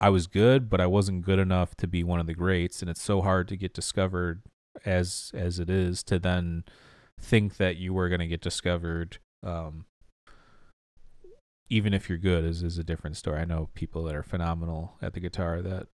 I 0.00 0.10
was 0.10 0.26
good, 0.26 0.68
but 0.68 0.80
I 0.80 0.86
wasn't 0.86 1.24
good 1.24 1.38
enough 1.38 1.74
to 1.76 1.86
be 1.86 2.02
one 2.02 2.20
of 2.20 2.26
the 2.26 2.34
greats. 2.34 2.82
And 2.82 2.90
it's 2.90 3.02
so 3.02 3.22
hard 3.22 3.48
to 3.48 3.56
get 3.56 3.72
discovered 3.72 4.42
as 4.84 5.30
as 5.34 5.58
it 5.58 5.70
is 5.70 6.02
to 6.04 6.18
then 6.18 6.64
think 7.20 7.56
that 7.56 7.76
you 7.76 7.94
were 7.94 8.08
going 8.08 8.20
to 8.20 8.26
get 8.26 8.40
discovered. 8.40 9.18
Um, 9.44 9.86
even 11.68 11.94
if 11.94 12.08
you're 12.08 12.18
good, 12.18 12.44
is 12.44 12.62
is 12.62 12.78
a 12.78 12.84
different 12.84 13.16
story. 13.16 13.40
I 13.40 13.44
know 13.44 13.70
people 13.74 14.02
that 14.04 14.14
are 14.14 14.22
phenomenal 14.22 14.94
at 15.00 15.14
the 15.14 15.20
guitar 15.20 15.62
that 15.62 15.86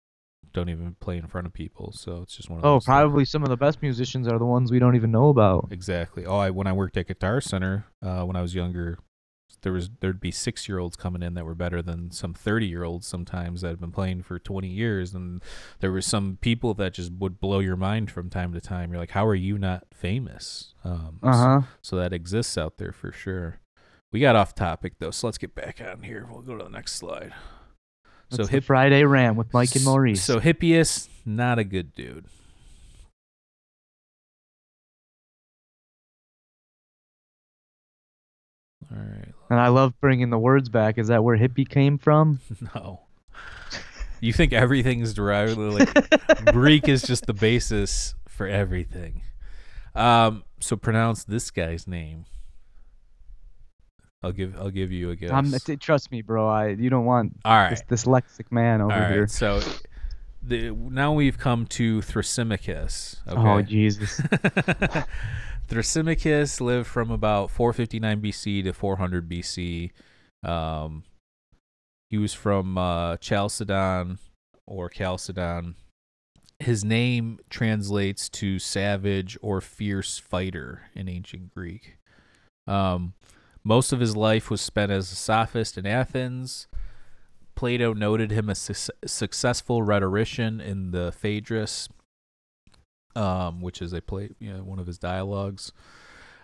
don't 0.53 0.69
even 0.69 0.95
play 0.99 1.17
in 1.17 1.27
front 1.27 1.47
of 1.47 1.53
people, 1.53 1.91
so 1.91 2.21
it's 2.21 2.35
just 2.35 2.49
one 2.49 2.59
of 2.59 2.65
Oh, 2.65 2.73
those 2.75 2.85
things. 2.85 2.85
probably 2.85 3.25
some 3.25 3.43
of 3.43 3.49
the 3.49 3.57
best 3.57 3.81
musicians 3.81 4.27
are 4.27 4.37
the 4.39 4.45
ones 4.45 4.71
we 4.71 4.79
don't 4.79 4.95
even 4.95 5.11
know 5.11 5.29
about. 5.29 5.67
Exactly. 5.71 6.25
Oh, 6.25 6.37
I 6.37 6.49
when 6.49 6.67
I 6.67 6.73
worked 6.73 6.97
at 6.97 7.07
Guitar 7.07 7.41
Center 7.41 7.85
uh, 8.01 8.23
when 8.23 8.35
I 8.35 8.41
was 8.41 8.55
younger, 8.55 8.99
there 9.61 9.71
was 9.73 9.89
there'd 10.01 10.19
be 10.19 10.31
six 10.31 10.67
year 10.69 10.77
olds 10.77 10.95
coming 10.95 11.23
in 11.23 11.33
that 11.33 11.45
were 11.45 11.55
better 11.55 11.81
than 11.81 12.11
some 12.11 12.33
thirty 12.33 12.67
year 12.67 12.83
olds 12.83 13.07
sometimes 13.07 13.61
that 13.61 13.69
had 13.69 13.79
been 13.79 13.91
playing 13.91 14.21
for 14.23 14.37
twenty 14.39 14.67
years, 14.69 15.13
and 15.15 15.41
there 15.79 15.91
were 15.91 16.01
some 16.01 16.37
people 16.41 16.73
that 16.75 16.93
just 16.93 17.11
would 17.13 17.39
blow 17.39 17.59
your 17.59 17.75
mind 17.77 18.11
from 18.11 18.29
time 18.29 18.53
to 18.53 18.61
time. 18.61 18.91
You're 18.91 18.99
like, 18.99 19.11
how 19.11 19.25
are 19.25 19.35
you 19.35 19.57
not 19.57 19.85
famous? 19.93 20.73
Um, 20.83 21.19
Uh 21.23 21.35
huh. 21.37 21.61
So 21.81 21.95
that 21.95 22.13
exists 22.13 22.57
out 22.57 22.77
there 22.77 22.91
for 22.91 23.11
sure. 23.11 23.59
We 24.11 24.19
got 24.21 24.35
off 24.35 24.53
topic 24.55 24.93
though, 24.99 25.11
so 25.11 25.27
let's 25.27 25.37
get 25.37 25.55
back 25.55 25.81
on 25.81 26.03
here. 26.03 26.27
We'll 26.31 26.41
go 26.41 26.57
to 26.57 26.63
the 26.63 26.69
next 26.69 26.93
slide. 26.95 27.33
So 28.29 28.45
hip 28.45 28.63
Friday 28.65 29.03
Ram 29.03 29.35
with 29.35 29.53
Mike 29.53 29.75
and 29.75 29.85
Maurice. 29.85 30.21
So 30.21 30.39
Hippias, 30.39 31.07
not 31.25 31.59
a 31.59 31.63
good 31.63 31.93
dude. 31.95 32.25
All 38.91 38.97
right. 38.97 39.33
and 39.49 39.59
I 39.59 39.67
love 39.67 39.99
bringing 39.99 40.29
the 40.29 40.37
words 40.39 40.69
back. 40.69 40.97
Is 40.97 41.07
that 41.09 41.23
where 41.23 41.37
hippie 41.37 41.67
came 41.67 41.97
from? 41.97 42.39
No. 42.75 43.01
You 44.19 44.33
think 44.33 44.51
everything's 44.51 45.13
derived 45.13 45.57
like 45.59 45.89
Greek 46.51 46.87
is 46.89 47.03
just 47.03 47.27
the 47.27 47.33
basis 47.33 48.15
for 48.27 48.47
everything. 48.47 49.21
Um, 49.93 50.43
so 50.59 50.75
pronounce 50.75 51.23
this 51.23 51.51
guy's 51.51 51.85
name. 51.85 52.25
I'll 54.23 54.31
give 54.31 54.55
I'll 54.57 54.71
give 54.71 54.91
you 54.91 55.11
a 55.11 55.15
guess. 55.15 55.31
I'm, 55.31 55.53
trust 55.79 56.11
me, 56.11 56.21
bro. 56.21 56.47
I 56.47 56.69
you 56.69 56.89
don't 56.89 57.05
want 57.05 57.37
All 57.45 57.55
right. 57.55 57.69
this 57.69 57.83
dyslexic 57.83 58.51
man 58.51 58.81
over 58.81 58.93
All 58.93 58.99
right. 58.99 59.11
here. 59.11 59.27
So 59.27 59.61
the 60.41 60.71
now 60.71 61.13
we've 61.13 61.37
come 61.37 61.65
to 61.67 62.01
Thrasymachus. 62.01 63.17
Okay. 63.27 63.39
Oh 63.39 63.61
Jesus. 63.61 64.19
Thrasymachus 65.69 66.61
lived 66.61 66.87
from 66.87 67.11
about 67.11 67.51
459 67.51 68.21
BC 68.21 68.63
to 68.63 68.73
400 68.73 69.29
BC. 69.29 69.91
Um, 70.43 71.03
he 72.09 72.17
was 72.17 72.33
from 72.33 72.77
uh, 72.77 73.17
Chalcedon 73.17 74.17
or 74.65 74.89
Chalcedon. 74.89 75.75
His 76.59 76.83
name 76.83 77.39
translates 77.49 78.29
to 78.29 78.59
savage 78.59 79.37
or 79.41 79.61
fierce 79.61 80.17
fighter 80.17 80.83
in 80.95 81.09
ancient 81.09 81.53
Greek. 81.53 81.97
Um, 82.65 83.13
most 83.63 83.91
of 83.91 83.99
his 83.99 84.15
life 84.15 84.49
was 84.49 84.61
spent 84.61 84.91
as 84.91 85.11
a 85.11 85.15
sophist 85.15 85.77
in 85.77 85.85
Athens. 85.85 86.67
Plato 87.55 87.93
noted 87.93 88.31
him 88.31 88.49
a 88.49 88.55
su- 88.55 88.91
successful 89.05 89.81
rhetorician 89.81 90.61
in 90.61 90.91
the 90.91 91.11
Phaedrus, 91.11 91.89
um, 93.15 93.61
which 93.61 93.81
is 93.81 93.93
a 93.93 94.01
play, 94.01 94.29
you 94.39 94.53
know, 94.53 94.63
one 94.63 94.79
of 94.79 94.87
his 94.87 94.99
dialogues. 94.99 95.71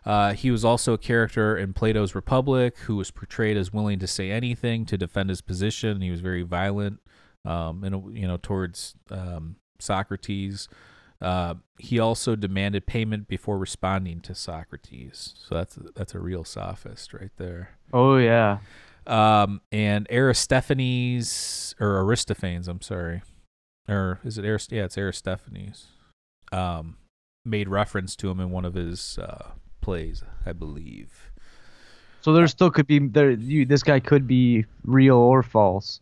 Uh, 0.06 0.34
he 0.34 0.52
was 0.52 0.66
also 0.66 0.94
a 0.94 0.98
character 0.98 1.56
in 1.56 1.74
Plato's 1.74 2.14
Republic 2.14 2.78
who 2.80 2.96
was 2.96 3.12
portrayed 3.12 3.56
as 3.56 3.72
willing 3.72 4.00
to 4.00 4.08
say 4.08 4.32
anything 4.32 4.86
to 4.86 4.98
defend 4.98 5.30
his 5.30 5.42
position. 5.42 6.02
He 6.02 6.12
was 6.12 6.20
very 6.20 6.42
violent, 6.42 7.00
um, 7.46 7.84
and 7.84 8.18
you 8.18 8.28
know, 8.28 8.38
towards 8.38 8.96
um, 9.10 9.56
Socrates. 9.80 10.68
Uh, 11.22 11.56
he 11.78 12.00
also 12.00 12.36
demanded 12.36 12.86
payment 12.86 13.28
before 13.28 13.58
responding 13.58 14.20
to 14.22 14.36
Socrates. 14.36 15.34
So 15.38 15.56
that's 15.56 15.78
that's 15.96 16.14
a 16.14 16.20
real 16.20 16.44
sophist 16.44 17.14
right 17.14 17.32
there. 17.38 17.78
oh 17.94 18.18
yeah. 18.18 18.60
Um, 19.06 19.60
and 19.72 20.08
Aristophanes 20.10 21.76
or 21.80 22.00
Aristophanes, 22.00 22.68
I'm 22.68 22.82
sorry, 22.82 23.22
or 23.88 24.20
is 24.24 24.38
it 24.38 24.46
Arist? 24.46 24.72
Yeah, 24.72 24.86
it's 24.86 24.98
Aristophanes. 24.98 25.88
Um, 26.52 26.98
made 27.44 27.68
reference 27.68 28.16
to 28.18 28.30
him 28.30 28.40
in 28.40 28.50
one 28.52 28.64
of 28.64 28.76
his 28.76 29.18
uh, 29.18 29.52
plays, 29.82 30.24
I 30.46 30.54
believe. 30.54 31.32
So 32.22 32.32
there 32.32 32.48
still 32.48 32.72
could 32.72 32.88
be 32.88 33.00
there. 33.00 33.32
You, 33.32 33.66
this 33.66 33.84
guy 33.84 34.00
could 34.00 34.26
be 34.28 34.64
real 34.86 35.18
or 35.18 35.44
false, 35.44 36.00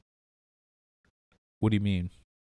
What 1.60 1.70
do 1.72 1.76
you 1.76 1.82
mean? 1.82 2.10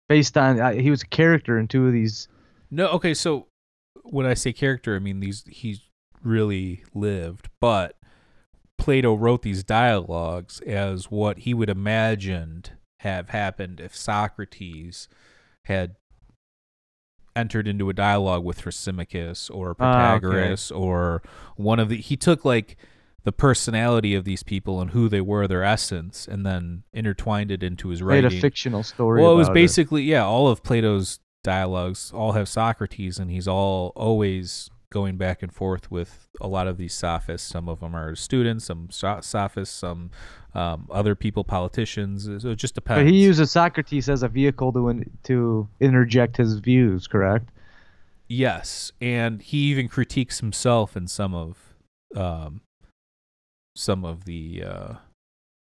based 0.08 0.36
on 0.36 0.58
uh, 0.58 0.72
he 0.72 0.90
was 0.90 1.02
a 1.02 1.06
character 1.06 1.58
in 1.60 1.68
two 1.68 1.86
of 1.86 1.92
these. 1.92 2.26
No, 2.70 2.88
okay. 2.90 3.14
So 3.14 3.46
when 4.02 4.26
I 4.26 4.34
say 4.34 4.52
character, 4.52 4.96
I 4.96 4.98
mean 4.98 5.20
these 5.20 5.44
he's 5.48 5.80
really 6.22 6.84
lived, 6.94 7.48
but 7.60 7.96
Plato 8.78 9.14
wrote 9.14 9.42
these 9.42 9.62
dialogues 9.64 10.60
as 10.60 11.10
what 11.10 11.38
he 11.40 11.54
would 11.54 11.68
imagined 11.70 12.72
have 13.00 13.30
happened 13.30 13.80
if 13.80 13.94
Socrates 13.96 15.08
had 15.64 15.96
entered 17.36 17.68
into 17.68 17.88
a 17.88 17.92
dialogue 17.94 18.44
with 18.44 18.60
Thrasymachus 18.62 19.50
or 19.54 19.74
Ah, 19.78 20.14
okay. 20.14 20.26
Protagoras 20.26 20.76
or 20.76 21.22
one 21.56 21.78
of 21.78 21.88
the 21.88 21.96
he 21.96 22.16
took 22.16 22.44
like 22.44 22.76
the 23.22 23.32
personality 23.32 24.14
of 24.14 24.24
these 24.24 24.42
people 24.42 24.80
and 24.80 24.90
who 24.92 25.08
they 25.08 25.20
were, 25.20 25.46
their 25.46 25.62
essence, 25.62 26.26
and 26.26 26.44
then 26.44 26.82
intertwined 26.92 27.50
it 27.50 27.62
into 27.62 27.88
his 27.88 28.00
Made 28.02 28.24
writing. 28.24 28.38
a 28.38 28.40
fictional 28.40 28.82
story. 28.82 29.20
Well, 29.22 29.32
it 29.32 29.36
was 29.36 29.50
basically 29.50 30.02
yeah. 30.04 30.24
All 30.24 30.48
of 30.48 30.62
Plato's 30.62 31.20
dialogues 31.42 32.12
all 32.14 32.32
have 32.32 32.48
Socrates, 32.48 33.18
and 33.18 33.30
he's 33.30 33.48
all 33.48 33.92
always 33.96 34.70
going 34.92 35.16
back 35.16 35.42
and 35.42 35.52
forth 35.52 35.90
with 35.90 36.28
a 36.40 36.48
lot 36.48 36.66
of 36.66 36.76
these 36.76 36.92
sophists. 36.92 37.48
Some 37.48 37.68
of 37.68 37.80
them 37.80 37.94
are 37.94 38.14
students, 38.16 38.64
some 38.64 38.88
sophists, 38.90 39.74
some 39.74 40.10
um, 40.54 40.88
other 40.90 41.14
people, 41.14 41.44
politicians. 41.44 42.28
So 42.42 42.50
it 42.50 42.56
just 42.56 42.74
depends. 42.74 43.04
But 43.04 43.12
he 43.12 43.22
uses 43.22 43.52
Socrates 43.52 44.08
as 44.08 44.22
a 44.22 44.28
vehicle 44.28 44.72
to 44.72 44.88
in, 44.88 45.10
to 45.24 45.68
interject 45.78 46.36
his 46.36 46.58
views. 46.58 47.06
Correct. 47.06 47.50
Yes, 48.28 48.92
and 49.00 49.42
he 49.42 49.58
even 49.70 49.88
critiques 49.88 50.40
himself 50.40 50.96
in 50.96 51.08
some 51.08 51.34
of 51.34 51.74
um, 52.14 52.60
some 53.76 54.04
of 54.04 54.24
the 54.24 54.62
uh, 54.64 54.94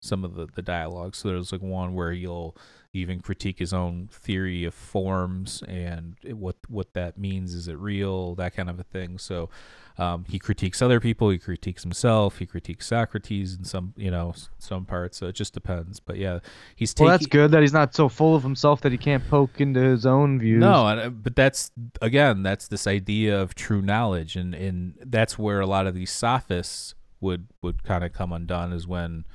some 0.02 0.24
of 0.24 0.36
the, 0.36 0.48
the 0.56 0.62
dialogue. 0.62 1.16
So 1.16 1.30
there's 1.30 1.52
like 1.52 1.62
one 1.62 1.94
where 1.94 2.12
he'll 2.12 2.56
even 2.98 3.20
critique 3.20 3.60
his 3.60 3.74
own 3.74 4.10
theory 4.12 4.66
of 4.66 4.74
forms 4.74 5.64
and 5.68 6.16
what 6.24 6.56
what 6.68 6.94
that 6.94 7.18
means. 7.18 7.54
Is 7.54 7.68
it 7.68 7.78
real? 7.78 8.36
That 8.36 8.56
kind 8.56 8.70
of 8.70 8.80
a 8.80 8.84
thing. 8.84 9.18
So 9.18 9.50
um, 9.98 10.26
he 10.28 10.38
critiques 10.38 10.82
other 10.82 11.00
people. 11.00 11.30
He 11.30 11.38
critiques 11.38 11.84
himself. 11.84 12.38
He 12.38 12.46
critiques 12.46 12.88
Socrates 12.88 13.56
in 13.56 13.64
some 13.64 13.94
you 13.98 14.12
know 14.12 14.34
some 14.60 14.86
parts. 14.86 15.18
So 15.18 15.28
it 15.28 15.34
just 15.34 15.54
depends. 15.54 16.00
But 16.00 16.18
yeah, 16.18 16.40
he's 16.76 16.94
taking. 16.94 17.08
Well, 17.08 17.18
that's 17.18 17.28
good 17.28 17.52
that 17.52 17.62
he's 17.62 17.74
not 17.74 17.96
so 17.96 18.10
full 18.10 18.36
of 18.36 18.44
himself 18.44 18.82
that 18.82 18.92
he 18.92 18.98
can't 18.98 19.28
poke 19.28 19.60
into 19.60 19.80
his 19.80 20.06
own 20.06 20.40
views. 20.40 20.60
No, 20.60 20.88
uh, 20.88 21.10
but 21.10 21.36
that's 21.36 21.72
again, 22.02 22.44
that's 22.44 22.68
this 22.68 22.86
idea 22.86 23.40
of 23.40 23.56
true 23.56 23.82
knowledge, 23.82 24.36
and 24.36 24.54
and 24.54 24.94
that's 25.06 25.38
where 25.38 25.60
a 25.60 25.68
lot 25.68 25.88
of 25.88 25.96
these 25.96 26.12
sophists 26.12 26.94
would 27.20 27.48
would 27.62 27.84
kind 27.84 28.04
of 28.04 28.14
come 28.14 28.32
undone 28.32 28.72
is 28.72 28.88
when 28.88 29.26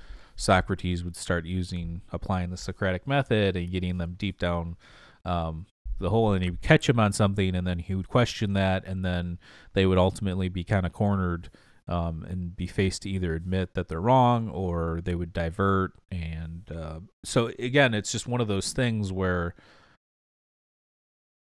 Socrates 0.42 1.04
would 1.04 1.16
start 1.16 1.44
using 1.46 2.02
applying 2.12 2.50
the 2.50 2.56
Socratic 2.56 3.06
method 3.06 3.56
and 3.56 3.70
getting 3.70 3.98
them 3.98 4.14
deep 4.18 4.38
down 4.38 4.76
um, 5.24 5.66
the 5.98 6.10
hole, 6.10 6.32
and 6.32 6.42
he 6.42 6.50
would 6.50 6.62
catch 6.62 6.88
him 6.88 6.98
on 6.98 7.12
something, 7.12 7.54
and 7.54 7.66
then 7.66 7.78
he 7.78 7.94
would 7.94 8.08
question 8.08 8.52
that, 8.54 8.84
and 8.86 9.04
then 9.04 9.38
they 9.72 9.86
would 9.86 9.98
ultimately 9.98 10.48
be 10.48 10.64
kind 10.64 10.86
of 10.86 10.92
cornered. 10.92 11.50
Um, 11.88 12.24
and 12.30 12.54
be 12.54 12.68
faced 12.68 13.02
to 13.02 13.10
either 13.10 13.34
admit 13.34 13.74
that 13.74 13.88
they're 13.88 14.00
wrong 14.00 14.48
or 14.48 15.00
they 15.02 15.16
would 15.16 15.32
divert. 15.32 15.92
And 16.12 16.62
uh, 16.70 17.00
so, 17.24 17.50
again, 17.58 17.92
it's 17.92 18.12
just 18.12 18.28
one 18.28 18.40
of 18.40 18.46
those 18.46 18.72
things 18.72 19.12
where 19.12 19.56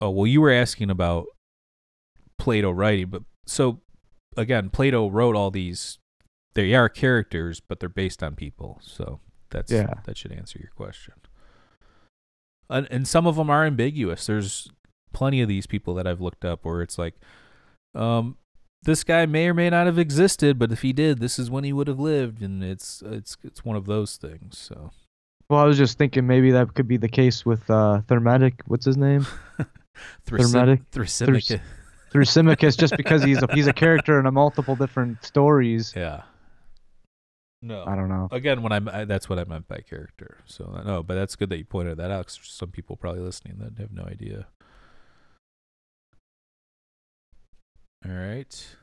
Oh 0.03 0.09
well, 0.09 0.27
you 0.27 0.41
were 0.41 0.51
asking 0.51 0.89
about 0.89 1.27
Plato 2.37 2.71
writing, 2.71 3.07
but 3.07 3.23
so 3.45 3.79
again, 4.35 4.69
Plato 4.69 5.09
wrote 5.09 5.33
all 5.33 5.49
these. 5.49 5.97
They 6.55 6.73
are 6.75 6.89
characters, 6.89 7.59
but 7.59 7.79
they're 7.79 7.89
based 7.89 8.21
on 8.23 8.35
people. 8.35 8.79
So 8.81 9.19
that's 9.49 9.71
Yeah. 9.71 9.93
that 10.05 10.17
should 10.17 10.31
answer 10.31 10.59
your 10.59 10.71
question. 10.75 11.15
And, 12.69 12.87
and 12.89 13.07
some 13.07 13.27
of 13.27 13.35
them 13.35 13.49
are 13.49 13.65
ambiguous. 13.65 14.25
There's 14.25 14.69
plenty 15.13 15.41
of 15.41 15.47
these 15.47 15.67
people 15.67 15.93
that 15.95 16.07
I've 16.07 16.21
looked 16.21 16.45
up 16.45 16.65
where 16.65 16.81
it's 16.81 16.97
like, 16.97 17.15
um, 17.93 18.37
this 18.83 19.03
guy 19.03 19.25
may 19.25 19.47
or 19.47 19.53
may 19.53 19.69
not 19.69 19.85
have 19.85 19.97
existed, 19.99 20.57
but 20.59 20.71
if 20.71 20.81
he 20.81 20.91
did, 20.91 21.19
this 21.19 21.39
is 21.39 21.49
when 21.49 21.63
he 21.63 21.71
would 21.71 21.87
have 21.87 21.99
lived, 21.99 22.41
and 22.41 22.63
it's 22.63 23.01
it's 23.05 23.37
it's 23.43 23.63
one 23.63 23.77
of 23.77 23.85
those 23.85 24.17
things. 24.17 24.57
So 24.57 24.91
Well, 25.49 25.59
I 25.61 25.65
was 25.65 25.77
just 25.77 25.97
thinking 25.97 26.27
maybe 26.27 26.51
that 26.51 26.73
could 26.73 26.87
be 26.87 26.97
the 26.97 27.07
case 27.07 27.45
with 27.45 27.69
uh, 27.69 28.01
Thermatic. 28.07 28.61
What's 28.67 28.85
his 28.85 28.97
name? 28.97 29.25
Thermatic? 30.25 30.81
Thrasymachus. 30.91 31.61
Thrasymachus, 32.11 32.77
just 32.77 32.97
because 32.97 33.23
he's 33.23 33.41
a, 33.41 33.47
he's 33.53 33.67
a 33.67 33.73
character 33.73 34.19
in 34.19 34.25
a 34.25 34.31
multiple 34.31 34.75
different 34.75 35.23
stories. 35.23 35.93
Yeah. 35.97 36.23
No. 37.63 37.85
I 37.87 37.95
don't 37.95 38.09
know. 38.09 38.27
Again, 38.29 38.61
when 38.61 38.73
I'm, 38.73 38.89
I, 38.89 39.05
that's 39.05 39.29
what 39.29 39.39
I 39.39 39.45
meant 39.45 39.69
by 39.69 39.77
character. 39.79 40.39
So 40.45 40.81
no, 40.85 41.01
but 41.01 41.15
that's 41.15 41.37
good 41.37 41.49
that 41.49 41.57
you 41.57 41.63
pointed 41.65 41.97
that 41.97 42.11
out. 42.11 42.27
'cause 42.27 42.39
some 42.43 42.71
people 42.71 42.97
probably 42.97 43.21
listening 43.21 43.57
that 43.59 43.79
have 43.81 43.91
no 43.93 44.03
idea. 44.03 44.47
All 48.05 48.11
right. 48.11 48.75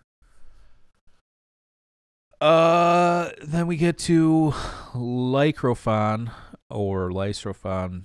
Uh, 2.41 3.31
then 3.43 3.67
we 3.67 3.77
get 3.77 3.99
to 3.99 4.55
Lycrophon 4.95 6.31
or 6.71 7.11
Lysrophon. 7.11 8.05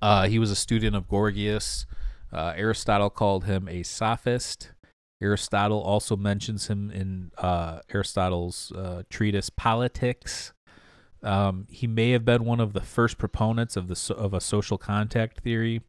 Uh, 0.00 0.28
he 0.28 0.38
was 0.38 0.52
a 0.52 0.56
student 0.56 0.94
of 0.94 1.08
Gorgias. 1.08 1.86
Uh, 2.32 2.52
Aristotle 2.56 3.10
called 3.10 3.46
him 3.46 3.66
a 3.68 3.82
sophist. 3.82 4.70
Aristotle 5.22 5.80
also 5.80 6.16
mentions 6.16 6.66
him 6.66 6.90
in 6.90 7.30
uh, 7.38 7.80
Aristotle's 7.92 8.72
uh, 8.72 9.02
treatise 9.08 9.50
Politics. 9.50 10.52
Um, 11.22 11.66
he 11.70 11.86
may 11.86 12.10
have 12.10 12.24
been 12.24 12.44
one 12.44 12.60
of 12.60 12.72
the 12.72 12.80
first 12.80 13.16
proponents 13.16 13.76
of 13.76 13.86
the 13.86 14.14
of 14.14 14.34
a 14.34 14.40
social 14.40 14.76
contract 14.76 15.40
theory. 15.40 15.82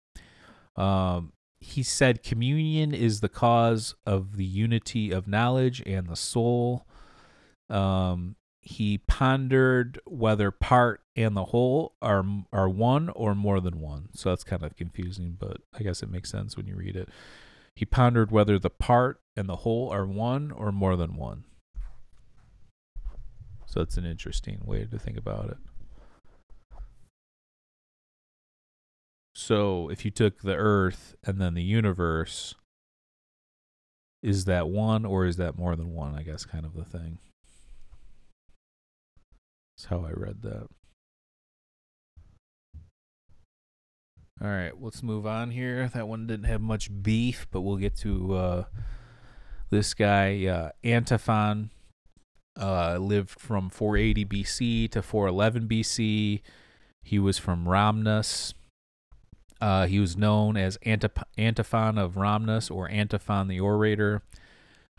Um, 0.76 1.34
he 1.60 1.82
said 1.82 2.24
communion 2.24 2.94
is 2.94 3.22
the 3.22 3.30
cause 3.30 3.96
of 4.06 4.38
the 4.38 4.46
unity 4.46 5.12
of 5.12 5.28
knowledge 5.28 5.82
and 5.86 6.08
the 6.08 6.16
soul. 6.16 6.86
Um, 7.70 8.36
he 8.62 9.00
pondered 9.00 10.00
whether 10.06 10.52
part 10.52 11.02
and 11.16 11.36
the 11.36 11.46
whole 11.46 11.96
are 12.02 12.24
are 12.52 12.70
one 12.70 13.10
or 13.10 13.34
more 13.34 13.60
than 13.60 13.80
one. 13.80 14.10
So 14.14 14.30
that's 14.30 14.44
kind 14.44 14.64
of 14.64 14.76
confusing, 14.76 15.38
but 15.40 15.58
I 15.78 15.84
guess 15.84 16.04
it 16.04 16.12
makes 16.12 16.30
sense 16.30 16.56
when 16.56 16.68
you 16.68 16.76
read 16.76 16.96
it. 16.96 17.10
He 17.76 17.86
pondered 17.86 18.32
whether 18.32 18.60
the 18.60 18.70
part 18.70 19.20
and 19.36 19.48
the 19.48 19.58
whole 19.58 19.90
are 19.90 20.06
one 20.06 20.52
or 20.52 20.72
more 20.72 20.96
than 20.96 21.16
one. 21.16 21.46
So 23.66 23.82
it's 23.82 23.98
an 23.98 24.06
interesting 24.06 24.62
way 24.66 24.86
to 24.86 25.00
think 25.00 25.18
about 25.18 25.50
it. 25.50 25.58
So 29.36 29.90
if 29.90 30.06
you 30.06 30.12
took 30.12 30.42
the 30.42 30.56
earth 30.56 31.16
and 31.26 31.42
then 31.42 31.56
the 31.56 31.64
universe, 31.64 32.54
is 34.22 34.46
that 34.46 34.70
one 34.70 35.06
or 35.06 35.26
is 35.26 35.38
that 35.38 35.58
more 35.58 35.76
than 35.76 35.94
one? 35.94 36.16
I 36.16 36.22
guess 36.22 36.46
kind 36.46 36.66
of 36.66 36.76
the 36.76 36.86
thing. 36.86 37.18
That's 39.76 39.86
how 39.86 40.06
I 40.06 40.12
read 40.12 40.44
that. 40.44 40.68
All 44.42 44.50
right, 44.50 44.74
let's 44.80 45.02
move 45.02 45.26
on 45.26 45.52
here. 45.52 45.90
That 45.90 46.08
one 46.08 46.28
didn't 46.28 46.46
have 46.46 46.62
much 46.62 46.90
beef, 47.02 47.48
but 47.50 47.62
we'll 47.62 47.78
get 47.78 47.96
to 47.98 48.36
uh, 48.36 48.64
this 49.74 49.94
guy, 49.94 50.46
uh, 50.46 50.70
Antiphon. 50.84 51.70
Uh, 52.56 52.98
lived 53.00 53.32
from 53.32 53.68
480 53.68 54.26
BC 54.26 54.92
to 54.92 55.02
411 55.02 55.68
BC. 55.68 56.42
He 57.02 57.18
was 57.18 57.40
from 57.40 57.66
Rhamnus. 57.66 58.54
Uh, 59.60 59.88
he 59.88 60.00
was 60.00 60.16
known 60.16 60.56
as 60.56 60.78
Antip- 60.86 61.28
Antiphon 61.36 61.98
of 61.98 62.14
Rhamnus 62.14 62.70
or 62.70 62.88
Antiphon 62.92 63.48
the 63.48 63.60
Orator. 63.60 64.22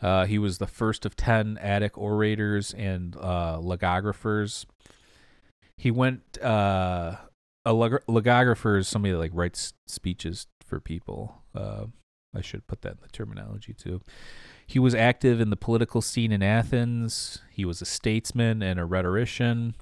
Uh, 0.03 0.27
he 0.27 0.37
was 0.37 0.59
the 0.59 0.67
first 0.67 1.07
of 1.07 1.15
10 1.15 1.59
Attic 1.59 1.97
orators 1.97 2.75
and 2.75 3.15
uh, 3.21 3.59
logographers. 3.63 4.67
He 5.79 5.93
went, 5.93 6.43
uh, 6.43 7.17
a 7.65 7.73
log- 7.73 8.05
logographer 8.09 8.79
is 8.79 8.89
somebody 8.89 9.13
that 9.13 9.19
like 9.19 9.31
writes 9.33 9.75
speeches 9.87 10.49
for 10.67 10.81
people. 10.81 11.43
Uh, 11.55 11.87
I 12.35 12.41
should 12.41 12.67
put 12.67 12.83
that 12.83 12.93
in 12.93 12.99
the 13.03 13.09
terminology 13.09 13.75
too. 13.75 14.01
He 14.67 14.79
was 14.79 14.95
active 14.95 15.41
in 15.41 15.51
the 15.51 15.57
political 15.57 16.01
scene 16.01 16.33
in 16.33 16.43
Athens. 16.43 17.41
He 17.51 17.65
was 17.65 17.83
a 17.83 17.87
statesman 17.87 18.63
and 18.63 18.81
a 18.81 18.85
rhetorician. 18.85 19.75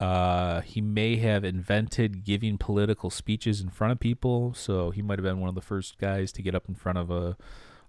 Uh, 0.00 0.60
he 0.60 0.80
may 0.80 1.16
have 1.16 1.44
invented 1.44 2.24
giving 2.24 2.56
political 2.56 3.10
speeches 3.10 3.60
in 3.60 3.68
front 3.68 3.92
of 3.92 3.98
people, 3.98 4.54
so 4.54 4.90
he 4.90 5.02
might 5.02 5.18
have 5.18 5.24
been 5.24 5.40
one 5.40 5.48
of 5.48 5.54
the 5.54 5.60
first 5.60 5.98
guys 5.98 6.30
to 6.32 6.42
get 6.42 6.54
up 6.54 6.68
in 6.68 6.74
front 6.74 6.98
of 6.98 7.10
a 7.10 7.36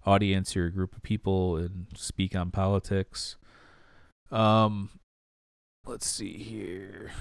audience 0.04 0.56
or 0.56 0.66
a 0.66 0.72
group 0.72 0.96
of 0.96 1.02
people 1.02 1.56
and 1.56 1.86
speak 1.94 2.34
on 2.34 2.50
politics. 2.50 3.36
Um, 4.30 4.90
let's 5.84 6.08
see 6.08 6.38
here. 6.38 7.12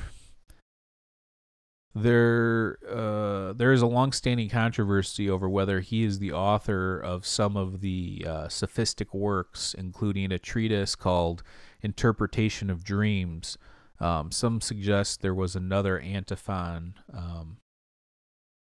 There, 1.95 2.77
uh, 2.87 3.53
there 3.53 3.73
is 3.73 3.81
a 3.81 3.87
long-standing 3.87 4.49
controversy 4.49 5.29
over 5.29 5.49
whether 5.49 5.79
he 5.79 6.03
is 6.03 6.19
the 6.19 6.31
author 6.31 6.99
of 6.99 7.25
some 7.25 7.57
of 7.57 7.81
the 7.81 8.25
uh, 8.27 8.47
sophistic 8.47 9.13
works, 9.13 9.73
including 9.73 10.31
a 10.31 10.37
treatise 10.39 10.95
called 10.95 11.41
"Interpretation 11.81 12.69
of 12.69 12.83
Dreams." 12.83 13.57
Um, 13.99 14.31
some 14.31 14.61
suggest 14.61 15.21
there 15.21 15.33
was 15.33 15.55
another 15.55 15.99
antiphon. 15.99 16.93
Um, 17.13 17.57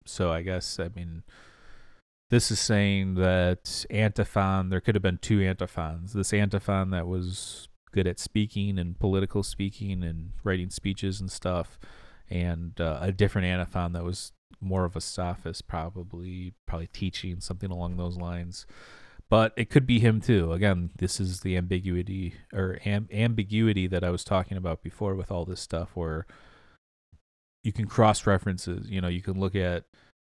so 0.06 0.32
I 0.32 0.42
guess 0.42 0.80
I 0.80 0.90
mean 0.90 1.24
this 2.30 2.52
is 2.52 2.60
saying 2.60 3.16
that 3.16 3.86
antiphon 3.90 4.70
there 4.70 4.82
could 4.82 4.96
have 4.96 5.02
been 5.02 5.18
two 5.18 5.42
antiphons. 5.42 6.14
This 6.14 6.34
antiphon 6.34 6.92
that 6.92 7.08
was 7.08 7.68
good 7.92 8.08
at 8.08 8.20
speaking 8.20 8.78
and 8.78 9.00
political 9.00 9.44
speaking 9.44 10.04
and 10.04 10.32
writing 10.44 10.70
speeches 10.70 11.20
and 11.20 11.32
stuff, 11.32 11.80
and 12.30 12.80
uh, 12.80 13.00
a 13.02 13.12
different 13.12 13.48
antiphon 13.48 13.94
that 13.94 14.04
was 14.04 14.32
more 14.62 14.86
of 14.86 14.96
a 14.96 15.02
sophist, 15.02 15.68
probably 15.68 16.54
probably 16.68 16.88
teaching 16.88 17.40
something 17.40 17.72
along 17.72 17.98
those 17.98 18.18
lines 18.18 18.66
but 19.30 19.54
it 19.56 19.70
could 19.70 19.86
be 19.86 20.00
him 20.00 20.20
too. 20.20 20.52
Again, 20.52 20.90
this 20.98 21.20
is 21.20 21.42
the 21.42 21.56
ambiguity 21.56 22.34
or 22.52 22.80
am- 22.84 23.08
ambiguity 23.12 23.86
that 23.88 24.04
I 24.04 24.10
was 24.10 24.24
talking 24.24 24.58
about 24.58 24.82
before 24.82 25.16
with 25.16 25.32
all 25.32 25.46
this 25.46 25.62
stuff, 25.62 25.92
where 25.94 26.26
you 27.64 27.72
can 27.72 27.86
cross 27.86 28.26
references. 28.26 28.90
You 28.90 29.02
know, 29.02 29.08
you 29.08 29.22
can 29.22 29.40
look 29.40 29.56
at 29.56 29.84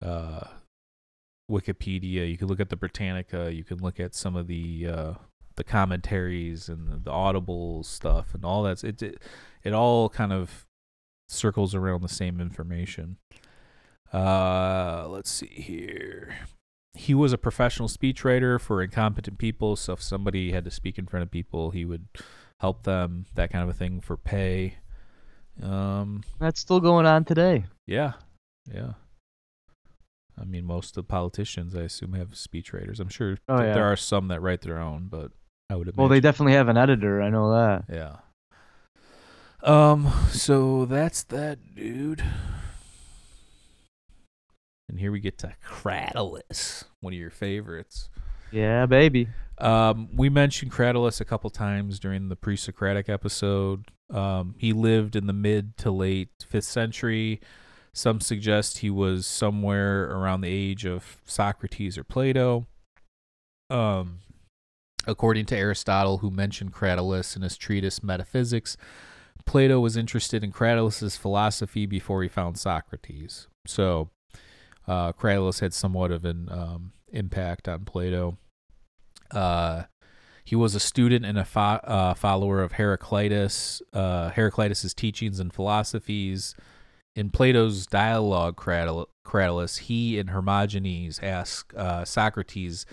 uh, 0.05 0.41
Wikipedia, 1.49 2.29
you 2.29 2.37
can 2.37 2.49
look 2.49 2.61
at 2.61 2.71
the 2.71 2.77
Britannica, 2.77 3.55
you 3.55 3.63
can 3.63 3.79
look 3.79 4.01
at 4.01 4.17
some 4.17 4.35
of 4.35 4.49
the 4.49 4.89
uh, 4.89 5.15
the 5.55 5.65
commentaries 5.65 6.69
and 6.69 6.89
the, 6.89 6.97
the 6.97 7.11
Audible 7.11 7.85
stuff 7.85 8.35
and 8.35 8.45
all 8.45 8.65
that. 8.65 8.83
It, 8.83 9.01
it 9.01 9.23
it 9.63 9.73
all 9.73 10.09
kind 10.09 10.33
of 10.33 10.67
circles 11.29 11.75
around 11.75 12.03
the 12.03 12.09
same 12.09 12.41
information. 12.41 13.17
Uh, 14.13 15.07
let's 15.09 15.31
see 15.31 15.47
here 15.49 16.35
he 16.99 17.15
was 17.15 17.33
a 17.33 17.39
professional 17.39 17.89
speechwriter 17.89 18.61
for 18.61 18.83
incompetent 18.83 19.39
people. 19.39 19.77
So 19.77 19.93
if 19.93 20.03
somebody 20.03 20.51
had 20.51 20.65
to 20.65 20.71
speak 20.71 20.99
in 20.99 21.07
front 21.07 21.23
of 21.23 21.31
people, 21.31 21.71
he 21.71 21.85
would 21.85 22.07
help 22.59 22.83
them, 22.83 23.27
that 23.37 23.51
kind 23.53 23.63
of 23.63 23.69
a 23.69 23.73
thing 23.73 24.01
for 24.01 24.17
pay. 24.17 24.79
Um, 25.63 26.25
That's 26.41 26.59
still 26.61 26.81
going 26.81 27.07
on 27.07 27.25
today. 27.25 27.67
yeah, 27.87 28.15
yeah. 28.73 28.95
I 30.41 30.45
mean, 30.45 30.65
most 30.65 30.91
of 30.91 30.95
the 30.95 31.03
politicians, 31.09 31.75
I 31.75 31.83
assume, 31.83 32.13
have 32.15 32.31
speechwriters. 32.31 32.99
I'm 33.01 33.09
sure 33.09 33.39
Oh, 33.49 33.61
yeah. 33.63 33.75
there 33.75 33.85
are 33.85 33.97
some 33.97 34.29
that 34.29 34.41
write 34.41 34.63
their 34.63 34.79
own, 34.79 35.07
but 35.11 35.31
I 35.71 35.75
would 35.77 35.89
imagine. 35.89 35.99
Well, 36.01 36.09
they 36.09 36.21
definitely 36.21 36.53
have 36.55 36.69
an 36.69 36.77
editor. 36.77 37.21
I 37.23 37.29
know 37.31 37.51
that. 37.53 37.85
Yeah. 37.93 38.17
Um. 39.63 40.13
So 40.31 40.85
that's 40.85 41.23
that 41.25 41.75
dude. 41.75 42.23
And 44.89 44.99
here 44.99 45.13
we 45.13 45.21
get 45.21 45.39
to 45.39 45.55
Cratylus, 45.65 46.85
one 47.01 47.13
of 47.13 47.19
your 47.19 47.31
favorites. 47.31 48.09
Yeah, 48.51 48.87
baby. 48.87 49.29
Um, 49.59 50.09
we 50.17 50.31
mentioned 50.31 50.73
Cratylus 50.73 51.21
a 51.21 51.25
couple 51.25 51.51
times 51.51 51.99
during 51.99 52.29
the 52.29 52.37
pre-Socratic 52.37 53.09
episode. 53.09 53.91
Um, 54.11 54.55
he 54.57 54.73
lived 54.73 55.17
in 55.17 55.27
the 55.27 55.33
mid 55.33 55.77
to 55.79 55.91
late 55.91 56.31
fifth 56.47 56.65
century. 56.65 57.41
Some 57.93 58.21
suggest 58.21 58.79
he 58.79 58.91
was 58.91 59.27
somewhere 59.27 60.05
around 60.05 60.41
the 60.41 60.49
age 60.49 60.87
of 60.87 61.21
Socrates 61.27 61.99
or 61.99 62.05
Plato. 62.05 62.67
Um, 63.69 64.21
according 65.07 65.47
to 65.47 65.57
Aristotle, 65.57 66.19
who 66.19 66.31
mentioned 66.31 66.73
Cratylus 66.73 67.37
in 67.37 67.43
his 67.43 67.57
treatise 67.59 68.03
Metaphysics, 68.03 68.77
Plato 69.49 69.81
was 69.81 69.97
interested 69.97 70.45
in 70.45 70.53
Cratylus's 70.53 71.17
philosophy 71.17 71.87
before 71.87 72.23
he 72.23 72.29
found 72.29 72.59
Socrates. 72.59 73.49
So, 73.67 74.11
uh, 74.87 75.13
Cratylus 75.13 75.61
had 75.61 75.73
somewhat 75.73 76.11
of 76.11 76.27
an 76.27 76.49
um, 76.51 76.93
impact 77.13 77.67
on 77.67 77.87
Plato. 77.87 78.37
Uh, 79.31 79.85
he 80.45 80.55
was 80.55 80.75
a 80.75 80.81
student 80.81 81.25
and 81.25 81.39
a 81.39 81.45
fo- 81.45 81.61
uh, 81.61 82.15
follower 82.15 82.63
of 82.63 82.73
Heraclitus, 82.73 83.81
uh, 83.93 84.31
Heraclitus's 84.31 84.93
teachings 84.95 85.41
and 85.41 85.53
philosophies. 85.53 86.55
In 87.17 87.31
Plato's 87.31 87.87
dialogue, 87.87 88.57
Cratyl- 88.57 89.07
Cratylus, 89.27 89.79
he 89.79 90.19
and 90.19 90.31
Hermogenes 90.31 91.23
ask 91.23 91.73
uh, 91.75 92.05
Socrates 92.05 92.85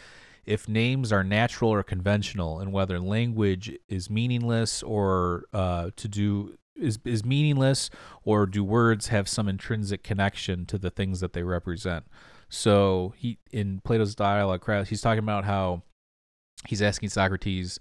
if 0.45 0.67
names 0.67 1.11
are 1.11 1.23
natural 1.23 1.71
or 1.71 1.83
conventional, 1.83 2.59
and 2.59 2.71
whether 2.71 2.99
language 2.99 3.71
is 3.89 4.09
meaningless 4.09 4.83
or 4.83 5.45
uh, 5.53 5.91
to 5.95 6.07
do 6.07 6.57
is 6.75 6.99
is 7.05 7.23
meaningless, 7.23 7.89
or 8.23 8.45
do 8.45 8.63
words 8.63 9.07
have 9.07 9.27
some 9.29 9.47
intrinsic 9.47 10.03
connection 10.03 10.65
to 10.65 10.77
the 10.77 10.89
things 10.89 11.19
that 11.19 11.33
they 11.33 11.43
represent. 11.43 12.05
So 12.49 13.13
he 13.17 13.39
in 13.51 13.81
Plato's 13.83 14.15
dialogue, 14.15 14.87
he's 14.87 15.01
talking 15.01 15.19
about 15.19 15.45
how 15.45 15.83
he's 16.67 16.81
asking 16.81 17.09
Socrates, 17.09 17.79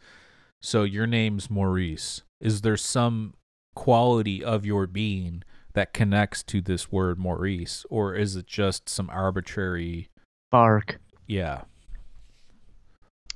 so 0.62 0.84
your 0.84 1.06
name's 1.06 1.50
Maurice. 1.50 2.22
Is 2.40 2.60
there 2.62 2.76
some 2.76 3.34
quality 3.74 4.42
of 4.42 4.64
your 4.64 4.86
being 4.86 5.42
that 5.74 5.92
connects 5.92 6.42
to 6.44 6.60
this 6.60 6.90
word 6.90 7.18
Maurice, 7.18 7.84
or 7.90 8.14
is 8.14 8.36
it 8.36 8.46
just 8.46 8.88
some 8.88 9.10
arbitrary? 9.10 10.08
Bark. 10.50 11.00
Yeah. 11.26 11.62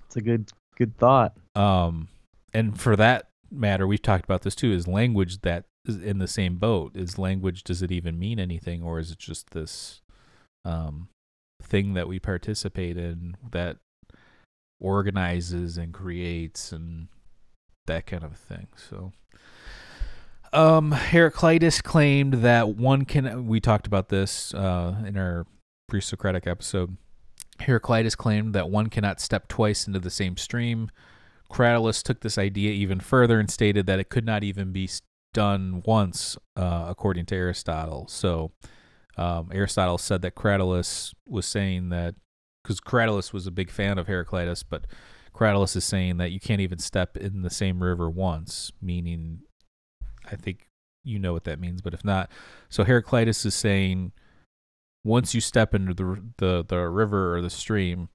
It's 0.09 0.17
a 0.17 0.23
good 0.23 0.51
good 0.77 0.97
thought. 0.97 1.37
Um, 1.55 2.09
and 2.53 2.79
for 2.81 2.97
that 2.97 3.29
matter 3.51 3.87
we've 3.87 4.03
talked 4.03 4.25
about 4.25 4.43
this 4.43 4.55
too 4.55 4.73
is 4.73 4.87
language 4.87 5.41
that 5.41 5.65
is 5.87 5.97
in 5.97 6.19
the 6.19 6.29
same 6.29 6.57
boat 6.57 6.95
is 6.95 7.19
language 7.19 7.65
does 7.65 7.83
it 7.83 7.91
even 7.91 8.19
mean 8.19 8.39
anything 8.39 8.83
or 8.83 8.99
is 8.99 9.11
it 9.11 9.19
just 9.19 9.51
this 9.51 10.03
um 10.65 11.09
thing 11.63 11.95
that 11.95 12.09
we 12.09 12.19
participate 12.19 12.97
in 12.97 13.37
that 13.51 13.79
organizes 14.81 15.79
and 15.79 15.93
creates 15.93 16.73
and 16.73 17.09
that 17.87 18.07
kind 18.07 18.23
of 18.23 18.37
thing 18.37 18.69
so 18.77 19.13
um 20.53 20.93
heraclitus 20.93 21.81
claimed 21.81 22.35
that 22.35 22.69
one 22.69 23.05
can 23.05 23.47
we 23.47 23.61
talked 23.61 23.87
about 23.87 24.09
this 24.09 24.53
uh 24.55 24.95
in 25.07 25.17
our 25.17 25.47
pre-socratic 25.89 26.47
episode 26.47 26.97
heraclitus 27.61 28.15
claimed 28.15 28.55
that 28.55 28.71
one 28.71 28.89
cannot 28.89 29.21
step 29.21 29.49
twice 29.49 29.87
into 29.87 29.99
the 29.99 30.11
same 30.11 30.37
stream 30.37 30.91
Cratylus 31.51 32.03
took 32.03 32.21
this 32.21 32.39
idea 32.39 32.71
even 32.73 33.01
further 33.01 33.41
and 33.41 33.51
stated 33.51 33.87
that 33.87 33.99
it 33.99 34.11
could 34.11 34.27
not 34.27 34.45
even 34.45 34.73
be 34.73 34.89
done 35.33 35.83
once, 35.87 36.37
uh, 36.57 36.87
according 36.89 37.27
to 37.27 37.35
Aristotle. 37.35 38.07
So 38.09 38.53
um, 39.17 39.51
Aristotle 39.53 39.99
said 39.99 40.23
that 40.23 40.35
Cratylus 40.35 41.15
was 41.27 41.47
saying 41.47 41.89
that 41.89 42.15
because 42.63 42.81
Cratylus 42.81 43.33
was 43.33 43.47
a 43.47 43.51
big 43.51 43.71
fan 43.71 43.99
of 43.99 44.07
Heraclitus, 44.07 44.63
but 44.63 44.87
Cratylus 45.35 45.75
is 45.75 45.85
saying 45.85 46.19
that 46.19 46.33
you 46.33 46.41
can't 46.41 46.61
even 46.61 46.79
step 46.79 47.17
in 47.17 47.43
the 47.43 47.51
same 47.51 47.83
river 47.83 48.11
once, 48.11 48.71
meaning 48.83 49.41
I 50.31 50.37
think 50.37 50.69
you 51.05 51.19
know 51.19 51.33
what 51.33 51.45
that 51.45 51.61
means, 51.61 51.81
but 51.81 51.95
if 51.95 52.05
not, 52.05 52.31
so 52.69 52.85
Heraclitus 52.85 53.47
is 53.47 53.55
saying 53.55 54.13
once 55.09 55.35
you 55.35 55.41
step 55.41 55.75
into 55.75 55.95
the 55.95 56.23
the, 56.37 56.65
the 56.69 56.89
river 56.89 57.35
or 57.35 57.41
the 57.41 57.51
stream, 57.51 58.09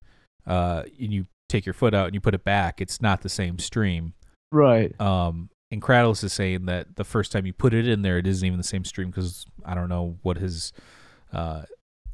uh, 0.46 0.84
and 1.00 1.12
you 1.12 1.26
take 1.50 1.66
your 1.66 1.74
foot 1.74 1.94
out 1.94 2.06
and 2.06 2.14
you 2.14 2.22
put 2.22 2.36
it 2.36 2.44
back, 2.44 2.80
it's 2.80 3.02
not 3.02 3.22
the 3.22 3.30
same 3.30 3.60
stream. 3.60 4.14
Right. 4.52 5.00
Um, 5.02 5.50
and 5.72 5.82
Cratylus 5.82 6.24
is 6.24 6.32
saying 6.32 6.68
that 6.68 6.96
the 6.96 7.04
first 7.04 7.32
time 7.32 7.48
you 7.48 7.54
put 7.54 7.74
it 7.74 7.88
in 7.88 8.04
there, 8.04 8.20
it 8.20 8.28
isn't 8.28 8.46
even 8.46 8.60
the 8.60 8.64
same 8.64 8.86
stream 8.86 9.10
because 9.10 9.46
I 9.66 9.74
don't 9.74 9.90
know 9.90 10.18
what 10.22 10.38
his 10.38 10.72
uh, 11.34 11.64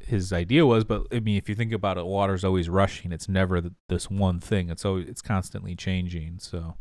his 0.00 0.32
idea 0.32 0.64
was, 0.64 0.84
but 0.84 1.06
I 1.12 1.20
mean, 1.20 1.36
if 1.36 1.48
you 1.48 1.54
think 1.54 1.72
about 1.72 1.98
it, 1.98 2.06
water's 2.06 2.42
always 2.42 2.70
rushing. 2.70 3.12
It's 3.12 3.28
never 3.28 3.60
th- 3.60 3.74
this 3.90 4.10
one 4.10 4.40
thing. 4.40 4.70
It's 4.70 4.86
always 4.86 5.06
it's 5.08 5.20
constantly 5.20 5.76
changing. 5.76 6.38
So, 6.38 6.76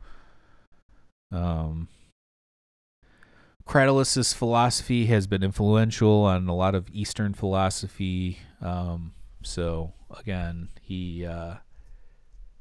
um, 1.33 1.89
Cratylus's 3.69 4.33
philosophy 4.33 5.05
has 5.05 5.27
been 5.27 5.43
influential 5.43 6.23
on 6.23 6.47
a 6.47 6.55
lot 6.55 6.73
of 6.73 6.89
Eastern 6.91 7.35
philosophy. 7.35 8.39
Um, 8.63 9.13
so 9.43 9.93
again, 10.17 10.69
he 10.81 11.23
uh, 11.23 11.57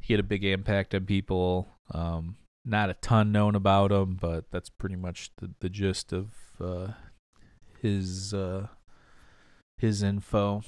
he 0.03 0.13
had 0.13 0.21
a 0.21 0.23
big 0.23 0.45
impact 0.45 0.95
on 0.95 1.07
people. 1.07 1.67
Um, 1.95 2.37
not 2.63 2.91
a 2.91 2.95
ton 2.95 3.33
known 3.33 3.55
about 3.55 3.91
him, 3.91 4.19
but 4.21 4.51
that's 4.51 4.69
pretty 4.69 4.97
much 4.97 5.31
the, 5.39 5.51
the 5.61 5.71
gist 5.71 6.13
of 6.13 6.29
uh, 6.61 6.89
his 7.81 8.35
uh, 8.35 8.67
his 9.79 10.03
info. 10.03 10.61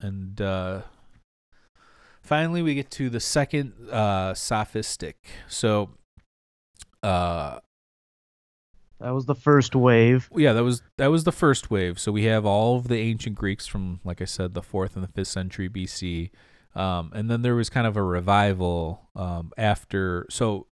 And 0.00 0.40
uh, 0.40 0.82
finally, 2.22 2.62
we 2.62 2.74
get 2.74 2.90
to 2.92 3.10
the 3.10 3.20
second 3.20 3.90
uh, 3.90 4.32
sophistic. 4.32 5.18
So, 5.48 5.90
uh, 7.02 7.58
That 9.00 9.10
was 9.10 9.26
the 9.26 9.34
first 9.34 9.74
wave. 9.74 10.28
yeah, 10.34 10.52
that 10.54 10.64
was 10.64 10.82
that 10.96 11.08
was 11.08 11.24
the 11.24 11.32
first 11.32 11.70
wave. 11.70 11.98
So 11.98 12.12
we 12.12 12.24
have 12.24 12.46
all 12.46 12.76
of 12.76 12.88
the 12.88 12.98
ancient 12.98 13.36
Greeks 13.36 13.66
from, 13.66 14.00
like 14.04 14.22
I 14.22 14.24
said, 14.24 14.54
the 14.54 14.62
fourth 14.62 14.94
and 14.96 15.04
the 15.04 15.08
fifth 15.08 15.28
century 15.28 15.68
BC. 15.68 16.30
Um, 16.74 17.10
and 17.14 17.30
then 17.30 17.42
there 17.42 17.54
was 17.54 17.70
kind 17.70 17.86
of 17.86 17.96
a 17.96 18.02
revival 18.02 19.08
um, 19.14 19.52
after. 19.56 20.26
So 20.30 20.66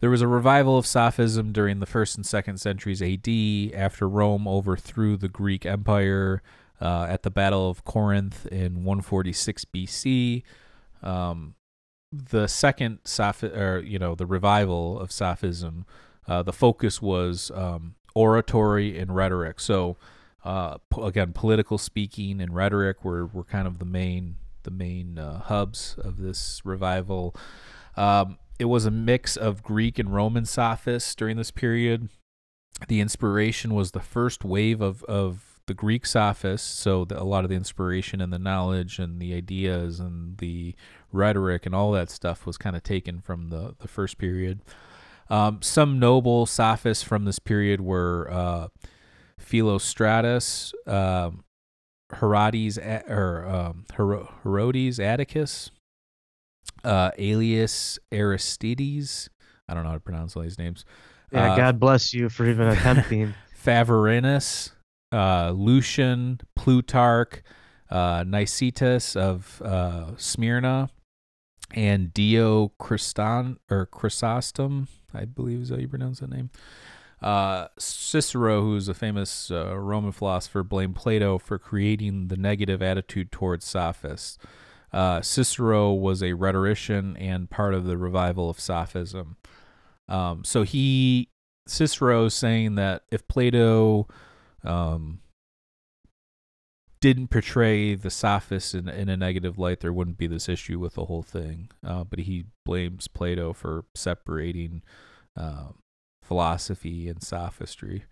there 0.00 0.10
was 0.10 0.22
a 0.22 0.28
revival 0.28 0.78
of 0.78 0.86
Sophism 0.86 1.52
during 1.52 1.80
the 1.80 1.86
first 1.86 2.16
and 2.16 2.24
second 2.24 2.58
centuries 2.60 3.02
AD 3.02 3.28
after 3.74 4.08
Rome 4.08 4.46
overthrew 4.46 5.16
the 5.16 5.28
Greek 5.28 5.66
Empire 5.66 6.42
uh, 6.80 7.06
at 7.08 7.22
the 7.22 7.30
Battle 7.30 7.68
of 7.68 7.84
Corinth 7.84 8.46
in 8.46 8.84
146 8.84 9.64
BC. 9.66 10.42
Um, 11.02 11.54
the 12.12 12.46
second 12.46 13.00
Soph, 13.04 13.42
or 13.42 13.82
you 13.84 13.98
know, 13.98 14.14
the 14.14 14.26
revival 14.26 14.98
of 14.98 15.12
Sophism, 15.12 15.84
uh, 16.28 16.42
the 16.42 16.52
focus 16.52 17.02
was 17.02 17.50
um, 17.54 17.94
oratory 18.14 18.98
and 18.98 19.14
rhetoric. 19.16 19.58
So 19.58 19.96
uh, 20.44 20.78
again, 21.02 21.32
political 21.32 21.78
speaking 21.78 22.40
and 22.40 22.54
rhetoric 22.54 23.04
were 23.04 23.26
were 23.26 23.44
kind 23.44 23.66
of 23.66 23.78
the 23.78 23.84
main 23.84 24.36
the 24.62 24.70
main 24.70 25.18
uh, 25.18 25.40
hubs 25.40 25.96
of 25.98 26.18
this 26.18 26.60
revival. 26.64 27.34
Um, 27.96 28.38
it 28.58 28.66
was 28.66 28.84
a 28.84 28.90
mix 28.90 29.36
of 29.36 29.62
Greek 29.62 29.98
and 29.98 30.12
Roman 30.12 30.44
sophists 30.44 31.14
during 31.14 31.36
this 31.36 31.50
period. 31.50 32.08
The 32.88 33.00
inspiration 33.00 33.74
was 33.74 33.92
the 33.92 34.00
first 34.00 34.44
wave 34.44 34.80
of, 34.80 35.02
of 35.04 35.60
the 35.66 35.74
Greek 35.74 36.06
sophists, 36.06 36.68
so 36.68 37.04
the, 37.04 37.20
a 37.20 37.24
lot 37.24 37.44
of 37.44 37.50
the 37.50 37.56
inspiration 37.56 38.20
and 38.20 38.32
the 38.32 38.38
knowledge 38.38 38.98
and 38.98 39.20
the 39.20 39.34
ideas 39.34 40.00
and 40.00 40.38
the 40.38 40.74
rhetoric 41.12 41.66
and 41.66 41.74
all 41.74 41.92
that 41.92 42.10
stuff 42.10 42.46
was 42.46 42.56
kind 42.56 42.76
of 42.76 42.82
taken 42.82 43.20
from 43.20 43.50
the, 43.50 43.74
the 43.80 43.88
first 43.88 44.18
period. 44.18 44.60
Um, 45.30 45.60
some 45.62 45.98
noble 45.98 46.46
sophists 46.46 47.02
from 47.04 47.24
this 47.24 47.38
period 47.38 47.80
were 47.80 48.28
uh, 48.30 48.68
Philostratus, 49.40 50.72
um, 50.90 51.44
Herodes 52.14 52.78
or 53.08 53.46
um, 53.46 53.84
Hero- 53.96 54.32
Herodes 54.42 54.98
Atticus, 54.98 55.70
uh, 56.84 57.10
Aelius 57.18 57.98
Aristides. 58.12 59.28
I 59.68 59.74
don't 59.74 59.82
know 59.82 59.90
how 59.90 59.94
to 59.96 60.00
pronounce 60.00 60.36
all 60.36 60.42
these 60.42 60.58
names. 60.58 60.84
Yeah, 61.32 61.52
Uh, 61.52 61.56
God 61.56 61.78
bless 61.80 62.14
you 62.14 62.28
for 62.30 62.48
even 62.48 62.68
attempting. 62.68 63.34
Favorinus, 63.62 64.70
uh, 65.12 65.50
Lucian, 65.50 66.40
Plutarch, 66.56 67.42
uh, 67.90 68.22
Nicetas 68.24 69.14
of 69.16 69.60
uh, 69.62 70.12
Smyrna, 70.16 70.88
and 71.74 72.14
Dio 72.14 72.72
Christon 72.80 73.58
or 73.70 73.84
Chrysostom, 73.84 74.88
I 75.14 75.24
believe 75.24 75.62
is 75.62 75.70
how 75.70 75.76
you 75.76 75.88
pronounce 75.88 76.20
that 76.20 76.30
name. 76.30 76.50
Uh, 77.20 77.66
Cicero, 77.78 78.62
who's 78.62 78.88
a 78.88 78.94
famous 78.94 79.50
uh, 79.50 79.76
Roman 79.76 80.12
philosopher, 80.12 80.62
blamed 80.62 80.94
Plato 80.94 81.38
for 81.38 81.58
creating 81.58 82.28
the 82.28 82.36
negative 82.36 82.80
attitude 82.80 83.32
towards 83.32 83.64
sophists. 83.64 84.38
Uh, 84.92 85.20
Cicero 85.20 85.92
was 85.92 86.22
a 86.22 86.34
rhetorician 86.34 87.16
and 87.16 87.50
part 87.50 87.74
of 87.74 87.84
the 87.84 87.96
revival 87.96 88.48
of 88.48 88.60
sophism. 88.60 89.36
Um, 90.08 90.44
so 90.44 90.62
he 90.62 91.28
Cicero 91.66 92.28
saying 92.28 92.76
that 92.76 93.02
if 93.10 93.26
Plato 93.28 94.08
um, 94.64 95.20
didn't 97.00 97.28
portray 97.28 97.94
the 97.94 98.10
sophists 98.10 98.74
in, 98.74 98.88
in 98.88 99.08
a 99.08 99.16
negative 99.16 99.58
light, 99.58 99.80
there 99.80 99.92
wouldn't 99.92 100.18
be 100.18 100.26
this 100.26 100.48
issue 100.48 100.78
with 100.78 100.94
the 100.94 101.06
whole 101.06 101.22
thing. 101.22 101.70
Uh, 101.86 102.04
but 102.04 102.20
he 102.20 102.46
blames 102.64 103.08
Plato 103.08 103.52
for 103.52 103.84
separating 103.94 104.82
um, 105.36 105.78
philosophy 106.22 107.08
and 107.08 107.22
sophistry. 107.22 108.04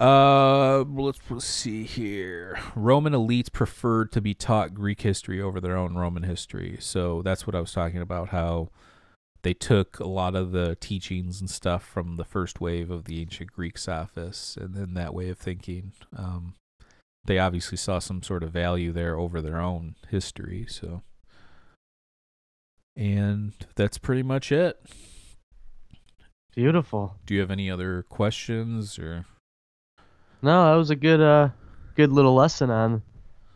Uh, 0.00 0.80
let's, 0.80 1.20
let's 1.30 1.44
see 1.44 1.84
here. 1.84 2.58
Roman 2.74 3.12
elites 3.12 3.52
preferred 3.52 4.10
to 4.12 4.20
be 4.20 4.34
taught 4.34 4.74
Greek 4.74 5.02
history 5.02 5.40
over 5.40 5.60
their 5.60 5.76
own 5.76 5.94
Roman 5.94 6.24
history. 6.24 6.76
So 6.80 7.22
that's 7.22 7.46
what 7.46 7.54
I 7.54 7.60
was 7.60 7.72
talking 7.72 8.00
about. 8.00 8.30
How 8.30 8.70
they 9.42 9.54
took 9.54 10.00
a 10.00 10.08
lot 10.08 10.34
of 10.34 10.50
the 10.50 10.74
teachings 10.80 11.40
and 11.40 11.48
stuff 11.48 11.84
from 11.84 12.16
the 12.16 12.24
first 12.24 12.60
wave 12.60 12.90
of 12.90 13.04
the 13.04 13.20
ancient 13.20 13.52
Greek 13.52 13.78
sophists, 13.78 14.56
and 14.56 14.74
then 14.74 14.94
that 14.94 15.14
way 15.14 15.28
of 15.28 15.38
thinking. 15.38 15.92
Um, 16.16 16.54
they 17.26 17.38
obviously 17.38 17.76
saw 17.76 17.98
some 17.98 18.22
sort 18.22 18.42
of 18.42 18.50
value 18.50 18.92
there 18.92 19.18
over 19.18 19.40
their 19.40 19.58
own 19.58 19.96
history. 20.08 20.66
So, 20.68 21.02
and 22.96 23.52
that's 23.74 23.98
pretty 23.98 24.22
much 24.22 24.52
it. 24.52 24.80
Beautiful. 26.54 27.16
Do 27.26 27.34
you 27.34 27.40
have 27.40 27.50
any 27.50 27.70
other 27.70 28.04
questions 28.08 28.98
or? 28.98 29.24
No, 30.42 30.70
that 30.70 30.76
was 30.76 30.90
a 30.90 30.96
good 30.96 31.20
uh 31.20 31.48
good 31.96 32.12
little 32.12 32.34
lesson 32.34 32.70
on 32.70 33.02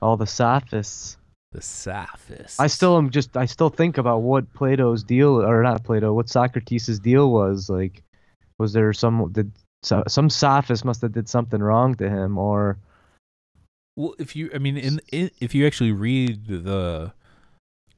all 0.03 0.17
the 0.17 0.27
sophists. 0.27 1.17
The 1.53 1.63
sophists. 1.63 2.59
I 2.59 2.67
still 2.67 2.97
am 2.99 3.11
just 3.11 3.37
I 3.37 3.47
still 3.47 3.71
think 3.71 3.99
about 3.99 4.23
what 4.23 4.53
Plato's 4.53 5.05
deal 5.05 5.41
or 5.41 5.63
not 5.63 5.85
Plato, 5.85 6.13
what 6.13 6.29
Socrates' 6.29 6.99
deal 6.99 7.31
was. 7.31 7.71
Like 7.71 8.03
was 8.59 8.73
there 8.73 8.93
some 8.93 9.31
did 9.33 9.53
so, 9.83 10.03
some 10.09 10.29
sophist 10.29 10.85
must 10.85 11.03
have 11.03 11.13
did 11.13 11.29
something 11.29 11.63
wrong 11.63 11.95
to 11.97 12.09
him 12.09 12.37
or 12.37 12.79
Well, 13.99 14.15
if 14.21 14.37
you, 14.37 14.49
I 14.55 14.59
mean, 14.59 14.77
in, 14.77 15.01
in 15.11 15.33
if 15.41 15.57
you 15.57 15.67
actually 15.67 15.91
read 15.91 16.47
the 16.47 17.15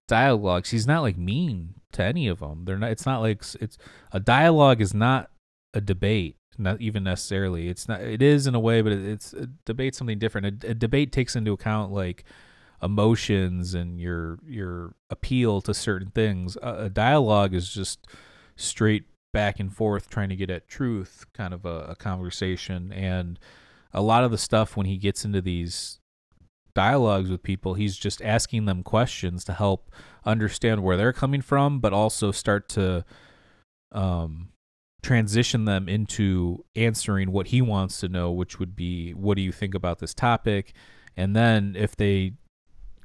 dialogues, 0.09 0.71
he's 0.71 0.87
not 0.87 1.03
like 1.03 1.19
mean 1.19 1.75
to 1.93 2.03
any 2.03 2.27
of 2.27 2.39
them. 2.39 2.65
They're 2.65 2.79
not. 2.79 2.91
It's 2.91 3.05
not 3.05 3.21
like 3.21 3.45
it's 3.61 3.77
a 4.11 4.19
dialogue 4.19 4.81
is 4.81 4.95
not 4.95 5.31
a 5.75 5.81
debate, 5.83 6.37
not 6.57 6.81
even 6.81 7.05
necessarily. 7.05 7.69
It's 7.69 7.87
not. 7.87 8.01
It 8.01 8.23
is 8.23 8.47
in 8.47 8.55
a 8.55 8.61
way, 8.61 8.81
but 8.81 8.93
it, 8.93 9.05
it's 9.05 9.35
a 9.35 9.51
debate 9.67 9.95
something 9.95 10.19
different. 10.19 10.65
A, 10.65 10.71
a 10.71 10.75
debate 10.75 11.13
takes 11.13 11.37
into 11.37 11.53
account 11.53 11.93
like 11.93 12.25
emotions 12.83 13.75
and 13.75 14.01
your 14.01 14.39
your 14.47 14.95
appeal 15.11 15.61
to 15.61 15.75
certain 15.75 16.13
things. 16.13 16.57
A, 16.63 16.85
a 16.85 16.89
dialogue 16.89 17.53
is 17.53 17.69
just 17.69 18.07
straight 18.57 19.05
back 19.35 19.61
and 19.61 19.77
forth 19.77 20.09
trying 20.09 20.31
to 20.31 20.37
get 20.37 20.49
at 20.49 20.67
truth 20.67 21.27
kind 21.35 21.53
of 21.53 21.67
a, 21.67 21.89
a 21.91 21.95
conversation 21.95 22.91
and 22.91 23.39
a 23.93 24.03
lot 24.03 24.25
of 24.25 24.31
the 24.31 24.39
stuff 24.39 24.77
when 24.77 24.87
he 24.87 24.97
gets 24.97 25.25
into 25.25 25.41
these 25.41 25.99
dialogues 26.75 27.31
with 27.31 27.43
people 27.43 27.75
he's 27.75 27.97
just 27.97 28.23
asking 28.23 28.65
them 28.65 28.83
questions 28.83 29.45
to 29.45 29.53
help 29.53 29.91
understand 30.25 30.83
where 30.83 30.97
they're 30.97 31.13
coming 31.13 31.43
from 31.43 31.81
but 31.81 31.93
also 31.93 32.31
start 32.31 32.69
to 32.69 33.05
um 33.93 34.51
transition 35.03 35.65
them 35.65 35.89
into 35.89 36.65
answering 36.77 37.33
what 37.33 37.49
he 37.49 37.63
wants 37.63 38.01
to 38.01 38.09
know 38.09 38.31
which 38.31 38.59
would 38.59 38.77
be 38.77 39.13
what 39.13 39.37
do 39.37 39.43
you 39.43 39.53
think 39.53 39.75
about 39.75 39.99
this 39.99 40.13
topic? 40.13 40.73
And 41.17 41.35
then 41.35 41.75
if 41.77 41.97
they 41.97 42.35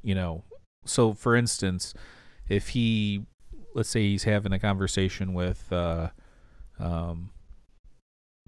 you 0.04 0.16
know 0.16 0.44
so 0.86 1.14
for 1.14 1.36
instance 1.36 1.94
if 2.48 2.70
he 2.70 3.26
let's 3.74 3.90
say 3.90 4.02
he's 4.02 4.24
having 4.24 4.54
a 4.54 4.60
conversation 4.60 5.34
with 5.34 5.72
uh 5.72 6.10
um 6.80 7.32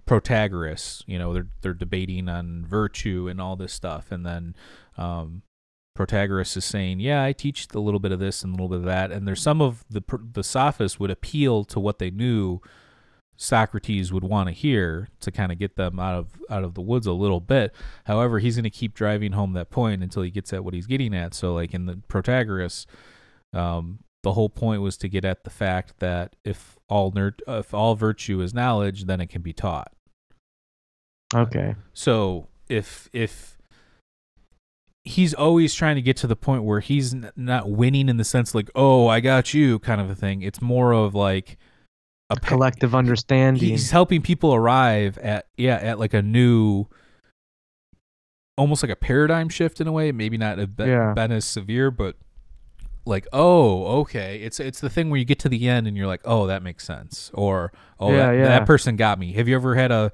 Protagoras, 0.08 1.02
you 1.06 1.18
know, 1.18 1.34
they're 1.34 1.48
they're 1.60 1.74
debating 1.74 2.28
on 2.28 2.64
virtue 2.64 3.28
and 3.28 3.40
all 3.40 3.56
this 3.56 3.72
stuff, 3.72 4.10
and 4.10 4.24
then 4.24 4.56
um, 4.96 5.42
Protagoras 5.96 6.56
is 6.56 6.64
saying, 6.64 7.00
"Yeah, 7.00 7.22
I 7.22 7.32
teach 7.32 7.66
a 7.74 7.78
little 7.78 8.00
bit 8.00 8.12
of 8.12 8.18
this 8.18 8.42
and 8.42 8.52
a 8.52 8.54
little 8.54 8.68
bit 8.68 8.78
of 8.78 8.84
that," 8.86 9.12
and 9.12 9.28
there's 9.28 9.42
some 9.42 9.60
of 9.60 9.84
the 9.90 10.02
the 10.32 10.42
sophists 10.42 10.98
would 10.98 11.10
appeal 11.10 11.64
to 11.64 11.78
what 11.78 11.98
they 11.98 12.10
knew 12.10 12.60
Socrates 13.40 14.12
would 14.12 14.24
want 14.24 14.48
to 14.48 14.52
hear 14.52 15.08
to 15.20 15.30
kind 15.30 15.52
of 15.52 15.58
get 15.58 15.76
them 15.76 16.00
out 16.00 16.14
of 16.14 16.42
out 16.50 16.64
of 16.64 16.74
the 16.74 16.82
woods 16.82 17.06
a 17.06 17.12
little 17.12 17.38
bit. 17.38 17.72
However, 18.04 18.40
he's 18.40 18.56
going 18.56 18.64
to 18.64 18.70
keep 18.70 18.94
driving 18.94 19.32
home 19.32 19.52
that 19.52 19.70
point 19.70 20.02
until 20.02 20.22
he 20.22 20.30
gets 20.30 20.52
at 20.52 20.64
what 20.64 20.74
he's 20.74 20.88
getting 20.88 21.14
at. 21.14 21.34
So, 21.34 21.54
like 21.54 21.72
in 21.72 21.86
the 21.86 21.94
Protagoras, 22.08 22.84
um, 23.52 24.00
the 24.24 24.32
whole 24.32 24.48
point 24.48 24.82
was 24.82 24.96
to 24.98 25.08
get 25.08 25.24
at 25.24 25.44
the 25.44 25.50
fact 25.50 26.00
that 26.00 26.34
if 26.44 26.76
all 26.88 27.12
nerd, 27.12 27.34
if 27.46 27.72
all 27.72 27.94
virtue 27.94 28.40
is 28.40 28.52
knowledge, 28.52 29.04
then 29.04 29.20
it 29.20 29.28
can 29.28 29.42
be 29.42 29.52
taught. 29.52 29.92
Okay. 31.34 31.74
So 31.92 32.48
if 32.68 33.08
if 33.12 33.56
he's 35.04 35.32
always 35.34 35.74
trying 35.74 35.96
to 35.96 36.02
get 36.02 36.16
to 36.18 36.26
the 36.26 36.36
point 36.36 36.64
where 36.64 36.80
he's 36.80 37.14
n- 37.14 37.30
not 37.36 37.70
winning 37.70 38.08
in 38.08 38.16
the 38.16 38.24
sense 38.24 38.54
like, 38.54 38.70
"Oh, 38.74 39.08
I 39.08 39.20
got 39.20 39.54
you," 39.54 39.78
kind 39.78 40.00
of 40.00 40.10
a 40.10 40.14
thing. 40.14 40.42
It's 40.42 40.60
more 40.62 40.92
of 40.92 41.14
like 41.14 41.58
a 42.30 42.36
Collective 42.40 42.94
understanding. 42.94 43.68
He's 43.70 43.90
helping 43.90 44.20
people 44.22 44.54
arrive 44.54 45.16
at 45.18 45.46
yeah, 45.56 45.76
at 45.76 45.98
like 45.98 46.14
a 46.14 46.22
new 46.22 46.86
almost 48.56 48.82
like 48.82 48.90
a 48.90 48.96
paradigm 48.96 49.48
shift 49.48 49.80
in 49.80 49.86
a 49.86 49.92
way, 49.92 50.10
maybe 50.12 50.36
not 50.36 50.58
a 50.58 50.66
been, 50.66 50.88
Yeah. 50.88 51.12
been 51.14 51.30
as 51.30 51.44
severe, 51.44 51.90
but 51.90 52.16
like, 53.06 53.26
oh, 53.32 54.00
okay. 54.00 54.40
It's 54.42 54.60
it's 54.60 54.80
the 54.80 54.90
thing 54.90 55.08
where 55.10 55.18
you 55.18 55.24
get 55.24 55.38
to 55.40 55.48
the 55.48 55.68
end 55.68 55.86
and 55.86 55.96
you're 55.96 56.06
like, 56.06 56.20
"Oh, 56.24 56.46
that 56.48 56.62
makes 56.62 56.84
sense." 56.84 57.30
Or, 57.34 57.72
"Oh, 57.98 58.10
Yeah, 58.12 58.16
that, 58.26 58.32
yeah. 58.32 58.44
that 58.48 58.66
person 58.66 58.96
got 58.96 59.18
me." 59.18 59.32
Have 59.34 59.48
you 59.48 59.54
ever 59.54 59.74
had 59.74 59.90
a 59.90 60.12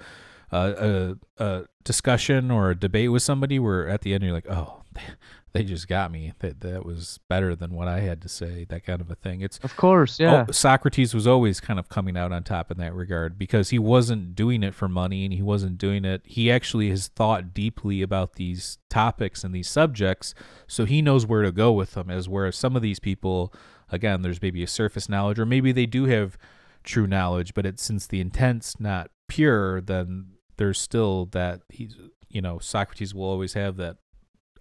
a, 0.55 1.17
a, 1.39 1.45
a 1.45 1.65
discussion 1.83 2.51
or 2.51 2.71
a 2.71 2.75
debate 2.75 3.11
with 3.11 3.23
somebody 3.23 3.59
where 3.59 3.89
at 3.89 4.03
the 4.03 4.15
end 4.15 4.23
you're 4.23 4.33
like, 4.33 4.49
oh, 4.49 4.83
they 5.53 5.63
just 5.63 5.87
got 5.87 6.11
me. 6.11 6.33
That 6.41 6.61
that 6.61 6.85
was 6.85 7.21
better 7.29 7.55
than 7.55 7.75
what 7.75 7.87
I 7.87 8.01
had 8.01 8.21
to 8.23 8.29
say. 8.29 8.67
That 8.69 8.85
kind 8.85 9.01
of 9.01 9.11
a 9.11 9.15
thing. 9.15 9.41
It's 9.41 9.59
of 9.59 9.77
course, 9.77 10.19
yeah. 10.19 10.47
oh, 10.49 10.53
Socrates 10.53 11.15
was 11.15 11.27
always 11.27 11.61
kind 11.61 11.79
of 11.79 11.89
coming 11.89 12.17
out 12.17 12.33
on 12.33 12.43
top 12.43 12.71
in 12.71 12.79
that 12.79 12.95
regard 12.95 13.39
because 13.39 13.71
he 13.71 13.79
wasn't 13.79 14.35
doing 14.35 14.63
it 14.63 14.75
for 14.75 14.89
money 14.89 15.25
and 15.25 15.33
he 15.33 15.43
wasn't 15.43 15.79
doing 15.79 16.05
it. 16.05 16.23
He 16.25 16.51
actually 16.51 16.91
has 16.91 17.09
thought 17.09 17.55
deeply 17.55 18.03
about 18.03 18.35
these 18.35 18.79
topics 18.89 19.45
and 19.45 19.55
these 19.55 19.69
subjects, 19.69 20.35
so 20.67 20.85
he 20.85 21.03
knows 21.03 21.27
where 21.27 21.43
to 21.43 21.53
go 21.53 21.73
with 21.73 21.93
them. 21.93 22.11
As 22.11 22.29
whereas 22.29 22.57
some 22.57 22.75
of 22.75 22.83
these 22.83 22.99
people, 22.99 23.53
again, 23.91 24.23
there's 24.23 24.43
maybe 24.43 24.63
a 24.63 24.69
surface 24.69 25.09
knowledge 25.09 25.39
or 25.39 25.47
maybe 25.47 25.73
they 25.73 25.87
do 25.87 26.05
have 26.07 26.37
true 26.83 27.07
knowledge, 27.07 27.55
but 27.55 27.65
it's 27.65 27.83
since 27.83 28.07
the 28.07 28.21
intent's 28.21 28.79
not 28.79 29.11
pure, 29.29 29.81
then 29.81 30.34
there's 30.57 30.81
still 30.81 31.27
that 31.27 31.63
he's 31.69 31.97
you 32.29 32.41
know 32.43 32.59
Socrates 32.59 33.15
will 33.15 33.25
always 33.25 33.55
have 33.55 33.77
that 33.77 33.97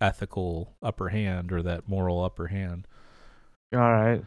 ethical 0.01 0.75
upper 0.81 1.09
hand 1.09 1.51
or 1.51 1.61
that 1.63 1.87
moral 1.87 2.23
upper 2.23 2.47
hand. 2.47 2.87
All 3.73 3.79
right. 3.79 4.23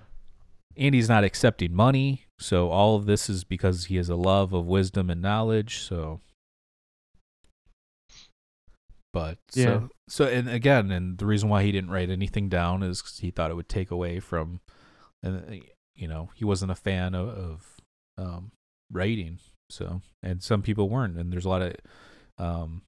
And 0.79 0.95
he's 0.95 1.09
not 1.09 1.25
accepting 1.25 1.73
money, 1.75 2.25
so 2.39 2.69
all 2.71 2.97
of 2.97 3.07
this 3.07 3.31
is 3.31 3.45
because 3.45 3.87
he 3.87 3.97
has 3.97 4.09
a 4.11 4.17
love 4.17 4.53
of 4.53 4.67
wisdom 4.67 5.09
and 5.09 5.23
knowledge. 5.23 5.79
So, 5.79 6.21
but 9.13 9.39
Yeah. 9.55 9.65
so 9.65 9.89
so 10.09 10.25
and 10.27 10.49
again, 10.49 10.91
and 10.91 11.17
the 11.19 11.27
reason 11.27 11.49
why 11.49 11.63
he 11.63 11.73
didn't 11.73 11.91
write 11.91 12.11
anything 12.11 12.49
down 12.49 12.83
is 12.83 13.01
because 13.01 13.19
he 13.19 13.31
thought 13.31 13.51
it 13.51 13.55
would 13.57 13.69
take 13.69 13.91
away 13.91 14.21
from, 14.21 14.61
and 15.23 15.63
you 15.95 16.07
know 16.09 16.31
he 16.35 16.45
wasn't 16.45 16.71
a 16.73 16.77
fan 16.77 17.15
of, 17.15 17.29
of 17.29 17.77
um, 18.19 18.53
writing. 18.93 19.39
So, 19.69 20.01
and 20.23 20.43
some 20.43 20.63
people 20.63 20.89
weren't, 20.89 21.17
and 21.17 21.33
there's 21.33 21.45
a 21.45 21.49
lot 21.49 21.63
of 21.63 21.75
um, 22.39 22.83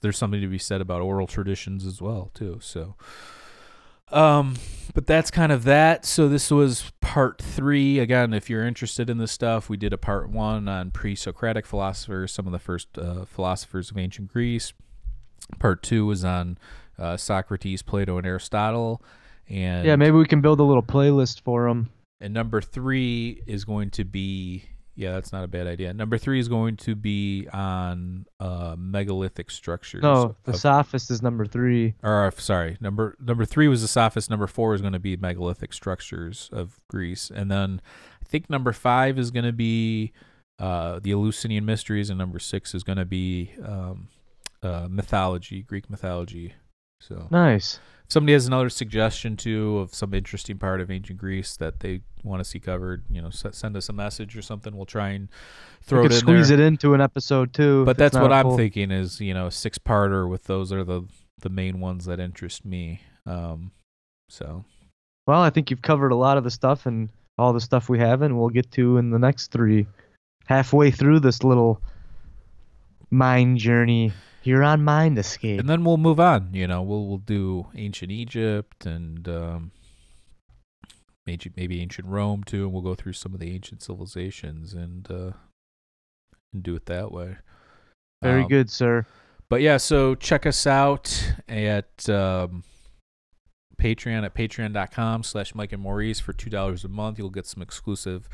there's 0.00 0.18
something 0.18 0.40
to 0.40 0.46
be 0.46 0.58
said 0.58 0.80
about 0.80 1.02
oral 1.02 1.26
traditions 1.26 1.86
as 1.86 2.00
well 2.00 2.30
too. 2.34 2.58
So, 2.60 2.94
um, 4.12 4.56
but 4.94 5.06
that's 5.06 5.30
kind 5.30 5.50
of 5.50 5.64
that. 5.64 6.04
So 6.04 6.28
this 6.28 6.50
was 6.50 6.92
part 7.00 7.40
three. 7.40 7.98
Again, 7.98 8.32
if 8.34 8.48
you're 8.50 8.66
interested 8.66 9.08
in 9.10 9.18
this 9.18 9.32
stuff, 9.32 9.68
we 9.68 9.76
did 9.76 9.92
a 9.92 9.98
part 9.98 10.28
one 10.28 10.68
on 10.68 10.90
pre-Socratic 10.90 11.66
philosophers, 11.66 12.30
some 12.32 12.46
of 12.46 12.52
the 12.52 12.58
first 12.58 12.96
uh, 12.98 13.24
philosophers 13.24 13.90
of 13.90 13.98
ancient 13.98 14.28
Greece. 14.28 14.72
Part 15.58 15.82
two 15.82 16.06
was 16.06 16.24
on 16.24 16.58
uh, 16.98 17.16
Socrates, 17.16 17.82
Plato, 17.82 18.18
and 18.18 18.26
Aristotle. 18.26 19.02
And 19.48 19.84
Yeah, 19.86 19.96
maybe 19.96 20.16
we 20.16 20.26
can 20.26 20.40
build 20.40 20.60
a 20.60 20.64
little 20.64 20.82
playlist 20.82 21.40
for 21.40 21.66
them. 21.68 21.90
and 22.20 22.32
number 22.32 22.60
three 22.60 23.42
is 23.46 23.64
going 23.64 23.90
to 23.90 24.04
be 24.04 24.64
yeah, 24.96 25.12
that's 25.12 25.32
not 25.32 25.44
a 25.44 25.48
bad 25.48 25.66
idea. 25.66 25.92
Number 25.92 26.18
three 26.18 26.38
is 26.38 26.48
going 26.48 26.76
to 26.78 26.94
be 26.94 27.48
on 27.52 28.26
uh, 28.38 28.76
megalithic 28.78 29.50
structures. 29.50 30.02
No, 30.02 30.36
the 30.44 30.52
of- 30.52 30.58
sophist 30.58 31.10
is 31.10 31.20
number 31.22 31.44
three. 31.46 31.94
or 32.02 32.26
uh, 32.26 32.30
sorry, 32.36 32.76
number 32.80 33.16
number 33.20 33.44
three 33.44 33.68
was 33.68 33.82
the 33.82 33.88
sophist. 33.88 34.30
Number 34.30 34.46
four 34.46 34.74
is 34.74 34.80
going 34.80 34.92
to 34.92 34.98
be 35.00 35.16
megalithic 35.16 35.72
structures 35.72 36.48
of 36.52 36.80
Greece, 36.88 37.30
and 37.34 37.50
then 37.50 37.80
I 38.22 38.28
think 38.28 38.48
number 38.48 38.72
five 38.72 39.18
is 39.18 39.30
going 39.30 39.44
to 39.44 39.52
be 39.52 40.12
uh, 40.58 41.00
the 41.02 41.10
Eleusinian 41.10 41.64
mysteries, 41.64 42.10
and 42.10 42.18
number 42.18 42.38
six 42.38 42.74
is 42.74 42.84
going 42.84 42.98
to 42.98 43.04
be 43.04 43.50
um, 43.64 44.08
uh, 44.62 44.86
mythology, 44.88 45.62
Greek 45.62 45.90
mythology. 45.90 46.54
So 47.00 47.28
Nice. 47.30 47.80
if 48.06 48.12
somebody 48.12 48.32
has 48.32 48.46
another 48.46 48.68
suggestion 48.70 49.36
too 49.36 49.78
of 49.78 49.94
some 49.94 50.14
interesting 50.14 50.58
part 50.58 50.80
of 50.80 50.90
ancient 50.90 51.18
Greece 51.18 51.56
that 51.58 51.80
they 51.80 52.00
want 52.22 52.40
to 52.40 52.44
see 52.44 52.58
covered, 52.60 53.04
you 53.10 53.20
know, 53.20 53.30
send 53.30 53.76
us 53.76 53.88
a 53.88 53.92
message 53.92 54.36
or 54.36 54.42
something. 54.42 54.74
We'll 54.76 54.86
try 54.86 55.10
and 55.10 55.28
throw 55.82 56.00
we 56.00 56.06
it 56.06 56.12
in 56.12 56.18
squeeze 56.18 56.48
there. 56.48 56.58
it 56.60 56.64
into 56.64 56.94
an 56.94 57.00
episode 57.00 57.52
too. 57.52 57.84
But 57.84 57.98
that's 57.98 58.16
what 58.16 58.32
I'm 58.32 58.56
thinking 58.56 58.90
is, 58.90 59.20
you 59.20 59.34
know, 59.34 59.46
a 59.48 59.50
six 59.50 59.78
parter 59.78 60.28
with 60.28 60.44
those 60.44 60.72
are 60.72 60.84
the 60.84 61.02
the 61.40 61.50
main 61.50 61.80
ones 61.80 62.06
that 62.06 62.20
interest 62.20 62.64
me. 62.64 63.00
Um, 63.26 63.72
so 64.30 64.64
Well, 65.26 65.40
I 65.42 65.50
think 65.50 65.70
you've 65.70 65.82
covered 65.82 66.12
a 66.12 66.16
lot 66.16 66.38
of 66.38 66.44
the 66.44 66.50
stuff 66.50 66.86
and 66.86 67.10
all 67.36 67.52
the 67.52 67.60
stuff 67.60 67.88
we 67.90 67.98
haven't. 67.98 68.38
We'll 68.38 68.48
get 68.48 68.70
to 68.72 68.96
in 68.96 69.10
the 69.10 69.18
next 69.18 69.48
three. 69.50 69.86
Halfway 70.46 70.90
through 70.90 71.20
this 71.20 71.42
little 71.42 71.80
mind 73.10 73.58
journey 73.58 74.12
here 74.44 74.62
on 74.62 74.84
Mind 74.84 75.18
Escape. 75.18 75.58
and 75.58 75.68
then 75.68 75.84
we'll 75.84 75.96
move 75.96 76.20
on. 76.20 76.50
You 76.52 76.66
know, 76.66 76.82
we'll 76.82 77.06
we'll 77.06 77.18
do 77.18 77.66
ancient 77.74 78.12
Egypt 78.12 78.84
and 78.86 79.26
um, 79.28 79.70
maybe 81.26 81.50
maybe 81.56 81.80
ancient 81.80 82.06
Rome 82.08 82.44
too, 82.44 82.64
and 82.64 82.72
we'll 82.72 82.82
go 82.82 82.94
through 82.94 83.14
some 83.14 83.32
of 83.34 83.40
the 83.40 83.52
ancient 83.54 83.82
civilizations 83.82 84.74
and 84.74 85.10
uh, 85.10 85.32
and 86.52 86.62
do 86.62 86.74
it 86.76 86.86
that 86.86 87.10
way. 87.10 87.36
Very 88.22 88.42
Um, 88.42 88.48
good, 88.48 88.70
sir. 88.70 89.06
But 89.48 89.60
yeah, 89.60 89.76
so 89.76 90.14
check 90.14 90.46
us 90.46 90.66
out 90.66 91.34
at 91.48 92.08
um, 92.08 92.64
Patreon 93.78 94.24
at 94.24 94.34
patreon.com 94.34 95.22
slash 95.22 95.54
Mike 95.54 95.72
and 95.72 95.82
Maurice 95.82 96.18
for 96.20 96.32
$2 96.32 96.84
a 96.84 96.88
month. 96.88 97.18
You'll 97.18 97.28
get 97.30 97.46
some 97.46 97.62
exclusive 97.62 98.28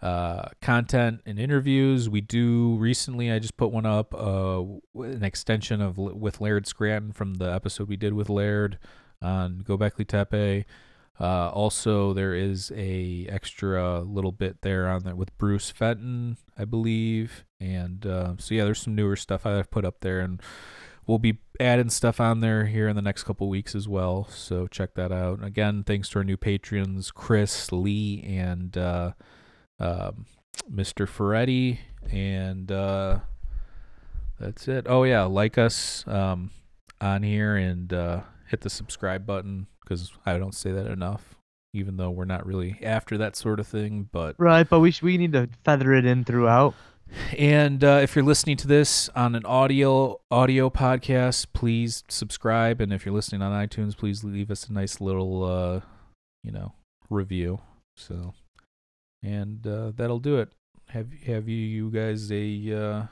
uh, 0.00 0.48
content 0.62 1.20
and 1.26 1.38
interviews. 1.38 2.08
We 2.08 2.20
do 2.20 2.76
recently, 2.76 3.32
I 3.32 3.38
just 3.38 3.56
put 3.56 3.72
one 3.72 3.86
up, 3.86 4.14
uh, 4.14 4.62
an 4.94 5.24
extension 5.24 5.80
of 5.80 5.98
with 5.98 6.40
Laird 6.40 6.66
Scranton 6.66 7.12
from 7.12 7.34
the 7.34 7.52
episode 7.52 7.88
we 7.88 7.96
did 7.96 8.12
with 8.12 8.28
Laird 8.28 8.78
on 9.20 9.62
Gobekli 9.66 10.06
Tepe. 10.06 10.66
Uh, 11.20 11.50
also, 11.50 12.12
there 12.12 12.32
is 12.32 12.70
a 12.76 13.26
extra 13.28 14.00
little 14.02 14.30
bit 14.30 14.62
there 14.62 14.88
on 14.88 15.02
there 15.02 15.16
with 15.16 15.36
Bruce 15.36 15.68
Fenton, 15.70 16.36
I 16.56 16.64
believe, 16.64 17.44
and 17.58 18.06
uh, 18.06 18.34
so 18.38 18.54
yeah, 18.54 18.64
there's 18.64 18.80
some 18.80 18.94
newer 18.94 19.16
stuff 19.16 19.44
I've 19.44 19.68
put 19.68 19.84
up 19.84 20.00
there, 20.00 20.20
and 20.20 20.40
we'll 21.08 21.18
be 21.18 21.38
adding 21.58 21.90
stuff 21.90 22.20
on 22.20 22.38
there 22.38 22.66
here 22.66 22.86
in 22.86 22.94
the 22.94 23.02
next 23.02 23.24
couple 23.24 23.48
weeks 23.48 23.74
as 23.74 23.88
well. 23.88 24.28
So 24.30 24.68
check 24.68 24.94
that 24.94 25.10
out. 25.10 25.42
Again, 25.42 25.82
thanks 25.82 26.08
to 26.10 26.18
our 26.20 26.24
new 26.24 26.36
patrons, 26.36 27.10
Chris, 27.10 27.72
Lee, 27.72 28.22
and 28.22 28.78
uh, 28.78 29.12
um, 29.80 30.26
Mr. 30.72 31.08
Ferretti, 31.08 31.80
and 32.10 32.70
uh, 32.72 33.20
that's 34.40 34.68
it. 34.68 34.86
Oh 34.88 35.04
yeah, 35.04 35.24
like 35.24 35.58
us 35.58 36.04
um, 36.06 36.50
on 37.00 37.22
here 37.22 37.56
and 37.56 37.92
uh, 37.92 38.20
hit 38.48 38.60
the 38.62 38.70
subscribe 38.70 39.26
button 39.26 39.66
because 39.82 40.12
I 40.26 40.38
don't 40.38 40.54
say 40.54 40.72
that 40.72 40.86
enough. 40.86 41.34
even 41.74 41.96
though 41.96 42.10
we're 42.10 42.24
not 42.24 42.46
really 42.46 42.78
after 42.82 43.18
that 43.18 43.36
sort 43.36 43.60
of 43.60 43.66
thing. 43.66 44.08
But 44.12 44.34
Right, 44.38 44.68
but 44.68 44.80
we 44.80 44.90
sh- 44.90 45.02
we 45.02 45.16
need 45.18 45.32
to 45.32 45.48
feather 45.64 45.92
it 45.94 46.04
in 46.04 46.24
throughout. 46.24 46.74
and 47.38 47.82
uh, 47.82 48.00
if 48.02 48.14
you're 48.14 48.24
listening 48.24 48.56
to 48.58 48.66
this 48.66 49.08
on 49.16 49.34
an 49.34 49.44
audio 49.46 50.20
audio 50.30 50.68
podcast, 50.70 51.46
please 51.54 52.04
subscribe. 52.08 52.80
And 52.80 52.92
if 52.92 53.06
you're 53.06 53.14
listening 53.14 53.42
on 53.42 53.52
iTunes, 53.66 53.96
please 53.96 54.22
leave 54.24 54.50
us 54.50 54.66
a 54.68 54.72
nice 54.72 55.00
little, 55.00 55.44
uh, 55.44 55.80
you 56.44 56.52
know, 56.52 56.72
review. 57.08 57.60
So, 57.96 58.34
and 59.22 59.66
uh, 59.66 59.92
that'll 59.96 60.20
do 60.20 60.38
it. 60.38 60.50
Have 60.88 61.12
have 61.26 61.48
you 61.48 61.56
you 61.56 61.90
guys 61.90 62.30
a 62.32 62.72
uh, 62.72 63.02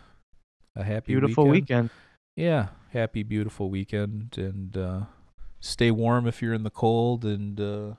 a 0.75 0.85
happy 0.85 1.13
Beautiful 1.13 1.47
weekend? 1.47 1.85
weekend. 1.85 1.91
Yeah, 2.37 2.69
happy 2.91 3.23
beautiful 3.23 3.71
weekend, 3.71 4.37
and 4.37 4.77
uh, 4.77 5.01
stay 5.61 5.91
warm 5.91 6.27
if 6.27 6.43
you're 6.43 6.55
in 6.55 6.63
the 6.65 6.71
cold, 6.71 7.25
and 7.25 7.61
uh, 7.61 7.95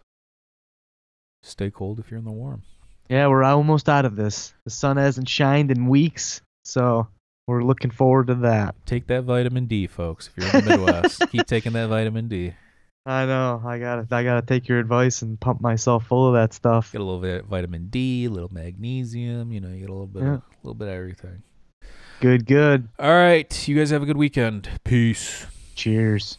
stay 1.44 1.72
cold 1.72 2.00
if 2.00 2.10
you're 2.12 2.20
in 2.20 2.26
the 2.26 2.32
warm. 2.32 2.64
Yeah, 3.10 3.28
we're 3.28 3.44
almost 3.44 3.88
out 3.88 4.06
of 4.06 4.16
this. 4.16 4.54
The 4.66 4.70
sun 4.70 4.98
hasn't 4.98 5.30
shined 5.30 5.72
in 5.72 5.88
weeks, 5.88 6.42
so 6.66 7.08
we're 7.48 7.64
looking 7.64 7.92
forward 7.92 8.28
to 8.28 8.36
that. 8.36 8.76
Take 8.86 9.08
that 9.08 9.24
vitamin 9.24 9.66
D, 9.66 9.88
folks. 9.88 10.28
If 10.28 10.44
you're 10.44 10.56
in 10.62 10.66
the 10.66 10.72
Midwest, 10.78 11.24
keep 11.32 11.48
taking 11.48 11.74
that 11.74 11.88
vitamin 11.88 12.28
D. 12.28 12.54
I 13.08 13.26
know. 13.26 13.62
I 13.66 13.80
gotta 13.80 14.06
I 14.12 14.24
gotta 14.24 14.46
take 14.46 14.68
your 14.68 14.80
advice 14.80 15.22
and 15.22 15.40
pump 15.40 15.62
myself 15.62 16.06
full 16.08 16.28
of 16.28 16.34
that 16.34 16.54
stuff. 16.54 16.92
Get 16.92 17.00
a 17.00 17.04
little 17.06 17.22
bit 17.22 17.40
of 17.42 17.46
vitamin 17.46 17.88
D, 17.88 18.26
a 18.26 18.30
little 18.30 18.52
magnesium. 18.54 19.52
You 19.54 19.62
know, 19.62 19.70
you 19.70 19.80
get 19.80 19.90
a 19.90 19.94
little 19.94 20.08
bit, 20.08 20.24
Yeah. 20.24 20.34
of, 20.34 20.40
a 20.42 20.44
little 20.64 20.76
bit 20.76 20.90
of 20.90 20.94
everything. 20.94 21.42
Good, 22.20 22.46
good. 22.46 22.90
All 23.00 23.14
right, 23.14 23.68
you 23.68 23.78
guys 23.78 23.92
have 23.92 24.04
a 24.04 24.06
good 24.06 24.18
weekend. 24.18 24.68
Peace. 24.84 25.46
Cheers. 25.76 26.38